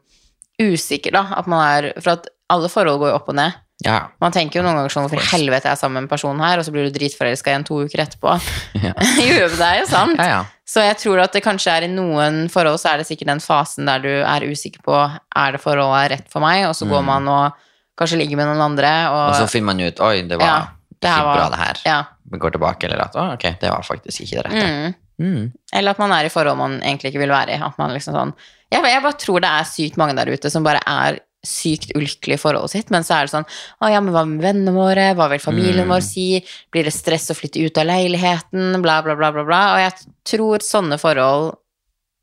usikker, 0.59 1.14
da. 1.14 1.26
At 1.37 1.50
man 1.50 1.64
er 1.66 1.90
For 2.00 2.16
at 2.16 2.31
alle 2.48 2.70
forhold 2.72 3.02
går 3.02 3.12
jo 3.12 3.18
opp 3.18 3.28
og 3.28 3.37
ned. 3.37 3.59
Ja. 3.87 4.09
Man 4.21 4.33
tenker 4.35 4.59
jo 4.59 4.64
noen 4.67 4.75
ganger 4.75 4.91
sånn 4.91 5.05
Hvorfor 5.07 5.21
i 5.23 5.29
helvete 5.37 5.69
er 5.69 5.77
jeg 5.77 5.79
sammen 5.79 5.95
med 6.01 6.03
en 6.03 6.11
person 6.11 6.41
her, 6.43 6.59
og 6.59 6.64
så 6.67 6.73
blir 6.75 6.88
du 6.88 6.97
dritforelska 6.99 7.53
igjen 7.53 7.64
to 7.69 7.77
uker 7.87 8.01
etterpå. 8.03 8.33
Ja. 8.88 8.93
jo, 9.29 9.47
det 9.55 9.61
er 9.69 9.79
jo 9.83 9.87
sant. 9.91 10.19
ja, 10.19 10.27
ja. 10.33 10.41
Så 10.69 10.83
jeg 10.85 10.99
tror 11.01 11.23
at 11.23 11.33
det 11.33 11.43
kanskje 11.47 11.73
er 11.77 11.87
i 11.87 11.93
noen 11.93 12.49
forhold 12.53 12.77
så 12.83 12.91
er 12.93 12.99
det 13.01 13.07
sikkert 13.09 13.31
den 13.31 13.41
fasen 13.41 13.87
der 13.88 14.03
du 14.03 14.11
er 14.21 14.45
usikker 14.51 14.83
på 14.85 14.97
er 14.99 15.55
det 15.55 15.61
forholdet 15.62 16.11
rett 16.12 16.29
for 16.33 16.43
meg, 16.45 16.67
og 16.69 16.75
så 16.77 16.85
går 16.91 17.01
Mm. 17.03 17.07
man 17.12 17.29
og 17.29 17.53
kanskje 17.99 18.19
ligger 18.21 18.37
med 18.37 18.47
noen 18.51 18.61
andre, 18.67 18.91
og, 19.11 19.23
Og 19.31 19.35
så 19.41 19.47
finner 19.51 19.67
man 19.73 19.81
ut 19.87 20.01
Oi, 20.01 20.23
det 20.23 20.38
var 20.38 20.69
det 21.01 21.09
ikke 21.09 21.25
var- 21.25 21.37
bra, 21.38 21.49
det 21.55 21.59
her. 21.62 21.77
ja. 21.87 22.01
Vi 22.31 22.38
går 22.38 22.51
tilbake, 22.59 22.85
eller 22.85 23.01
at 23.07 23.14
å, 23.14 23.33
ok, 23.38 23.47
det 23.62 23.71
var 23.71 23.83
faktisk 23.87 24.21
ikke 24.27 24.43
det 24.43 24.45
rette. 24.51 24.67
Mm. 24.67 24.95
Mm. 25.19 25.53
Eller 25.73 25.91
at 25.91 25.99
man 25.99 26.12
er 26.12 26.27
i 26.27 26.29
forhold 26.29 26.59
man 26.59 26.81
egentlig 26.83 27.11
ikke 27.14 27.23
vil 27.25 27.31
være 27.33 27.57
i. 27.57 27.62
At 27.62 27.79
man 27.79 27.91
liksom 27.95 28.14
sånn 28.14 28.35
jeg, 28.71 28.83
jeg 28.85 29.03
bare 29.03 29.17
tror 29.19 29.41
det 29.41 29.49
er 29.51 29.64
sykt 29.64 29.97
mange 29.97 30.14
der 30.14 30.29
ute 30.31 30.51
som 30.53 30.62
bare 30.62 30.83
er 30.87 31.19
sykt 31.46 31.92
ulykkelig 31.94 32.35
i 32.35 32.40
forholdet 32.42 32.70
sitt, 32.72 32.88
men 32.90 33.05
så 33.07 33.14
er 33.14 33.27
det 33.29 33.31
sånn 33.31 33.44
Å 33.81 33.90
ja, 33.92 34.01
men 34.03 34.12
hva 34.12 34.24
med 34.27 34.42
vennene 34.42 34.72
våre? 34.74 35.14
Hva 35.14 35.29
vil 35.31 35.38
familien 35.38 35.87
Mm. 35.87 35.92
vår 35.94 36.03
si? 36.03 36.44
Blir 36.74 36.85
det 36.85 36.92
stress 36.92 37.31
å 37.31 37.37
flytte 37.38 37.62
ut 37.64 37.79
av 37.79 37.87
leiligheten? 37.87 38.83
Bla, 38.83 39.01
bla, 39.03 39.14
bla, 39.14 39.31
bla, 39.33 39.44
bla. 39.46 39.61
Og 39.74 39.79
jeg 39.85 39.92
tror 40.27 40.59
sånne 40.66 40.98
forhold 40.98 41.55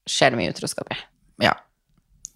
skjer 0.08 0.32
det 0.36 0.38
mye 0.42 0.52
utroskap 0.54 0.92
i. 0.92 0.98
Ja. 1.48 1.54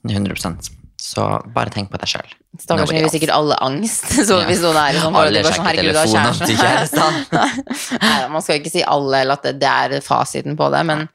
100% 0.07 0.71
Så 0.99 1.23
bare 1.53 1.69
tenk 1.71 1.89
på 1.91 1.97
deg 1.99 2.07
sjøl. 2.11 2.31
Stakkars, 2.59 2.89
vi 2.91 3.09
sikkert 3.11 3.31
alle 3.35 3.55
angst. 3.63 4.03
Så 4.27 4.39
Ja. 4.41 4.45
hvis 4.47 4.59
noen 4.63 4.75
er 4.79 4.97
sånn 4.99 5.15
Alle 5.15 5.43
bare 5.43 5.53
sånn, 5.53 5.53
sjekker 5.53 5.67
herregud, 5.67 5.93
du 5.93 5.99
har 5.99 6.07
telefonene 6.07 6.47
til 6.47 6.57
kjæreste. 6.59 7.03
kjærestene. 7.29 8.01
Nei, 8.03 8.27
man 8.33 8.41
skal 8.41 8.59
ikke 8.59 8.71
si 8.73 8.83
alle, 8.83 9.21
eller 9.21 9.33
at 9.39 9.43
det, 9.43 9.59
det 9.59 9.69
er 9.69 10.01
fasiten 10.01 10.57
på 10.59 10.67
det, 10.71 10.81
men 10.85 11.07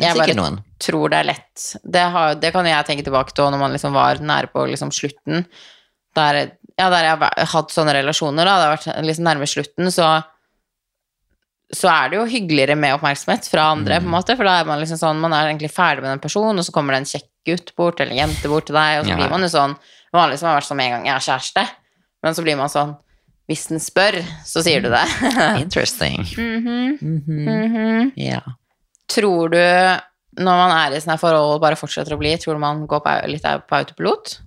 jeg 0.00 0.12
bare 0.16 0.26
Sikkert 0.28 0.36
noen. 0.36 0.58
Tror 0.82 1.10
det 1.12 1.18
er 1.22 1.30
lett. 1.30 1.64
Det, 1.82 2.04
har, 2.12 2.34
det 2.40 2.52
kan 2.52 2.66
jeg 2.68 2.86
tenke 2.88 3.04
tilbake 3.06 3.32
til 3.34 3.48
når 3.52 3.62
man 3.62 3.72
liksom 3.72 3.96
var 3.96 4.20
nære 4.20 4.50
på 4.52 4.66
liksom 4.68 4.92
slutten. 4.92 5.46
Der, 6.16 6.40
ja, 6.76 6.88
der 6.92 7.04
jeg 7.04 7.18
har 7.20 7.50
hatt 7.52 7.74
sånne 7.74 7.94
relasjoner, 7.96 8.44
da, 8.48 8.56
det 8.56 8.66
har 8.66 8.74
vært 8.76 9.06
liksom 9.08 9.28
nærme 9.28 9.48
slutten, 9.48 9.92
så 9.92 10.22
så 11.74 11.88
er 11.90 12.10
det 12.10 12.18
jo 12.20 12.26
hyggeligere 12.30 12.76
med 12.78 12.94
oppmerksomhet 12.94 13.48
fra 13.50 13.70
andre, 13.74 13.98
på 13.98 14.06
en 14.06 14.12
måte, 14.14 14.36
for 14.38 14.46
da 14.46 14.60
er 14.60 14.68
man 14.68 14.78
liksom 14.78 15.00
sånn, 15.00 15.18
man 15.18 15.32
er 15.34 15.48
egentlig 15.48 15.72
ferdig 15.74 16.04
med 16.04 16.12
den 16.12 16.22
personen, 16.22 16.60
og 16.60 16.66
så 16.66 16.74
kommer 16.74 16.94
det 16.94 17.00
en 17.02 17.08
kjekk 17.10 17.26
gutt 17.46 17.72
bort, 17.78 18.02
eller 18.02 18.18
jente 18.18 18.50
bort 18.50 18.68
til 18.68 18.78
deg, 18.78 19.00
og 19.00 19.06
så 19.06 19.10
Ja. 19.10 19.16
blir 19.18 19.30
man 19.30 19.42
jo 19.42 19.50
sånn 19.50 19.76
Vanligvis 20.14 20.42
har 20.42 20.48
man 20.52 20.60
vært 20.60 20.68
sånn 20.68 20.76
med 20.78 20.86
en 20.86 20.92
gang 20.94 21.06
jeg 21.06 21.14
er 21.16 21.26
kjæreste, 21.26 21.64
men 22.22 22.34
så 22.34 22.42
blir 22.42 22.56
man 22.56 22.70
sånn 22.70 22.96
Hvis 23.48 23.66
den 23.68 23.78
spør, 23.78 24.16
så 24.44 24.62
sier 24.62 24.80
du 24.82 24.88
det. 24.90 25.04
Interesting. 25.60 26.24
Mm 26.36 26.64
-hmm. 26.64 27.02
Mm 27.02 27.22
-hmm. 27.26 27.48
Mm 27.48 27.76
-hmm. 27.76 28.12
Yeah. 28.16 28.42
Tror 29.08 29.48
du, 29.48 30.00
når 30.38 30.58
man 30.62 30.72
er 30.76 30.96
i 30.96 31.00
sånne 31.02 31.18
forhold 31.20 31.54
og 31.56 31.62
bare 31.62 31.78
fortsetter 31.80 32.14
å 32.16 32.20
bli, 32.20 32.34
tror 32.40 32.56
du 32.56 32.62
man 32.62 32.84
går 32.90 33.02
på, 33.04 33.14
litt 33.32 33.46
på 33.68 33.78
autopilot? 33.80 34.38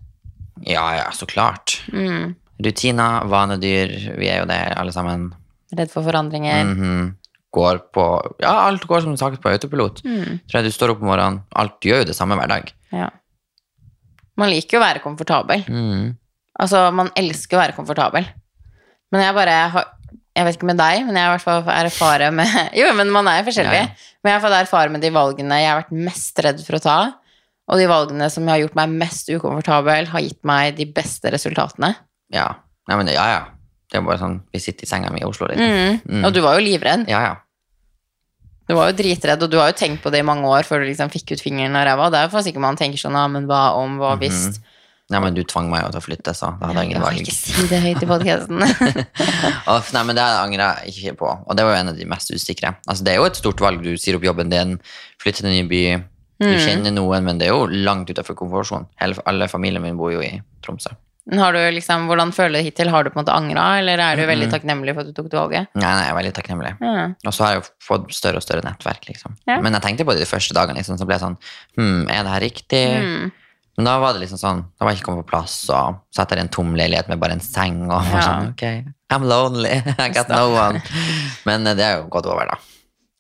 ja, 0.68 0.84
ja, 0.98 1.06
så 1.16 1.26
klart. 1.30 1.78
Mm. 1.94 2.34
Rutiner, 2.60 3.24
vanedyr, 3.32 3.94
vi 4.20 4.28
er 4.28 4.42
jo 4.42 4.48
det 4.50 4.58
alle 4.76 4.92
sammen. 4.92 5.30
Redd 5.72 5.92
for 5.94 6.04
forandringer? 6.04 6.66
Mhm. 6.68 7.16
Går 7.56 7.80
på 7.96 8.04
Ja, 8.44 8.52
alt 8.68 8.84
går 8.86 9.02
som 9.02 9.16
sagt 9.18 9.40
på 9.42 9.50
autopilot. 9.50 10.04
Mm. 10.06 10.40
Tror 10.46 10.60
jeg 10.60 10.68
du 10.68 10.72
står 10.76 10.92
opp 10.94 11.00
om 11.02 11.08
morgenen, 11.10 11.40
alt 11.56 11.80
gjør 11.82 12.04
jo 12.04 12.10
det 12.12 12.16
samme 12.18 12.36
hver 12.38 12.52
dag. 12.52 12.68
Ja. 12.92 13.08
Man 14.38 14.52
liker 14.52 14.78
jo 14.78 14.82
å 14.82 14.86
være 14.86 15.02
komfortabel. 15.04 15.64
Mm. 15.68 16.18
Altså, 16.60 16.84
man 16.94 17.10
elsker 17.18 17.58
å 17.58 17.62
være 17.64 17.76
komfortabel. 17.78 18.28
Men 19.12 19.24
jeg 19.26 19.34
bare 19.40 19.56
har 19.74 19.88
Jeg 20.36 20.46
vet 20.46 20.56
ikke 20.60 20.68
med 20.70 20.78
deg, 20.78 21.02
men 21.08 21.16
jeg 21.18 21.24
er 21.26 21.28
i 21.28 21.32
hvert 21.34 21.44
fall 21.44 21.64
erfarer 21.74 22.32
med 22.32 22.48
Jo, 22.80 22.92
men 22.96 23.10
man 23.12 23.28
er 23.28 23.44
forskjellig. 23.44 23.80
Ja, 23.82 23.88
ja. 23.90 24.09
Men 24.24 24.34
jeg 24.34 24.40
har 24.40 24.44
fått 24.50 24.58
erfare 24.58 24.92
med 24.92 25.02
de 25.02 25.12
valgene 25.16 25.62
jeg 25.62 25.70
har 25.72 25.82
vært 25.84 25.96
mest 26.10 26.40
redd 26.44 26.64
for 26.66 26.76
å 26.76 26.84
ta. 26.84 26.98
Og 27.70 27.78
de 27.80 27.86
valgene 27.88 28.28
som 28.34 28.48
har 28.50 28.60
gjort 28.64 28.76
meg 28.76 28.90
mest 29.00 29.30
ukomfortabel, 29.30 30.10
har 30.12 30.24
gitt 30.26 30.42
meg 30.48 30.76
de 30.80 30.88
beste 30.92 31.32
resultatene. 31.32 31.94
Ja. 32.34 32.48
Nei, 32.90 32.98
men 32.98 33.12
ja, 33.14 33.28
ja. 33.30 33.44
Det 33.90 33.98
er 33.98 34.06
bare 34.06 34.22
sånn, 34.22 34.40
vi 34.54 34.60
sitter 34.62 34.86
i 34.86 34.90
senga 34.90 35.12
mi 35.14 35.22
i 35.22 35.26
Oslo, 35.28 35.48
liksom. 35.50 35.70
Mm. 35.70 36.02
Mm. 36.20 36.26
Og 36.28 36.34
du 36.34 36.42
var 36.46 36.58
jo 36.58 36.66
livredd. 36.66 37.08
Ja, 37.10 37.22
ja. 37.26 37.36
Du 38.70 38.76
var 38.78 38.92
jo 38.92 38.98
dritredd, 39.00 39.42
og 39.42 39.50
du 39.50 39.58
har 39.58 39.72
jo 39.72 39.78
tenkt 39.80 40.04
på 40.04 40.12
det 40.14 40.20
i 40.22 40.26
mange 40.26 40.46
år 40.46 40.68
før 40.68 40.84
du 40.84 40.90
liksom 40.92 41.10
fikk 41.10 41.32
ut 41.34 41.42
fingeren 41.42 41.78
av 41.78 41.88
ræva. 41.88 42.10
Det 42.14 42.20
er 42.20 42.28
jo 42.28 42.34
for 42.36 42.46
sikkert 42.46 42.66
man 42.68 42.78
tenker 42.78 43.02
sånn, 43.02 43.18
ja, 43.18 43.24
men 43.32 43.48
hva 43.50 43.62
om, 43.80 43.96
hva 43.98 44.12
Mhm. 44.16 44.20
hvis? 44.22 44.60
Nei, 45.10 45.20
men 45.24 45.34
du 45.34 45.42
tvang 45.44 45.72
meg 45.72 45.82
jo 45.82 45.90
til 45.96 46.02
å 46.02 46.06
flytte, 46.06 46.34
så 46.38 46.52
da 46.60 46.68
hadde 46.70 46.84
jeg 46.84 46.92
ingen 46.92 47.02
valg. 47.02 47.18
Ikke 47.24 47.34
si 47.34 47.64
det 47.72 47.80
høyt 47.82 48.04
i 48.06 48.10
podkasten. 48.10 48.60
Nei, 49.96 50.04
men 50.06 50.16
det 50.20 50.26
angrer 50.26 50.84
jeg 50.86 50.94
ikke 50.94 51.16
på, 51.24 51.32
og 51.48 51.58
det 51.58 51.66
var 51.66 51.74
jo 51.76 51.80
en 51.82 51.92
av 51.94 51.98
de 51.98 52.06
mest 52.10 52.30
usikre. 52.36 52.76
Altså, 52.86 53.06
det 53.08 53.16
er 53.16 53.20
jo 53.22 53.26
et 53.30 53.40
stort 53.40 53.64
valg. 53.64 53.82
Du 53.82 53.96
sier 53.98 54.20
opp 54.20 54.28
jobben 54.28 54.52
din, 54.54 54.78
flytter 55.22 55.46
til 55.46 55.50
en 55.52 55.58
ny 55.58 55.68
by. 55.72 55.84
Du 56.40 56.48
Mm. 56.48 56.60
kjenner 56.64 56.94
noen, 56.96 57.26
men 57.26 57.38
det 57.38 57.50
er 57.50 57.52
jo 57.52 57.66
langt 57.68 58.08
utenfor 58.08 58.38
komfortsonen. 58.40 58.86
Alle 59.28 59.48
familien 59.52 59.82
min 59.84 59.98
bor 60.00 60.12
jo 60.14 60.22
i 60.24 60.40
Tromsø. 60.64 60.94
har 61.36 61.52
du 61.54 61.60
liksom, 61.76 62.08
hvordan 62.08 62.32
føler 62.34 62.54
du 62.54 62.58
det 62.58 62.64
hittil? 62.70 62.90
Har 62.90 63.04
du 63.04 63.10
på 63.10 63.20
en 63.20 63.26
måte 63.26 63.36
angra, 63.36 63.66
eller 63.80 64.00
er 64.00 64.16
du 64.16 64.24
veldig 64.26 64.48
takknemlig 64.50 64.94
for 64.96 65.02
at 65.02 65.08
du 65.08 65.14
tok 65.14 65.28
det 65.30 65.38
valget? 65.38 65.68
Nei, 65.76 65.84
nei, 65.92 66.06
jeg 66.06 66.14
er 66.14 66.18
veldig 66.18 66.34
takknemlig. 66.38 66.72
Mm. 66.80 67.16
Og 67.28 67.34
så 67.36 67.44
har 67.44 67.52
jeg 67.54 67.62
jo 67.64 67.68
fått 67.86 68.14
større 68.16 68.38
og 68.38 68.46
større 68.46 68.64
nettverk, 68.64 69.04
liksom. 69.12 69.36
Ja. 69.48 69.60
Men 69.60 69.74
jeg 69.74 69.82
tenkte 69.84 70.06
på 70.08 70.16
det 70.16 70.24
de 70.24 70.30
første 70.32 70.54
dagene, 70.56 70.80
liksom, 70.80 70.98
så 70.98 71.06
ble 71.06 71.18
jeg 71.20 71.26
sånn 71.26 71.38
Hm, 71.78 72.10
er 72.10 72.24
det 72.24 72.32
her 72.32 72.40
riktig? 72.48 72.86
Mm. 73.04 73.32
Men 73.80 73.88
da 73.88 73.94
var 74.04 74.12
det 74.18 74.20
liksom 74.26 74.40
sånn, 74.42 74.58
da 74.76 74.84
var 74.84 74.92
jeg 74.92 75.00
ikke 75.00 75.06
kommet 75.08 75.24
på 75.24 75.32
plass, 75.32 75.54
og 75.72 76.02
satt 76.12 76.34
der 76.34 76.42
i 76.42 76.44
en 76.44 76.50
tom 76.52 76.74
leilighet 76.76 77.08
med 77.08 77.20
bare 77.22 77.38
en 77.38 77.44
seng, 77.44 77.86
og 77.88 78.02
var 78.04 78.18
Ja. 78.20 78.24
sånn, 78.28 78.50
ok, 78.52 78.64
I'm 79.16 79.24
lonely, 79.30 79.78
I 80.04 80.10
got 80.12 80.28
no 80.28 80.50
one. 80.52 80.82
Men 81.48 81.64
eh, 81.66 81.78
det 81.80 81.86
er 81.88 81.94
jo 82.02 82.10
gått 82.12 82.28
over, 82.28 82.50
da. 82.52 82.58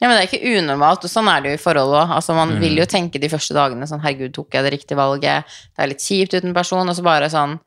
Ja, 0.01 0.07
men 0.09 0.17
det 0.17 0.25
er 0.25 0.27
ikke 0.29 0.59
unormalt, 0.59 1.03
og 1.07 1.11
sånn 1.11 1.27
er 1.31 1.41
det 1.43 1.53
jo 1.53 1.57
i 1.57 1.63
forhold 1.63 1.95
òg. 1.95 2.11
Altså, 2.17 2.35
man 2.35 2.53
Mm. 2.57 2.59
vil 2.65 2.77
jo 2.81 2.85
tenke 2.91 3.19
de 3.23 3.29
første 3.31 3.55
dagene 3.55 3.87
sånn 3.87 4.03
herregud, 4.03 4.33
tok 4.35 4.51
jeg 4.53 4.63
det 4.67 4.73
riktige 4.75 4.97
valget? 4.99 5.43
Det 5.75 5.83
er 5.83 5.87
litt 5.93 6.03
kjipt 6.03 6.35
uten 6.41 6.53
person, 6.53 6.87
og 6.87 6.95
så 6.95 7.03
bare 7.03 7.27
sånn 7.31 7.57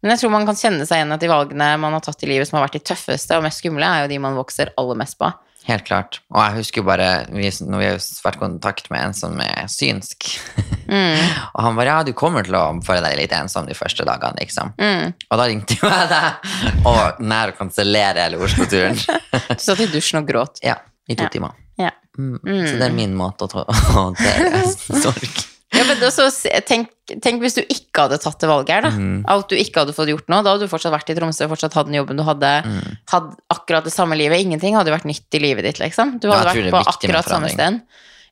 Men 0.00 0.12
jeg 0.12 0.20
tror 0.20 0.30
man 0.30 0.46
kan 0.46 0.54
kjenne 0.54 0.86
seg 0.86 1.00
igjen 1.00 1.12
at 1.12 1.18
de 1.20 1.26
valgene 1.26 1.68
man 1.80 1.92
har 1.92 2.00
tatt 2.00 2.22
i 2.22 2.26
livet 2.30 2.46
som 2.46 2.56
har 2.60 2.68
vært 2.68 2.76
de 2.78 2.84
tøffeste 2.94 3.34
og 3.36 3.42
mest 3.42 3.58
skumle, 3.58 3.82
er 3.82 4.04
jo 4.04 4.08
de 4.12 4.18
man 4.22 4.36
vokser 4.36 4.70
aller 4.78 4.94
mest 4.94 5.18
på. 5.18 5.26
Helt 5.66 5.84
klart. 5.88 6.20
Og 6.30 6.38
jeg 6.38 6.54
husker 6.60 6.80
jo 6.82 6.86
bare, 6.86 7.08
vi, 7.34 7.50
når 7.66 7.78
vi 7.82 7.88
har 7.90 7.98
vært 7.98 8.36
i 8.38 8.42
kontakt 8.44 8.90
med 8.92 9.00
en 9.08 9.12
som 9.18 9.34
er 9.40 9.66
synsk, 9.66 10.38
Mm. 10.88 11.18
og 11.52 11.60
han 11.66 11.76
bare, 11.76 11.92
ja, 11.92 12.02
du 12.08 12.12
kommer 12.16 12.46
til 12.46 12.56
å 12.56 12.62
føle 12.84 13.02
deg 13.04 13.18
litt 13.20 13.34
ensom 13.36 13.66
de 13.68 13.76
første 13.76 14.06
dagene, 14.08 14.40
liksom. 14.40 14.72
Mm. 14.80 15.12
Og 15.28 15.40
da 15.40 15.46
ringte 15.50 15.76
jo 15.76 15.90
jeg 15.92 16.08
deg, 16.14 16.48
og 16.88 17.20
nær 17.28 17.52
å 17.52 17.56
kansellere 17.58 18.24
hele 18.26 18.40
Oslo-turen. 18.40 18.96
Du 19.58 19.60
satt 19.62 19.84
i 19.84 19.90
dusjen 19.92 20.22
og 20.22 20.28
gråt. 20.30 20.62
ja, 20.64 20.78
i 21.08 21.14
to 21.18 21.24
Ja. 21.28 21.32
timer. 21.34 21.52
Ja. 21.78 21.92
Mm. 22.18 22.38
Mm. 22.42 22.64
Så 22.66 22.74
det 22.80 22.88
er 22.88 22.96
min 22.96 23.14
måte 23.16 23.46
å 23.46 23.64
håndtere 23.98 24.64
sorg. 25.04 25.44
Ja, 25.76 25.82
men 25.84 26.00
også, 26.00 26.24
tenk, 26.64 26.88
tenk 27.20 27.42
hvis 27.44 27.58
du 27.58 27.60
ikke 27.68 28.06
hadde 28.06 28.16
tatt 28.22 28.40
det 28.40 28.48
valget 28.48 28.72
her, 28.72 28.86
da. 28.86 28.90
Mm. 28.96 29.18
At 29.28 29.50
du 29.52 29.54
ikke 29.60 29.82
hadde 29.84 29.92
fått 29.92 30.08
gjort 30.08 30.30
noe. 30.32 30.40
Da 30.42 30.54
hadde 30.54 30.64
du 30.64 30.70
fortsatt 30.72 30.94
vært 30.94 31.12
i 31.12 31.16
Tromsø, 31.18 31.44
fortsatt 31.50 31.76
hatt 31.76 31.90
den 31.90 31.98
jobben 31.98 32.16
du 32.16 32.24
hadde. 32.24 32.52
Mm. 32.64 32.96
Hatt 33.12 33.34
akkurat 33.52 33.84
det 33.84 33.92
samme 33.92 34.16
livet. 34.16 34.40
Ingenting 34.46 34.78
hadde 34.78 34.94
vært 34.94 35.04
nytt 35.06 35.36
i 35.36 35.42
livet 35.44 35.68
ditt, 35.68 35.78
liksom. 35.82 36.16
Du 36.24 36.30
hadde 36.32 36.48
vært 36.48 36.72
på 36.72 36.80
akkurat 36.94 37.28
samme 37.28 37.52
sted. 37.52 37.82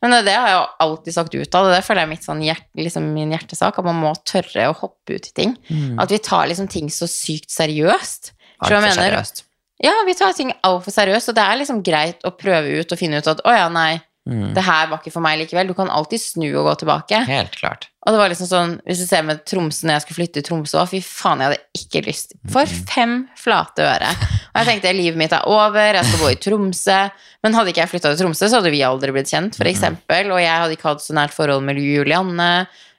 Men 0.02 0.12
det, 0.12 0.22
det 0.28 0.34
har 0.36 0.48
jeg 0.50 0.56
jo 0.58 0.64
alltid 0.86 1.14
sagt 1.16 1.34
ut 1.34 1.54
av, 1.58 1.66
og 1.66 1.72
det 1.74 1.82
føler 1.86 2.02
jeg 2.02 2.08
er 2.08 2.12
mitt 2.12 2.26
sånn 2.26 2.42
hjert, 2.44 2.66
liksom 2.76 3.06
min 3.14 3.32
hjertesak, 3.34 3.78
at 3.80 3.86
man 3.88 4.00
må 4.02 4.12
tørre 4.28 4.68
å 4.70 4.76
hoppe 4.76 5.16
ut 5.16 5.28
i 5.30 5.34
ting. 5.40 5.56
Mm. 5.70 5.98
At 6.02 6.12
vi 6.12 6.18
tar 6.22 6.46
liksom 6.50 6.68
ting 6.72 6.90
så 6.92 7.08
sykt 7.10 7.50
seriøst. 7.54 8.32
Alt 8.32 8.68
for 8.68 8.76
Altfor 8.76 8.84
mener- 8.88 9.02
seriøst. 9.02 9.42
Ja, 9.84 9.92
vi 10.08 10.14
tar 10.16 10.32
ting 10.32 10.52
altfor 10.64 10.94
seriøst, 10.94 11.28
og 11.28 11.34
det 11.36 11.42
er 11.44 11.58
liksom 11.60 11.82
greit 11.84 12.22
å 12.24 12.30
prøve 12.32 12.78
ut 12.80 12.92
og 12.92 12.98
finne 12.98 13.18
ut 13.20 13.26
at 13.28 13.42
å 13.44 13.52
ja, 13.52 13.66
nei, 13.68 14.00
Mm. 14.26 14.54
det 14.56 14.62
her 14.66 14.88
var 14.90 14.98
ikke 14.98 15.12
for 15.14 15.22
meg 15.22 15.38
likevel. 15.38 15.68
Du 15.70 15.76
kan 15.78 15.90
alltid 15.92 16.18
snu 16.18 16.48
og 16.48 16.64
gå 16.66 16.72
tilbake. 16.80 17.20
Helt 17.28 17.54
klart. 17.54 17.86
Og 18.06 18.14
det 18.14 18.18
var 18.18 18.30
liksom 18.30 18.48
sånn, 18.50 18.72
hvis 18.86 19.02
du 19.02 19.06
ser 19.06 19.22
med 19.26 19.44
Tromsø 19.46 19.86
når 19.86 19.96
jeg 19.96 20.02
skulle 20.04 20.18
flytte 20.20 20.40
til 20.40 20.46
Tromsø, 20.48 20.82
fy 20.90 21.00
faen, 21.02 21.42
jeg 21.42 21.52
hadde 21.52 21.78
ikke 21.78 22.02
lyst. 22.06 22.34
For 22.50 22.74
fem 22.90 23.14
flate 23.38 23.86
øre. 23.86 24.10
Og 24.50 24.60
jeg 24.60 24.68
tenkte 24.68 24.92
livet 24.94 25.18
mitt 25.18 25.34
er 25.34 25.46
over, 25.50 25.98
jeg 25.98 26.08
skal 26.10 26.22
bo 26.22 26.30
i 26.30 26.40
Tromsø. 26.42 26.98
Men 27.46 27.58
hadde 27.58 27.72
ikke 27.72 27.82
jeg 27.84 27.92
flytta 27.94 28.12
til 28.12 28.20
Tromsø, 28.24 28.50
så 28.50 28.60
hadde 28.60 28.74
vi 28.74 28.82
aldri 28.86 29.14
blitt 29.14 29.30
kjent, 29.30 29.58
for 29.58 29.70
eksempel. 29.70 30.30
Og 30.34 30.42
jeg 30.42 30.52
hadde 30.54 30.76
ikke 30.78 30.90
hatt 30.90 31.06
så 31.06 31.16
nært 31.18 31.34
forhold 31.34 31.66
med 31.66 31.78
Julianne. 31.82 32.50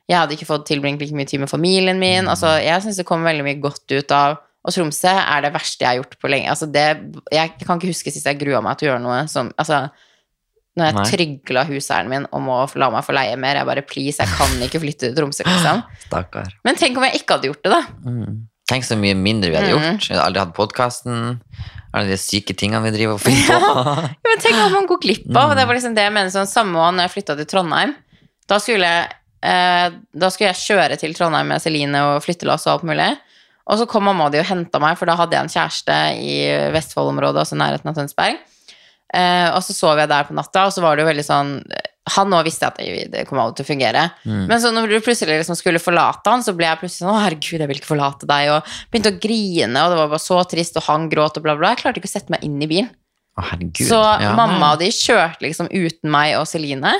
Jeg 0.07 0.19
hadde 0.21 0.35
ikke 0.37 0.47
fått 0.47 0.67
tilbringt 0.69 1.03
like 1.03 1.15
mye 1.15 1.27
tid 1.27 1.43
med 1.43 1.51
familien 1.51 1.99
min. 1.99 2.27
Altså, 2.31 2.55
jeg 2.63 2.83
syns 2.83 2.99
det 2.99 3.07
kom 3.07 3.27
veldig 3.27 3.43
mye 3.47 3.59
godt 3.63 3.91
ut 3.91 4.15
av 4.15 4.39
Og 4.67 4.75
Tromsø 4.75 5.11
er 5.11 5.43
det 5.43 5.53
verste 5.55 5.83
jeg 5.83 5.89
har 5.91 6.01
gjort 6.01 6.19
på 6.19 6.31
lenge. 6.31 6.51
Altså, 6.51 6.67
det, 6.71 6.87
jeg 7.31 7.55
kan 7.63 7.79
ikke 7.79 7.91
huske 7.91 8.11
sist 8.11 8.27
jeg 8.27 8.39
grua 8.39 8.59
meg 8.63 8.79
til 8.79 8.89
å 8.89 8.93
gjøre 8.93 9.03
noe 9.03 9.23
som 9.31 9.51
Altså, 9.55 9.85
når 10.77 10.91
jeg 10.91 11.07
trygla 11.11 11.63
huseieren 11.69 12.09
min 12.11 12.27
om 12.37 12.47
å 12.53 12.59
la 12.77 12.89
meg 12.93 13.05
få 13.07 13.15
leie 13.17 13.37
mer, 13.41 13.57
jeg 13.59 13.65
bare 13.69 13.83
please, 13.87 14.19
jeg 14.21 14.29
kan 14.37 14.59
ikke 14.67 14.81
flytte 14.83 15.07
til 15.09 15.15
Tromsø, 15.17 15.43
liksom. 15.47 15.81
Stakkar. 16.07 16.51
Men 16.67 16.77
tenk 16.79 16.97
om 17.01 17.07
jeg 17.07 17.21
ikke 17.23 17.37
hadde 17.39 17.49
gjort 17.51 17.63
det, 17.65 17.73
da. 17.73 17.81
Mm. 18.05 18.37
Tenk 18.67 18.83
så 18.83 18.97
mye 18.99 19.15
mindre 19.15 19.49
vi 19.49 19.55
hadde 19.57 19.71
Mm. 19.71 19.75
gjort. 19.79 20.07
Vi 20.09 20.13
hadde 20.15 20.25
aldri 20.27 20.41
hatt 20.43 20.55
podkasten. 20.57 21.21
Alle 21.95 22.09
de 22.11 22.17
syke 22.19 22.53
tingene 22.59 22.81
vi 22.83 22.91
driver 22.97 23.15
og 23.15 23.21
finner 23.25 23.61
på. 23.63 23.83
Ja, 23.87 24.07
men 24.27 24.41
tenk 24.43 24.57
hva 24.59 24.65
man 24.73 24.89
går 24.89 24.99
glipp 25.05 25.29
av. 25.31 25.53
Mm. 25.53 25.55
Det 25.61 25.67
var 25.69 25.77
liksom 25.79 25.95
det 25.95 26.03
jeg 26.03 26.13
mener 26.17 26.33
sånn 26.33 26.49
samme 26.51 26.75
år 26.83 26.91
når 26.97 27.07
jeg 27.07 27.13
flytta 27.15 27.37
til 27.39 27.47
Trondheim. 27.53 27.93
Da 28.51 28.59
skulle, 28.63 28.89
jeg, 28.91 29.15
eh, 29.47 29.87
da 30.19 30.29
skulle 30.31 30.51
jeg 30.51 30.61
kjøre 30.65 30.99
til 30.99 31.15
Trondheim 31.17 31.47
med 31.55 31.63
Celine 31.63 32.03
og 32.11 32.19
flyttelass 32.27 32.67
og 32.67 32.73
alt 32.77 32.85
mulig. 32.91 33.07
Og 33.67 33.79
så 33.81 33.87
kom 33.89 34.05
mamma 34.07 34.27
og 34.27 34.35
de 34.35 34.39
og 34.43 34.45
henta 34.47 34.79
meg, 34.79 34.93
for 34.99 35.09
da 35.09 35.15
hadde 35.19 35.35
jeg 35.35 35.43
en 35.47 35.51
kjæreste 35.51 35.95
i 36.23 36.35
Vestfold-området, 36.75 37.41
altså 37.41 37.57
nærheten 37.59 37.89
av 37.91 37.97
Tønsberg. 37.97 38.37
Eh, 39.13 39.47
og 39.55 39.61
så 39.63 39.71
sov 39.75 39.99
jeg 40.01 40.09
der 40.11 40.25
på 40.27 40.35
natta, 40.35 40.65
og 40.67 40.73
så 40.75 40.81
var 40.83 40.97
det 40.97 41.05
jo 41.05 41.07
veldig 41.07 41.23
sånn 41.23 41.51
Han 42.17 42.33
òg 42.35 42.43
visste 42.47 42.67
at 42.67 42.77
det 43.11 43.21
kom 43.27 43.39
aldri 43.39 43.59
til 43.59 43.65
å 43.65 43.69
fungere. 43.69 44.03
Men 44.23 44.59
så 44.63 44.71
når 44.71 44.87
du 44.91 44.97
plutselig 45.03 45.41
liksom 45.41 45.57
skulle 45.59 45.79
forlate 45.79 46.31
han, 46.31 46.43
så 46.43 46.53
ble 46.55 46.67
jeg 46.69 46.79
plutselig 46.79 47.03
sånn 47.03 47.11
Å, 47.15 47.23
herregud, 47.25 47.59
jeg 47.59 47.67
vil 47.67 47.79
ikke 47.81 47.89
forlate 47.91 48.27
deg. 48.29 48.51
Og 48.55 48.69
begynte 48.91 49.11
å 49.11 49.19
grine, 49.19 49.81
og 49.83 49.91
det 49.91 49.97
var 49.99 50.11
bare 50.13 50.23
så 50.23 50.39
trist, 50.47 50.79
og 50.79 50.87
han 50.87 51.09
gråt 51.11 51.39
og 51.39 51.43
bla, 51.43 51.55
bla. 51.59 51.73
Jeg 51.75 51.81
klarte 51.83 51.99
ikke 51.99 52.07
å 52.07 52.15
sette 52.15 52.31
meg 52.31 52.43
inn 52.47 52.61
i 52.63 52.69
bilen. 52.71 52.87
Å, 53.37 53.43
herregud. 53.51 53.83
Så 53.89 53.99
Ja, 53.99 54.31
mamma 54.39 54.73
og 54.75 54.79
de 54.79 54.87
kjørte 54.95 55.43
liksom 55.43 55.67
uten 55.71 56.11
meg 56.11 56.37
og 56.39 56.47
Celine. 56.47 56.95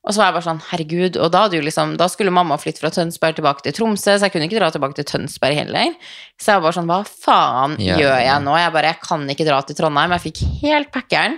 Og 0.00 0.14
så 0.16 0.22
var 0.22 0.30
jeg 0.30 0.36
bare 0.38 0.46
sånn, 0.48 0.62
herregud. 0.70 1.16
Og 1.20 1.28
da, 1.34 1.42
liksom, 1.52 1.96
da 2.00 2.06
skulle 2.08 2.32
mamma 2.32 2.56
flytte 2.56 2.80
fra 2.80 2.88
Tønsberg 2.94 3.36
tilbake 3.36 3.62
til 3.66 3.74
Tromsø, 3.76 4.14
så 4.16 4.26
jeg 4.28 4.32
kunne 4.32 4.46
ikke 4.48 4.56
dra 4.62 4.70
tilbake 4.72 4.96
til 4.96 5.04
Tønsberg 5.10 5.58
heller. 5.60 5.92
Så 6.40 6.54
jeg 6.54 6.60
var 6.60 6.64
bare 6.70 6.78
sånn, 6.78 6.88
hva 6.88 7.00
faen 7.04 7.76
Ja. 7.84 7.98
gjør 8.00 8.16
jeg 8.24 8.42
nå? 8.46 8.54
Jeg 8.56 8.72
bare, 8.72 8.94
jeg 8.94 9.00
kan 9.04 9.28
ikke 9.28 9.44
dra 9.50 9.60
til 9.68 9.76
Trondheim. 9.76 10.10
Jeg 10.16 10.24
fikk 10.32 10.40
helt 10.62 10.90
packeren. 10.94 11.36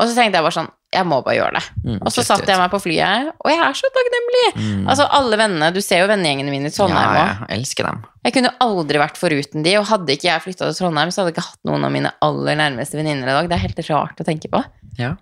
Og 0.00 0.08
så 0.08 0.14
tenkte 0.16 0.38
jeg 0.40 0.46
bare 0.46 0.56
sånn, 0.56 0.70
jeg 0.90 1.04
må 1.06 1.20
bare 1.22 1.36
gjøre 1.36 1.52
det. 1.60 1.64
Mm, 1.84 1.98
Og 2.00 2.08
så 2.10 2.24
satte 2.24 2.48
jeg 2.48 2.58
meg 2.58 2.70
på 2.72 2.80
flyet, 2.82 3.28
og 3.44 3.50
jeg 3.52 3.60
er 3.62 3.76
så 3.78 3.90
takknemlig. 3.94 4.46
Mm. 4.56 4.88
Altså 4.88 5.04
alle 5.20 5.36
vennene, 5.38 5.68
du 5.76 5.80
ser 5.84 6.00
jo 6.00 6.08
vennegjengene 6.08 6.50
mine 6.50 6.66
i 6.66 6.74
Trondheim 6.74 7.12
òg. 7.12 7.20
ja, 7.20 7.46
jeg 7.50 7.58
elsker 7.60 7.84
dem. 7.90 8.00
Jeg 8.24 8.32
kunne 8.32 8.54
aldri 8.64 8.98
vært 8.98 9.20
foruten 9.20 9.62
de, 9.62 9.76
og 9.78 9.86
hadde 9.92 10.16
ikke 10.16 10.30
jeg 10.32 10.42
flytta 10.48 10.70
til 10.72 10.78
Trondheim, 10.80 11.12
så 11.12 11.20
hadde 11.20 11.30
jeg 11.34 11.36
ikke 11.36 11.46
hatt 11.52 11.62
noen 11.68 11.84
av 11.84 11.92
mine 11.94 12.10
aller 12.24 12.56
nærmeste 12.56 12.96
venninner 12.98 13.28
i 13.28 13.36
dag. 13.36 13.48
Det 13.52 13.58
er 13.60 13.66
helt 13.68 13.90
rart 13.90 14.24
å 14.24 14.24
tenke 14.26 14.48
på. 14.50 14.64
Ja. 14.98 15.12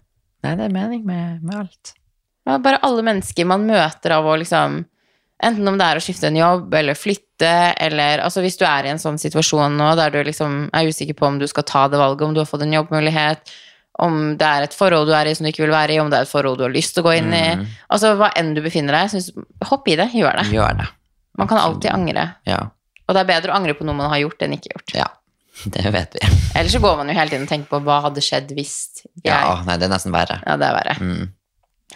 Nei, 0.47 0.55
det 0.55 0.65
er 0.71 0.73
mening 0.79 1.05
med, 1.05 1.43
med 1.43 1.55
alt. 1.67 1.93
Ja, 2.49 2.57
bare 2.65 2.81
alle 2.87 3.05
mennesker 3.05 3.45
man 3.49 3.67
møter 3.69 4.17
av 4.17 4.29
å 4.29 4.39
liksom 4.41 4.85
Enten 5.39 5.69
om 5.71 5.77
det 5.79 5.87
er 5.87 5.99
å 6.01 6.03
skifte 6.03 6.27
en 6.27 6.35
jobb 6.35 6.73
eller 6.75 6.97
flytte, 6.99 7.51
eller 7.79 8.19
altså 8.25 8.43
hvis 8.43 8.57
du 8.59 8.65
er 8.67 8.89
i 8.89 8.91
en 8.91 8.99
sånn 8.99 9.21
situasjon 9.23 9.77
nå 9.79 9.93
der 9.95 10.11
du 10.11 10.17
liksom 10.27 10.65
er 10.75 10.89
usikker 10.91 11.15
på 11.15 11.29
om 11.29 11.37
du 11.39 11.45
skal 11.47 11.63
ta 11.63 11.85
det 11.87 12.01
valget, 12.01 12.25
om 12.27 12.33
du 12.35 12.41
har 12.41 12.49
fått 12.51 12.65
en 12.67 12.75
jobbmulighet, 12.75 13.53
om 14.03 14.17
det 14.41 14.49
er 14.49 14.67
et 14.67 14.75
forhold 14.75 15.07
du 15.07 15.15
er 15.15 15.31
i 15.31 15.37
som 15.39 15.47
du 15.47 15.53
ikke 15.53 15.63
vil 15.63 15.77
være 15.77 15.95
i, 15.95 16.01
om 16.03 16.11
det 16.11 16.19
er 16.19 16.27
et 16.27 16.33
forhold 16.33 16.59
du 16.59 16.65
har 16.67 16.75
lyst 16.75 16.97
til 16.97 17.05
å 17.05 17.07
gå 17.07 17.15
inn 17.21 17.31
i 17.31 17.45
Mm. 17.55 17.63
Altså 17.87 18.11
hva 18.19 18.33
enn 18.35 18.51
du 18.57 18.65
befinner 18.67 18.99
deg, 18.99 19.13
synes, 19.15 19.31
hopp 19.71 19.87
i 19.87 19.95
det, 20.03 20.11
gjør 20.19 20.43
det. 20.43 20.49
Gjør 20.59 20.77
det. 20.83 20.91
Man 21.39 21.55
kan 21.55 21.63
alltid 21.63 21.91
angre. 21.95 22.27
Ja. 22.51 22.59
Og 23.07 23.15
det 23.15 23.23
er 23.23 23.31
bedre 23.31 23.55
å 23.55 23.61
angre 23.63 23.79
på 23.79 23.87
noe 23.87 23.95
man 23.95 24.11
har 24.11 24.25
gjort, 24.25 24.43
enn 24.43 24.59
ikke 24.59 24.75
gjort. 24.75 24.95
ja. 24.99 25.07
Det 25.75 25.91
vet 25.91 26.15
vi. 26.15 26.27
Ellers 26.55 26.75
så 26.75 26.79
går 26.83 26.99
man 27.01 27.09
jo 27.11 27.15
hele 27.15 27.31
tiden 27.31 27.47
og 27.47 27.51
tenker 27.51 27.71
på 27.71 27.81
hva 27.87 28.03
hadde 28.05 28.23
skjedd 28.23 28.53
hvis 28.55 29.03
jeg 29.25 29.27
Ja, 29.27 29.57
nei, 29.67 29.75
det 29.79 29.89
er 29.89 29.95
nesten 29.95 30.15
verre. 30.15 30.39
Ja, 30.47 30.55
det 30.59 30.69
er 30.69 30.77
verre. 30.77 30.95
Mm. 31.03 31.27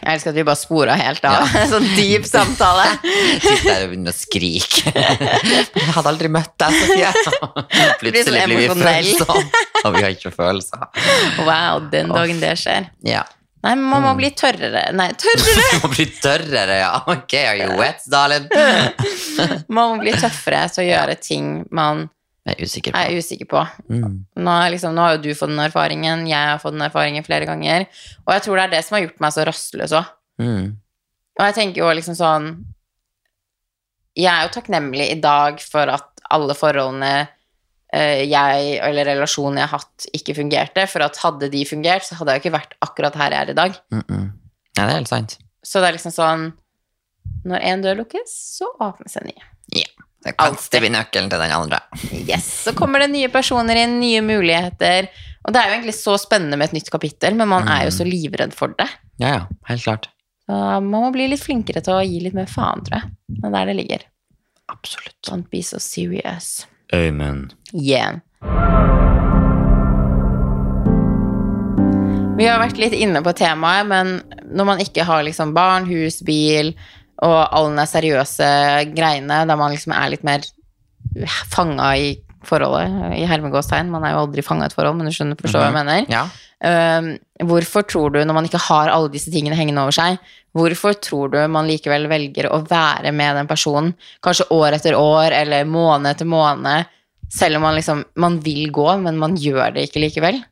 Jeg 0.02 0.16
elsker 0.16 0.32
at 0.32 0.38
vi 0.40 0.42
bare 0.46 0.58
spora 0.58 0.94
helt 0.98 1.26
av. 1.28 1.52
sånn 1.72 1.84
dyp 1.94 2.24
samtale. 2.26 2.88
Sitter 3.44 3.68
der 3.68 3.84
og 3.84 3.92
begynner 3.92 4.14
å 4.14 4.16
skrike. 4.16 4.94
Jeg 5.82 5.92
hadde 5.94 6.10
aldri 6.10 6.30
møtt 6.32 6.56
deg, 6.58 6.78
Sofie. 6.80 7.12
Plutselig 8.00 8.24
sånn 8.26 8.50
blir 8.50 8.58
vi 8.58 8.66
følsomme, 8.72 9.62
og 9.84 9.94
vi 9.94 10.02
har 10.02 10.16
ikke 10.16 10.32
følelser. 10.34 10.82
Wow, 11.46 11.86
den 11.92 12.10
dagen 12.10 12.42
det 12.42 12.56
skjer. 12.58 12.90
Ja. 13.06 13.22
Nei, 13.62 13.76
man 13.78 14.02
må 14.02 14.16
bli 14.18 14.32
tørrere. 14.34 14.88
Nei, 14.98 15.12
tørrere! 15.22 15.66
man 15.68 15.84
må 15.84 15.92
bli 15.92 16.08
tørrere, 16.16 16.80
ja. 16.80 16.90
Ok, 17.12 17.36
are 17.38 17.60
you 17.60 17.78
wet, 17.78 18.02
darling? 18.10 18.48
Man 19.70 19.78
må 19.78 20.00
bli 20.02 20.16
tøffere 20.18 20.64
til 20.74 20.82
å 20.82 20.88
gjøre 20.88 21.14
ting 21.22 21.52
man 21.70 22.08
Jeg 22.42 22.56
er 22.56 22.66
usikker 22.66 22.94
på. 22.94 22.98
er 22.98 23.22
usikker 23.22 23.48
på. 23.50 23.60
Mm. 23.86 24.14
Nå, 24.42 24.54
liksom, 24.74 24.96
nå 24.96 25.04
har 25.04 25.14
jo 25.14 25.22
du 25.22 25.30
fått 25.38 25.52
den 25.52 25.62
erfaringen, 25.62 26.24
jeg 26.26 26.48
har 26.50 26.58
fått 26.62 26.74
den 26.74 26.82
erfaringen 26.82 27.26
flere 27.26 27.46
ganger. 27.46 27.86
Og 28.26 28.32
jeg 28.34 28.44
tror 28.46 28.58
det 28.58 28.64
er 28.64 28.72
det 28.72 28.80
som 28.86 28.96
har 28.96 29.04
gjort 29.04 29.22
meg 29.22 29.34
så 29.34 29.44
rastløs 29.46 29.94
òg. 29.94 30.08
Mm. 30.42 30.64
Og 31.38 31.44
jeg 31.46 31.56
tenker 31.56 31.82
jo 31.84 31.90
liksom 31.92 32.16
sånn 32.18 32.46
Jeg 34.18 34.28
er 34.28 34.46
jo 34.46 34.52
takknemlig 34.56 35.06
i 35.12 35.20
dag 35.22 35.60
for 35.62 35.88
at 35.88 36.24
alle 36.32 36.56
forholdene 36.56 37.12
eh, 37.92 38.24
jeg, 38.26 38.74
eller 38.84 39.08
relasjonen 39.12 39.60
jeg 39.60 39.70
har 39.70 39.80
hatt, 39.80 40.08
ikke 40.18 40.36
fungerte. 40.36 40.84
For 40.90 41.04
at 41.06 41.20
hadde 41.22 41.48
de 41.52 41.62
fungert, 41.68 42.04
så 42.08 42.18
hadde 42.18 42.34
jeg 42.34 42.42
jo 42.42 42.44
ikke 42.46 42.58
vært 42.58 42.76
akkurat 42.84 43.16
her 43.20 43.36
jeg 43.36 43.46
er 43.46 43.54
i 43.54 43.58
dag. 43.62 43.78
Mm 43.94 44.04
-mm. 44.08 44.26
Ja, 44.76 44.82
det 44.82 44.90
er 44.90 44.98
helt 44.98 45.08
sant. 45.08 45.38
Så 45.62 45.80
det 45.80 45.88
er 45.88 45.98
liksom 45.98 46.12
sånn 46.12 46.52
Når 47.44 47.58
en 47.58 47.82
dør 47.82 47.96
lukkes, 48.02 48.30
så 48.58 48.66
åpnes 48.80 49.16
en 49.16 49.26
ny. 49.26 49.34
Ja. 50.24 50.32
kan 50.32 50.52
alltid 50.52 50.84
bli 50.84 50.90
nøkkelen 50.94 51.30
til 51.32 51.42
den 51.42 51.50
andre. 51.54 51.80
Yes, 52.14 52.46
Så 52.64 52.74
kommer 52.78 53.02
det 53.02 53.10
nye 53.10 53.28
personer 53.32 53.78
inn, 53.82 53.98
nye 54.00 54.22
muligheter. 54.22 55.08
Og 55.42 55.52
det 55.54 55.58
er 55.58 55.68
jo 55.68 55.76
egentlig 55.78 55.96
så 55.98 56.14
spennende 56.22 56.58
med 56.58 56.70
et 56.70 56.76
nytt 56.78 56.90
kapittel, 56.94 57.34
men 57.34 57.50
man 57.50 57.66
er 57.66 57.88
jo 57.88 57.94
så 57.96 58.06
livredd 58.06 58.54
for 58.54 58.74
det. 58.78 58.86
Ja, 59.18 59.32
ja, 59.34 59.42
helt 59.66 59.82
klart. 59.82 60.08
Så 60.46 60.54
man 60.54 60.90
må 60.90 61.10
bli 61.14 61.26
litt 61.30 61.42
flinkere 61.42 61.82
til 61.82 61.96
å 61.98 62.04
gi 62.06 62.20
litt 62.22 62.36
mer 62.38 62.46
faen, 62.50 62.84
tror 62.86 63.00
jeg. 63.00 63.10
Det 63.40 63.48
er 63.48 63.56
der 63.56 63.70
det 63.72 63.76
ligger. 63.80 64.06
Absolutt. 64.70 65.16
Don't 65.26 65.50
be 65.50 65.62
so 65.62 65.78
serious. 65.82 66.66
Amen. 66.94 67.50
Yeah. 67.72 68.20
Vi 72.32 72.46
har 72.48 72.62
vært 72.62 72.78
litt 72.80 72.94
inne 72.96 73.20
på 73.22 73.34
temaet, 73.38 73.86
men 73.90 74.16
når 74.56 74.66
man 74.66 74.80
ikke 74.82 75.04
har 75.06 75.22
liksom 75.26 75.52
barn, 75.54 75.84
hus, 75.90 76.20
bil 76.26 76.72
og 77.22 77.38
alle 77.54 77.76
de 77.78 77.86
seriøse 77.86 78.50
greiene, 78.96 79.42
der 79.46 79.58
man 79.58 79.72
liksom 79.74 79.94
er 79.94 80.10
litt 80.12 80.24
mer 80.26 80.44
fanga 81.52 81.92
i 81.98 82.12
forholdet, 82.42 83.14
i 83.14 83.26
hermegåstegn 83.30 83.90
Man 83.92 84.02
er 84.02 84.14
jo 84.16 84.22
aldri 84.24 84.42
fanga 84.42 84.66
i 84.66 84.70
et 84.70 84.74
forhold, 84.74 84.96
men 84.98 85.06
du 85.06 85.14
skjønner, 85.14 85.38
forstår 85.38 85.62
hva 85.62 85.68
jeg 85.68 85.76
mener. 85.76 86.08
Ja. 86.10 86.24
Um, 86.62 87.12
hvorfor 87.50 87.84
tror 87.86 88.12
du, 88.14 88.20
når 88.22 88.34
man 88.36 88.46
ikke 88.46 88.60
har 88.68 88.90
alle 88.90 89.10
disse 89.12 89.30
tingene 89.34 89.56
hengende 89.58 89.82
over 89.82 89.94
seg, 89.94 90.18
hvorfor 90.54 90.94
tror 91.02 91.30
du 91.32 91.38
man 91.50 91.66
likevel 91.70 92.08
velger 92.10 92.50
å 92.54 92.60
være 92.66 93.12
med 93.14 93.38
den 93.38 93.50
personen, 93.50 93.94
kanskje 94.22 94.48
år 94.54 94.76
etter 94.78 94.98
år 94.98 95.34
eller 95.38 95.66
måned 95.70 96.10
etter 96.12 96.28
måned, 96.28 96.90
selv 97.32 97.58
om 97.58 97.66
man 97.66 97.78
liksom 97.78 98.04
man 98.20 98.38
vil 98.44 98.70
gå, 98.74 98.88
men 99.02 99.18
man 99.18 99.38
gjør 99.38 99.74
det 99.74 99.88
ikke 99.88 100.02
likevel? 100.02 100.42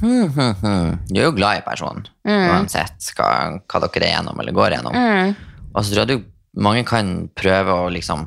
Hmm, 0.00 0.26
hmm, 0.28 0.54
hmm. 0.60 0.88
Du 1.08 1.20
er 1.20 1.28
jo 1.30 1.34
glad 1.38 1.62
i 1.62 1.66
personen, 1.66 2.06
Mm. 2.26 2.50
uansett 2.50 3.12
hva, 3.16 3.28
hva 3.70 3.80
dere 3.86 4.08
er 4.08 4.16
gjennom 4.16 4.40
eller 4.42 4.52
går 4.52 4.74
gjennom. 4.74 4.92
Mm. 4.98 5.36
Og 5.76 5.84
så 5.84 5.92
tror 5.92 6.06
jeg 6.06 6.08
du, 6.14 6.24
mange 6.64 6.84
kan 6.88 7.28
prøve 7.36 7.74
å 7.84 7.90
liksom 7.92 8.26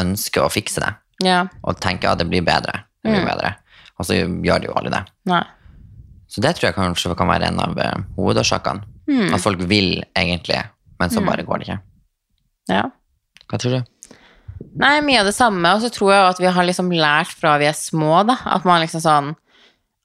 ønske 0.00 0.40
å 0.42 0.50
fikse 0.52 0.80
det, 0.82 0.94
Ja. 1.24 1.46
og 1.64 1.78
tenke 1.80 2.08
at 2.08 2.18
det 2.18 2.28
blir 2.28 2.42
bedre. 2.44 2.82
Det 3.04 3.12
blir 3.12 3.22
Mm. 3.22 3.28
bedre. 3.30 3.54
Og 3.98 4.04
så 4.06 4.14
gjør 4.18 4.60
det 4.60 4.68
jo 4.68 4.74
alle 4.76 4.90
det. 4.90 5.04
Nei. 5.30 5.42
Så 6.28 6.40
det 6.42 6.56
tror 6.56 6.66
jeg 6.68 6.74
kanskje 6.74 7.16
kan 7.16 7.28
være 7.28 7.46
en 7.48 7.60
av 7.60 7.78
eh, 7.78 7.94
hovedårsakene. 8.16 8.82
Mm. 9.08 9.34
At 9.34 9.40
folk 9.40 9.60
vil 9.70 10.02
egentlig, 10.16 10.58
men 10.98 11.10
så 11.10 11.24
bare 11.24 11.44
går 11.46 11.58
det 11.58 11.68
ikke. 11.68 11.80
Ja. 12.68 12.82
Hva 13.48 13.58
tror 13.62 13.70
du? 13.78 13.84
Nei, 14.76 15.00
mye 15.04 15.20
av 15.20 15.26
det 15.28 15.34
samme, 15.36 15.70
og 15.76 15.80
så 15.84 15.90
tror 15.92 16.12
jeg 16.12 16.24
at 16.30 16.38
vi 16.40 16.46
har 16.46 16.64
liksom 16.64 16.90
lært 16.90 17.32
fra 17.32 17.56
vi 17.60 17.66
er 17.68 17.76
små, 17.76 18.24
da, 18.26 18.36
at 18.44 18.64
man 18.64 18.80
liksom 18.82 19.00
sånn 19.04 19.36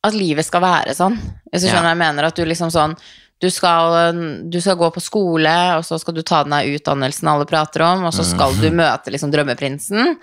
At 0.03 0.15
livet 0.17 0.43
skal 0.47 0.61
være 0.61 0.95
sånn. 0.97 1.13
Hvis 1.53 1.61
du 1.61 1.67
skjønner 1.67 1.91
ja. 1.91 1.93
jeg 1.93 1.97
mener, 1.99 2.23
at 2.25 2.35
du 2.35 2.41
liksom 2.43 2.71
sånn 2.73 2.95
du 3.41 3.49
skal, 3.49 4.13
du 4.53 4.59
skal 4.61 4.77
gå 4.77 4.89
på 4.93 5.01
skole, 5.01 5.55
og 5.77 5.83
så 5.87 5.97
skal 5.99 6.13
du 6.13 6.21
ta 6.21 6.43
den 6.45 6.53
der 6.53 6.69
utdannelsen 6.77 7.27
alle 7.31 7.47
prater 7.49 7.81
om, 7.87 8.03
og 8.05 8.13
så 8.13 8.23
skal 8.27 8.53
du 8.61 8.69
møte 8.77 9.09
liksom 9.13 9.31
drømmeprinsen. 9.33 10.15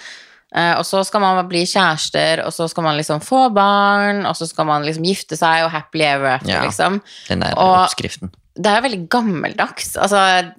Eh, 0.57 0.75
og 0.79 0.85
så 0.89 1.03
skal 1.05 1.21
man 1.21 1.43
bli 1.51 1.65
kjærester, 1.69 2.41
og 2.47 2.55
så 2.57 2.69
skal 2.71 2.87
man 2.87 2.97
liksom 2.97 3.21
få 3.21 3.49
barn, 3.53 4.23
og 4.25 4.37
så 4.39 4.47
skal 4.49 4.65
man 4.71 4.87
liksom 4.87 5.05
gifte 5.05 5.37
seg 5.37 5.67
og 5.67 5.71
happily 5.75 6.07
ever 6.09 6.37
after, 6.39 6.55
Ja. 6.55 6.63
liksom. 6.65 7.03
Den 7.29 7.41
der 7.45 7.53
Og- 7.59 7.85
oppskriften. 7.89 8.31
det 8.57 8.67
er 8.67 8.81
jo 8.81 8.89
veldig 8.89 9.09
gammeldags. 9.09 9.97
Altså, 9.97 10.53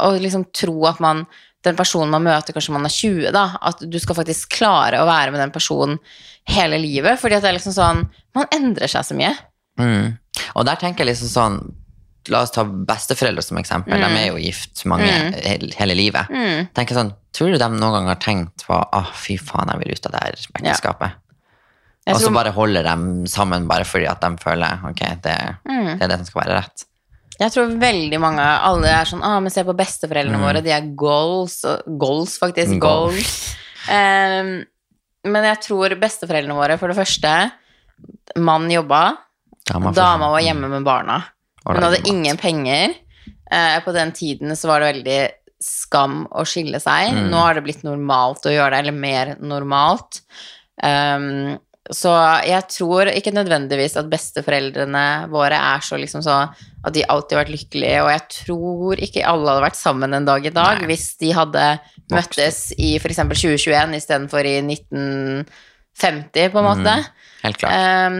å 0.00 0.08
liksom 0.18 0.46
tro 0.52 0.86
at 0.86 0.98
man 1.00 1.26
den 1.66 1.76
personen 1.76 2.10
man 2.10 2.22
møter, 2.22 2.54
kanskje 2.54 2.72
man 2.72 2.86
er 2.86 2.94
20, 2.94 3.32
da, 3.34 3.56
at 3.60 3.80
du 3.90 3.98
skal 3.98 4.14
faktisk 4.14 4.48
klare 4.54 5.00
å 5.02 5.06
være 5.06 5.32
med 5.34 5.40
den 5.40 5.50
personen 5.50 5.98
hele 6.46 6.78
livet. 6.78 7.18
Fordi 7.18 7.36
at 7.36 7.42
det 7.42 7.50
er 7.50 7.58
liksom 7.58 7.74
sånn 7.74 8.08
Man 8.36 8.46
endrer 8.52 8.86
seg 8.86 9.00
så 9.02 9.16
mye. 9.16 9.34
Mm. 9.78 10.16
Og 10.56 10.64
der 10.68 10.78
tenker 10.80 11.04
jeg 11.04 11.14
liksom 11.14 11.32
sånn 11.32 11.58
La 12.26 12.40
oss 12.42 12.50
ta 12.50 12.64
besteforeldre 12.66 13.38
som 13.44 13.58
eksempel. 13.60 14.00
De 14.02 14.06
er 14.18 14.32
jo 14.32 14.40
gift 14.42 14.80
mange 14.90 15.06
hele, 15.06 15.68
hele 15.78 15.94
livet. 15.94 16.26
Mm. 16.26 16.64
Tenker 16.74 16.98
sånn, 16.98 17.12
Tror 17.36 17.52
du 17.52 17.58
de 17.60 17.68
noen 17.70 17.92
gang 17.94 18.08
har 18.10 18.18
tenkt 18.18 18.64
på 18.66 18.74
oh, 18.74 19.12
fy 19.14 19.36
faen, 19.38 19.68
jeg 19.70 19.78
vil 19.84 19.92
ut 19.94 20.08
av 20.08 20.14
det 20.16 20.22
her 20.24 20.38
ekteskapet? 20.40 21.14
Ja. 22.06 22.14
Og 22.16 22.22
så 22.22 22.30
bare 22.34 22.50
holder 22.56 22.86
de 22.86 23.28
sammen 23.30 23.66
bare 23.70 23.86
fordi 23.86 24.08
at 24.10 24.22
de 24.22 24.30
føler 24.42 24.82
ok, 24.90 25.02
det, 25.22 25.36
Mm. 25.68 25.90
det 25.98 26.02
er 26.02 26.10
det 26.10 26.18
som 26.22 26.28
skal 26.30 26.42
være 26.42 26.58
rett. 26.62 26.84
Jeg 27.36 27.52
tror 27.52 27.74
veldig 27.78 28.20
mange 28.22 28.40
Alle 28.42 28.88
er 28.88 29.04
sånn 29.04 29.22
ah, 29.26 29.36
men 29.44 29.52
se 29.52 29.62
på 29.66 29.74
besteforeldrene 29.76 30.40
våre, 30.40 30.62
de 30.64 30.72
er 30.72 30.86
goals. 30.96 31.60
Goals, 31.86 32.38
faktisk. 32.42 32.78
Mm, 32.78 32.80
Goals. 32.80 33.14
goals. 33.14 33.56
Em, 33.92 34.50
men 35.26 35.44
jeg 35.50 35.60
tror 35.66 35.94
besteforeldrene 36.00 36.56
våre, 36.56 36.78
for 36.80 36.90
det 36.90 36.98
første 36.98 37.52
Mann 38.36 38.66
jobba, 38.70 39.16
Dama, 39.66 39.92
dama 39.92 40.30
var 40.30 40.44
hjemme 40.44 40.70
med 40.70 40.86
barna. 40.86 41.20
Hun 41.66 41.82
hadde 41.82 42.04
ingen 42.08 42.38
penger. 42.38 42.94
Eh, 43.50 43.78
på 43.84 43.92
den 43.94 44.12
tiden 44.14 44.56
så 44.56 44.70
var 44.70 44.80
det 44.80 44.92
veldig 44.92 45.20
skam 45.62 46.24
å 46.30 46.44
skille 46.46 46.80
seg. 46.82 47.14
Mm. 47.14 47.28
Nå 47.32 47.40
har 47.42 47.56
det 47.56 47.64
blitt 47.66 47.86
normalt 47.86 48.46
å 48.46 48.52
gjøre 48.54 48.74
det, 48.76 48.82
eller 48.84 48.96
mer 48.96 49.34
normalt. 49.42 50.20
Um, 50.82 51.56
så 51.94 52.12
jeg 52.42 52.66
tror 52.72 53.08
ikke 53.12 53.34
nødvendigvis 53.34 53.94
at 53.98 54.08
besteforeldrene 54.10 55.30
våre 55.30 55.58
er 55.58 55.84
så 55.86 55.98
liksom 56.00 56.22
så 56.24 56.40
at 56.50 56.94
de 56.94 57.04
alltid 57.06 57.36
har 57.36 57.44
vært 57.44 57.54
lykkelige, 57.54 58.00
og 58.02 58.10
jeg 58.10 58.24
tror 58.40 59.02
ikke 59.06 59.26
alle 59.26 59.52
hadde 59.52 59.66
vært 59.68 59.78
sammen 59.78 60.16
en 60.16 60.26
dag 60.26 60.46
i 60.46 60.54
dag 60.54 60.82
Nei. 60.82 60.90
hvis 60.90 61.06
de 61.22 61.30
hadde 61.36 61.66
møttes 62.12 62.58
i 62.74 62.96
f.eks. 62.98 63.22
2021 63.22 63.94
istedenfor 64.00 64.50
i 64.50 64.56
1950, 64.66 66.50
på 66.52 66.62
en 66.62 66.68
måte. 66.68 66.96
Mm, 67.02 67.30
Helt 67.46 67.62
klart. 67.62 68.10
Um, 68.10 68.18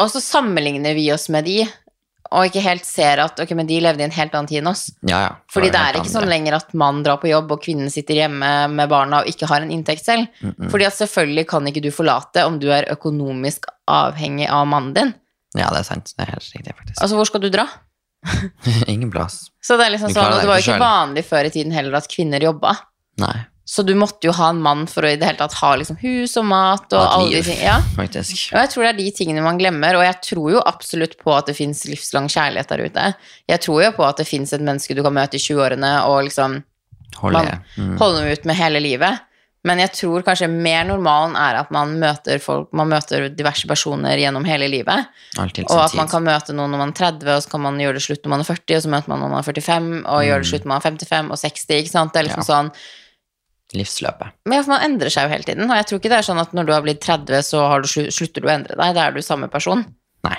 og 0.00 0.10
så 0.12 0.22
sammenligner 0.24 0.96
vi 0.96 1.10
oss 1.12 1.28
med 1.32 1.46
de, 1.48 1.62
og 2.30 2.46
ikke 2.46 2.62
helt 2.62 2.86
ser 2.86 3.18
at 3.24 3.40
ok, 3.42 3.52
men 3.58 3.66
de 3.66 3.80
levde 3.82 4.04
i 4.04 4.06
en 4.06 4.14
helt 4.14 4.34
annen 4.36 4.48
tid 4.50 4.60
enn 4.60 4.70
oss. 4.70 4.84
ja, 5.02 5.18
ja. 5.24 5.30
Fordi 5.50 5.70
det 5.74 5.80
er 5.80 5.96
ikke 5.98 6.06
ikke 6.06 6.12
sånn 6.12 6.30
lenger 6.30 6.56
at 6.60 6.70
mann 6.78 7.02
drar 7.06 7.18
på 7.22 7.30
jobb, 7.30 7.50
og 7.56 7.64
kvinnen 7.64 7.90
sitter 7.90 8.20
hjemme 8.22 8.50
med 8.70 8.90
barna 8.92 9.22
og 9.22 9.30
ikke 9.30 9.48
har 9.50 9.64
en 9.64 9.72
inntekt 9.74 10.06
selv. 10.06 10.30
Mm, 10.38 10.54
mm. 10.54 10.68
Fordi 10.70 10.86
at 10.86 10.98
selvfølgelig 10.98 11.46
kan 11.50 11.66
ikke 11.66 11.82
du 11.82 11.90
forlate 11.94 12.46
om 12.46 12.60
du 12.62 12.68
er 12.70 12.86
økonomisk 12.94 13.66
avhengig 13.90 14.46
av 14.46 14.68
mannen 14.70 14.94
din. 14.94 15.14
Ja, 15.58 15.72
det 15.74 15.82
er 15.82 15.88
sant. 15.88 16.12
Det 16.14 16.22
er 16.22 16.36
helt 16.36 16.52
riktig, 16.54 16.76
faktisk. 16.76 17.00
Altså, 17.02 17.18
hvor 17.18 17.26
skal 17.26 17.42
du 17.42 17.50
dra? 17.50 17.66
Ingen 18.92 19.10
plass. 19.10 19.48
Så 19.64 19.74
det 19.80 19.88
er 19.88 19.96
liksom 19.96 20.14
sånn, 20.14 20.30
og 20.30 20.38
det 20.38 20.50
var 20.52 20.60
jo 20.60 20.68
ikke 20.68 20.82
vanlig 20.82 21.26
før 21.26 21.48
i 21.48 21.54
tiden 21.54 21.74
heller 21.74 21.98
at 21.98 22.06
kvinner 22.12 22.46
jobba. 22.46 22.76
Nei, 23.20 23.34
Så 23.66 23.84
du 23.86 23.92
måtte 23.94 24.26
jo 24.26 24.32
ha 24.34 24.48
en 24.50 24.58
mann 24.60 24.86
for 24.90 25.02
å 25.06 25.10
i 25.12 25.16
det 25.20 25.26
hele 25.28 25.38
tatt 25.38 25.52
ha 25.60 25.74
liksom 25.78 25.96
hus 26.00 26.32
og 26.40 26.44
mat 26.50 26.92
og 26.96 27.04
alle 27.06 27.28
de 27.36 27.42
tingene. 27.42 27.54
ting. 27.54 27.62
Ja. 27.68 27.76
faktisk. 27.94 28.52
Og 28.52 28.58
jeg 28.58 28.70
tror 28.72 28.82
det 28.82 28.88
er 28.90 28.98
de 28.98 29.10
tingene 29.14 29.42
man 29.44 29.58
glemmer, 29.60 29.94
og 30.00 30.02
jeg 30.02 30.16
tror 30.26 30.50
jo 30.56 30.62
absolutt 30.66 31.16
på 31.22 31.36
at 31.36 31.46
det 31.46 31.54
fins 31.56 31.84
livslang 31.86 32.26
kjærlighet 32.26 32.68
der 32.72 32.82
ute. 32.88 33.14
Jeg 33.48 33.60
tror 33.60 33.82
jo 33.84 33.90
på 33.92 34.08
at 34.08 34.16
det 34.18 34.26
fins 34.26 34.52
et 34.52 34.60
menneske 34.60 34.96
du 34.96 35.02
kan 35.06 35.14
møte 35.14 35.38
i 35.38 35.42
20-årene 35.44 35.92
og 36.08 36.24
liksom 36.26 36.62
holde, 37.20 37.60
Mm. 37.78 37.96
holde 37.98 38.32
ut 38.32 38.44
med 38.44 38.56
hele 38.56 38.80
livet. 38.82 39.20
Men 39.62 39.78
jeg 39.78 39.92
tror 39.92 40.22
kanskje 40.24 40.48
mer 40.48 40.84
normalen 40.88 41.36
er 41.36 41.58
at 41.60 41.70
man 41.70 41.98
møter 42.00 42.40
folk, 42.40 42.70
man 42.72 42.88
møter 42.88 43.28
diverse 43.28 43.66
personer 43.68 44.16
gjennom 44.16 44.42
hele 44.48 44.66
livet. 44.72 45.06
Og 45.36 45.80
at 45.84 45.94
man 45.94 46.08
kan 46.08 46.24
møte 46.24 46.54
noen 46.56 46.70
når 46.72 46.78
man 46.80 46.88
er 46.94 47.12
30, 47.12 47.28
og 47.36 47.42
så 47.44 47.50
kan 47.50 47.60
man 47.60 47.76
gjøre 47.78 47.92
det 47.98 48.02
slutt 48.02 48.24
når 48.24 48.30
man 48.30 48.40
er 48.40 48.48
40, 48.48 48.76
og 48.76 48.82
så 48.82 48.88
møter 48.88 49.08
man 49.12 49.20
noen 49.20 49.28
når 49.30 49.36
man 49.36 49.44
er 49.44 49.52
45, 49.52 50.06
og 50.06 50.24
gjør 50.24 50.38
det 50.40 50.48
slutt 50.48 50.64
når 50.64 50.72
man 50.72 50.80
er 50.80 50.88
55 50.90 51.30
og 51.30 51.38
60, 51.38 51.76
ikke 51.84 51.90
sant. 51.92 52.12
Det 52.14 52.18
er 52.22 52.28
liksom 52.30 52.40
Mm. 52.40 52.48
Ja. 52.48 52.54
sånn 52.56 52.72
Livsløpet. 53.74 54.32
Men 54.50 54.64
man 54.66 54.82
endrer 54.82 55.10
seg 55.14 55.28
jo 55.28 55.32
hele 55.34 55.44
tiden, 55.46 55.70
og 55.70 55.76
jeg 55.78 55.86
tror 55.86 55.98
ikke 56.00 56.10
det 56.10 56.18
er 56.18 56.26
sånn 56.26 56.40
at 56.42 56.52
når 56.56 56.66
du 56.66 56.72
har 56.74 56.82
blitt 56.82 57.00
30, 57.04 57.42
så 57.46 57.60
har 57.70 57.80
du, 57.84 57.86
slutter 57.88 58.40
du 58.42 58.48
å 58.48 58.54
endre 58.54 58.74
deg. 58.76 58.94
Da 58.96 59.06
er 59.06 59.12
du 59.12 59.20
samme 59.22 59.48
person. 59.52 59.84
Nei. 60.26 60.36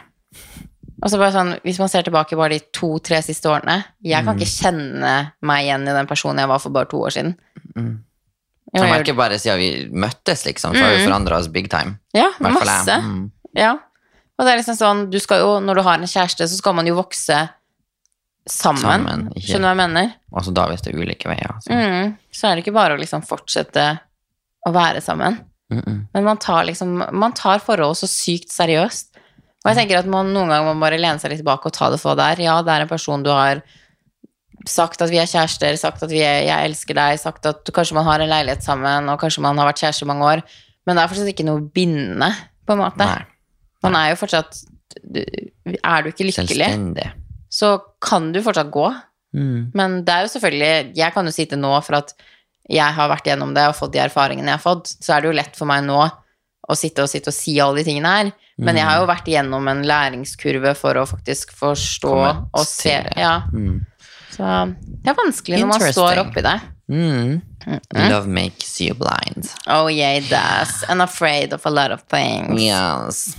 Og 1.02 1.10
så 1.10 1.18
bare 1.18 1.32
sånn, 1.34 1.56
Hvis 1.64 1.80
man 1.80 1.90
ser 1.90 2.04
tilbake 2.04 2.36
bare 2.38 2.50
de 2.58 2.60
to-tre 2.78 3.22
siste 3.26 3.50
årene 3.50 3.84
Jeg 4.04 4.22
Mm. 4.22 4.26
kan 4.26 4.38
ikke 4.38 4.52
kjenne 4.62 5.32
meg 5.42 5.64
igjen 5.66 5.88
i 5.88 5.94
den 5.98 6.08
personen 6.08 6.38
jeg 6.44 6.48
var 6.48 6.60
for 6.60 6.70
bare 6.70 6.86
to 6.92 6.98
år 7.02 7.10
siden. 7.16 7.36
Mm. 7.76 8.04
Jeg 8.74 8.82
Jeg 8.84 8.92
merker 8.92 9.14
bare 9.16 9.40
siden 9.40 9.58
vi 9.58 9.90
møttes, 9.92 10.46
liksom, 10.46 10.74
så 10.76 10.84
har 10.84 10.92
vi 10.96 11.04
Mm. 11.06 11.10
forandra 11.10 11.38
oss 11.40 11.48
big 11.48 11.70
time. 11.70 12.00
Ja, 12.14 12.30
masse. 12.40 12.88
Mm. 13.02 13.32
Ja. 13.56 13.72
Og 14.40 14.46
det 14.46 14.54
er 14.54 14.58
liksom 14.62 14.78
sånn, 14.78 15.10
du 15.12 15.20
skal 15.20 15.40
jo, 15.40 15.60
når 15.60 15.76
du 15.76 15.82
har 15.84 15.94
en 15.96 16.04
kjæreste, 16.04 16.48
så 16.48 16.56
skal 16.58 16.74
man 16.74 16.86
jo 16.86 16.96
vokse 16.96 17.50
sammen. 18.52 18.82
Sammen, 18.84 19.28
ikke- 19.36 19.48
Skjønner 19.48 19.62
du 19.62 19.68
hva 19.68 19.76
jeg 19.76 19.82
mener? 19.82 20.14
Altså 20.34 20.54
da 20.54 20.68
hvis 20.70 20.84
det 20.86 20.94
er 20.94 21.00
ulike 21.02 21.32
veier. 21.32 21.56
Så. 21.64 21.72
Mm. 21.72 22.18
Så 22.32 22.48
er 22.48 22.56
det 22.56 22.66
ikke 22.66 22.76
bare 22.78 22.98
å 22.98 23.02
liksom 23.02 23.24
fortsette 23.28 23.86
å 24.68 24.74
være 24.76 25.02
sammen. 25.02 25.40
Mm 25.72 25.82
-mm. 25.82 26.08
Men 26.14 26.24
man 26.24 26.38
tar 26.38 26.66
liksom, 26.66 27.06
man 27.12 27.34
tar 27.34 27.60
forhold 27.60 27.96
så 27.98 28.08
sykt 28.08 28.50
seriøst. 28.52 29.08
Og 29.64 29.70
jeg 29.70 29.78
tenker 29.78 30.00
at 30.00 30.06
man 30.06 30.34
noen 30.34 30.50
ganger 30.50 30.74
må 30.74 30.80
bare 30.80 30.98
lene 30.98 31.20
seg 31.20 31.32
litt 31.32 31.40
tilbake 31.44 31.66
og 31.66 31.74
ta 31.74 31.90
det 31.90 32.00
for 32.00 32.16
der. 32.16 32.40
Ja, 32.40 32.62
det 32.62 32.72
er 32.72 32.82
en 32.82 32.88
person 32.88 33.24
du 33.24 33.30
har 33.30 33.62
sagt 34.68 35.02
at 35.02 35.10
vi 35.10 35.18
er 35.18 35.30
kjærester, 35.30 35.78
sagt 35.78 36.04
at 36.04 36.10
vi 36.10 36.22
er, 36.22 36.44
jeg 36.46 36.70
elsker 36.70 36.94
deg, 36.98 37.20
sagt 37.20 37.46
at 37.46 37.64
kanskje 37.74 37.94
man 37.94 38.06
har 38.06 38.20
en 38.20 38.30
leilighet 38.30 38.64
sammen, 38.64 39.10
og 39.10 39.20
kanskje 39.20 39.42
man 39.42 39.58
har 39.58 39.70
vært 39.70 39.82
kjærester 39.84 40.04
i 40.04 40.12
mange 40.12 40.24
år. 40.24 40.44
Men 40.86 40.98
det 40.98 41.04
er 41.04 41.08
fortsatt 41.08 41.32
ikke 41.34 41.46
noe 41.46 41.62
bindende, 41.62 42.32
på 42.66 42.74
en 42.74 42.82
måte. 42.82 43.06
Nei. 43.06 43.26
Man 43.86 43.96
er 43.96 44.12
jo 44.12 44.16
fortsatt 44.22 44.62
Er 45.02 46.04
du 46.04 46.10
ikke 46.12 46.26
lykkelig, 46.28 46.36
Selvstendig. 46.36 47.08
Så 47.52 47.76
kan 48.04 48.32
du 48.34 48.42
fortsatt 48.44 48.72
gå. 48.74 48.88
Mm. 49.36 49.72
Men 49.78 50.02
det 50.04 50.12
er 50.12 50.26
jo 50.26 50.32
selvfølgelig 50.34 50.98
Jeg 51.00 51.14
kan 51.16 51.24
jo 51.24 51.32
sitte 51.32 51.56
nå 51.56 51.70
for 51.86 52.02
at 52.02 52.10
jeg 52.72 52.96
har 52.98 53.08
vært 53.08 53.30
gjennom 53.30 53.54
det 53.56 53.64
og 53.70 53.78
fått 53.78 53.94
de 53.96 54.02
erfaringene 54.04 54.52
jeg 54.52 54.60
har 54.60 54.64
fått, 54.64 54.92
så 55.00 55.16
er 55.16 55.24
det 55.24 55.32
jo 55.32 55.38
lett 55.38 55.56
for 55.58 55.70
meg 55.70 55.86
nå 55.88 56.00
å 56.72 56.76
sitte 56.78 57.04
og 57.04 57.10
sitte 57.12 57.32
og 57.32 57.36
si 57.36 57.56
alle 57.60 57.82
de 57.82 57.86
tingene 57.88 58.12
her. 58.16 58.32
Men 58.62 58.78
jeg 58.78 58.86
har 58.86 59.00
jo 59.02 59.08
vært 59.10 59.28
igjennom 59.28 59.68
en 59.72 59.82
læringskurve 59.88 60.76
for 60.78 61.00
å 61.02 61.08
faktisk 61.10 61.56
forstå 61.58 62.18
og 62.22 62.66
se. 62.68 63.00
Ja. 63.18 63.42
Mm. 63.52 63.82
Så 64.32 64.52
det 64.78 65.12
er 65.12 65.18
vanskelig 65.18 65.64
når 65.64 65.72
man 65.74 65.88
står 65.90 66.22
oppi 66.22 66.46
det. 66.46 66.58
Mm. 66.92 67.42
Love 67.98 68.28
makes 68.28 68.80
you 68.82 68.94
blind. 68.94 69.50
Oh 69.68 69.88
yeah, 69.88 70.18
it 70.18 70.30
does. 70.30 70.84
And 70.88 71.02
afraid 71.02 71.54
of 71.54 71.66
a 71.66 71.70
lot 71.70 71.92
of 71.92 72.06
things. 72.08 72.62
Yes. 72.62 73.36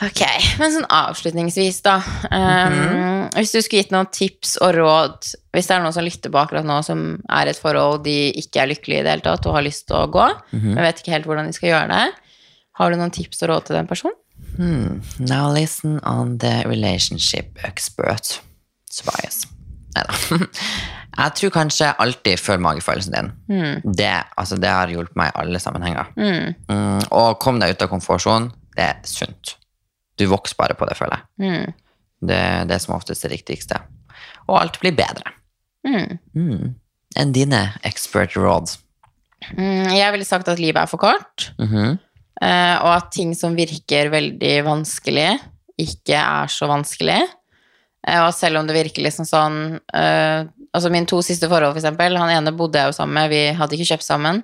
Ok, 0.00 0.20
men 0.58 0.72
sånn 0.72 0.86
avslutningsvis 0.88 1.82
da 1.84 1.98
um, 2.00 2.76
Mhm. 2.80 3.06
Hvis 3.36 3.52
du 3.52 3.60
skulle 3.62 3.82
gitt 3.84 3.92
noen 3.94 4.08
tips 4.10 4.56
og 4.64 4.72
råd 4.74 5.28
Hvis 5.54 5.68
det 5.68 5.74
er 5.76 5.82
noen 5.84 5.92
som 5.94 6.02
lytter 6.06 6.32
på 6.34 6.40
akkurat 6.40 6.64
nå 6.66 6.78
Som 6.82 7.02
er 7.30 7.46
i 7.46 7.52
et 7.52 7.60
forhold 7.60 8.02
de 8.04 8.14
ikke 8.40 8.62
er 8.62 8.70
lykkelige 8.72 9.00
i 9.00 9.04
det 9.06 9.12
hele 9.12 9.22
tatt 9.26 9.46
Og 9.46 9.54
har 9.54 9.62
lyst 9.66 9.86
til 9.86 9.96
å 10.00 10.08
gå 10.10 10.24
Mhm. 10.56 10.72
Men 10.74 10.82
vet 10.86 10.98
ikke 11.02 11.12
helt 11.14 11.26
hvordan 11.28 11.46
de 11.46 11.52
skal 11.52 11.68
gjøre 11.70 11.88
det 11.92 12.08
Har 12.80 12.90
du 12.90 12.96
noen 12.96 13.12
tips 13.14 13.42
og 13.44 13.48
råd 13.52 13.66
til 13.68 13.76
den 13.76 13.86
personen? 13.86 14.16
Hmm. 14.56 15.02
Now 15.20 15.52
listen 15.52 16.00
on 16.02 16.38
the 16.38 16.62
relationship 16.66 17.58
expert. 17.64 18.40
Tobias. 18.90 19.44
Neida. 19.94 20.16
Jeg 21.20 21.34
tror 21.36 21.50
kanskje 21.54 21.90
alltid 22.00 22.38
følg 22.40 22.60
magefølelsen 22.64 23.12
din. 23.12 23.30
Mm. 23.50 23.94
Det, 23.96 24.10
altså, 24.38 24.56
det 24.60 24.70
har 24.72 24.88
hjulpet 24.88 25.16
meg 25.16 25.28
i 25.34 25.40
alle 25.42 25.58
sammenhenger. 25.60 26.08
Mm, 26.16 26.54
Mm, 26.70 27.02
og 27.12 27.38
kom 27.42 27.60
deg 27.60 27.74
ut 27.76 27.82
av 27.82 27.90
komfortsonen. 27.92 28.50
Det 28.76 28.84
er 28.86 29.00
sunt. 29.04 29.56
Du 30.20 30.26
vokser 30.30 30.58
bare 30.60 30.76
på 30.78 30.86
det, 30.88 30.96
føler 30.98 31.16
jeg. 31.18 31.24
mm, 31.40 31.72
Det, 32.28 32.40
det 32.68 32.76
er 32.76 32.82
som 32.84 32.94
oftest 32.98 33.24
det 33.24 33.32
riktigste. 33.32 33.80
Og 34.46 34.58
alt 34.60 34.76
blir 34.82 34.92
bedre. 34.98 35.32
mm. 35.88 36.18
Mm. 36.36 36.74
Enn 37.18 37.32
dine 37.34 37.64
expert 37.88 38.36
råd. 38.38 38.76
Mm, 39.56 39.88
Jeg 39.96 40.12
ville 40.12 40.26
sagt 40.28 40.48
at 40.52 40.60
livet 40.60 40.82
er 40.82 40.86
for 40.90 41.00
kort 41.00 41.46
eh, 42.44 42.76
Og 42.84 42.90
at 42.92 43.06
ting 43.16 43.32
som 43.34 43.54
virker 43.56 44.10
veldig 44.12 44.52
vanskelig 44.66 45.30
Ikke 45.80 46.18
er 46.20 46.46
så 46.52 46.68
vanskelig 46.70 47.22
Eh, 48.08 48.20
Og 48.24 48.30
selv 48.32 48.56
om 48.60 48.66
det 48.68 48.76
virker 48.78 49.02
liksom 49.04 49.26
sånn 49.28 49.56
eh, 49.96 50.44
Altså 50.72 50.88
mine 50.92 51.04
to 51.08 51.18
siste 51.24 51.48
forhold 51.50 51.74
for 51.74 51.80
eksempel 51.82 52.16
Han 52.16 52.30
ene 52.32 52.52
bodde 52.56 52.78
jeg 52.80 52.88
jo 52.92 52.96
sammen 52.96 53.16
med 53.18 53.32
Vi 53.32 53.40
hadde 53.58 53.76
ikke 53.76 53.90
kjøpt 53.94 54.06
sammen 54.06 54.42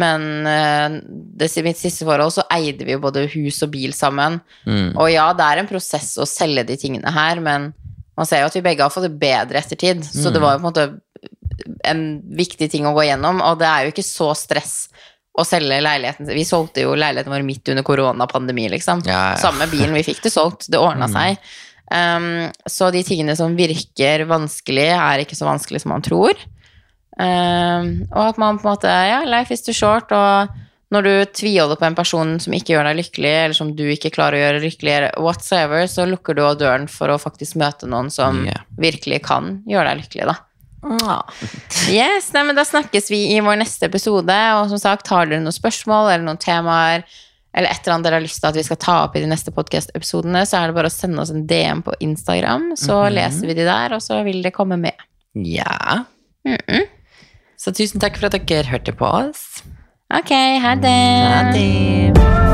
Men 0.00 0.24
i 0.42 1.00
det, 1.38 1.48
mitt 1.62 1.78
siste 1.78 2.02
forhold 2.02 2.32
så 2.34 2.42
eide 2.50 2.82
vi 2.82 2.96
jo 2.96 3.02
både 3.04 3.28
hus 3.36 3.60
og 3.62 3.70
bil 3.76 3.94
sammen 3.94 4.40
Mm. 4.66 4.96
Og 4.96 5.06
ja, 5.12 5.28
det 5.36 5.44
er 5.46 5.60
en 5.60 5.68
prosess 5.68 6.14
å 6.18 6.26
selge 6.26 6.64
de 6.66 6.76
tingene 6.80 7.10
her 7.12 7.38
Men 7.44 7.68
man 8.16 8.26
ser 8.26 8.40
jo 8.42 8.48
at 8.48 8.56
vi 8.56 8.62
begge 8.64 8.82
har 8.82 8.92
fått 8.92 9.06
det 9.06 9.18
bedre 9.20 9.60
ettertid 9.60 10.00
Så 10.06 10.32
det 10.32 10.40
var 10.42 10.56
jo 10.56 10.62
på 10.62 10.64
en 10.64 10.70
måte 10.70 10.86
en 11.84 12.04
viktig 12.36 12.70
ting 12.72 12.86
å 12.88 12.94
gå 12.96 13.04
gjennom, 13.08 13.42
og 13.44 13.60
det 13.60 13.68
er 13.68 13.84
jo 13.84 13.94
ikke 13.94 14.06
så 14.06 14.30
stress 14.38 14.74
å 15.34 15.44
selge 15.46 15.80
leiligheten. 15.82 16.28
Vi 16.30 16.46
solgte 16.46 16.84
jo 16.84 16.94
leiligheten 16.98 17.32
vår 17.34 17.44
midt 17.46 17.70
under 17.72 17.86
koronapandemi, 17.86 18.68
liksom. 18.76 19.02
Ja, 19.06 19.34
ja. 19.34 19.38
Samme 19.42 19.66
bilen, 19.70 19.94
vi 19.96 20.04
fikk 20.06 20.22
det 20.24 20.32
solgt, 20.34 20.68
det 20.70 20.80
ordna 20.80 21.08
seg. 21.10 21.40
Um, 21.90 22.48
så 22.70 22.88
de 22.94 23.02
tingene 23.06 23.34
som 23.38 23.56
virker 23.58 24.24
vanskelig, 24.30 24.88
er 24.94 25.24
ikke 25.24 25.38
så 25.38 25.48
vanskelig 25.48 25.82
som 25.82 25.94
man 25.94 26.04
tror. 26.06 26.38
Um, 27.14 27.90
og 28.10 28.32
at 28.32 28.38
man 28.42 28.56
på 28.58 28.66
en 28.66 28.72
måte 28.72 28.90
Ja, 28.90 29.20
life 29.28 29.54
is 29.54 29.62
too 29.62 29.74
short, 29.76 30.10
og 30.10 30.50
når 30.94 31.06
du 31.06 31.12
tviholder 31.34 31.78
på 31.78 31.86
en 31.86 31.96
person 31.98 32.32
som 32.42 32.54
ikke 32.54 32.74
gjør 32.74 32.88
deg 32.88 32.98
lykkelig, 33.00 33.34
eller 33.42 33.56
som 33.56 33.70
du 33.74 33.84
ikke 33.90 34.12
klarer 34.14 34.38
å 34.38 34.42
gjøre 34.42 34.64
lykkelig, 34.64 34.96
whatsoever, 35.22 35.86
så 35.90 36.06
lukker 36.06 36.36
du 36.36 36.42
av 36.46 36.58
døren 36.60 36.88
for 36.90 37.10
å 37.10 37.20
faktisk 37.22 37.58
møte 37.60 37.88
noen 37.90 38.10
som 38.14 38.44
yeah. 38.46 38.66
virkelig 38.78 39.22
kan 39.26 39.56
gjøre 39.70 39.90
deg 39.90 40.04
lykkelig, 40.04 40.28
da. 40.30 40.40
Yes, 41.88 42.28
nei, 42.34 42.42
men 42.44 42.58
Da 42.58 42.64
snakkes 42.68 43.08
vi 43.08 43.22
i 43.32 43.40
vår 43.40 43.56
neste 43.62 43.88
episode. 43.88 44.34
Og 44.58 44.68
som 44.72 44.80
sagt, 44.80 45.08
har 45.08 45.30
dere 45.30 45.40
noen 45.40 45.56
spørsmål 45.56 46.10
eller 46.10 46.26
noen 46.26 46.40
temaer 46.40 47.06
eller 47.54 47.70
et 47.70 47.84
eller 47.84 47.94
annet 47.94 48.08
dere 48.08 48.18
har 48.18 48.24
lyst 48.24 48.40
til 48.42 48.50
at 48.50 48.56
vi 48.58 48.64
skal 48.66 48.78
ta 48.82 48.94
opp 49.04 49.14
i 49.14 49.22
de 49.22 49.28
neste 49.30 49.52
podkast-episodene, 49.54 50.42
så 50.42 50.58
er 50.58 50.70
det 50.70 50.74
bare 50.74 50.90
å 50.90 50.94
sende 50.94 51.22
oss 51.22 51.30
en 51.30 51.44
DM 51.46 51.84
på 51.86 51.94
Instagram, 52.02 52.72
så 52.78 53.04
leser 53.14 53.46
vi 53.46 53.54
de 53.54 53.66
der, 53.68 53.94
og 53.94 54.02
så 54.02 54.18
vil 54.26 54.42
det 54.42 54.50
komme 54.56 54.80
med. 54.80 55.06
Ja. 55.38 56.02
Mm 56.42 56.82
Så 57.64 57.72
tusen 57.72 58.02
takk 58.02 58.18
for 58.20 58.28
at 58.28 58.36
dere 58.36 58.68
hørte 58.68 58.92
på 58.92 59.08
oss. 59.08 59.62
Ok, 60.12 60.34
ha 60.60 60.74
det. 60.76 60.98
Ha 61.32 61.52
det. 61.56 62.53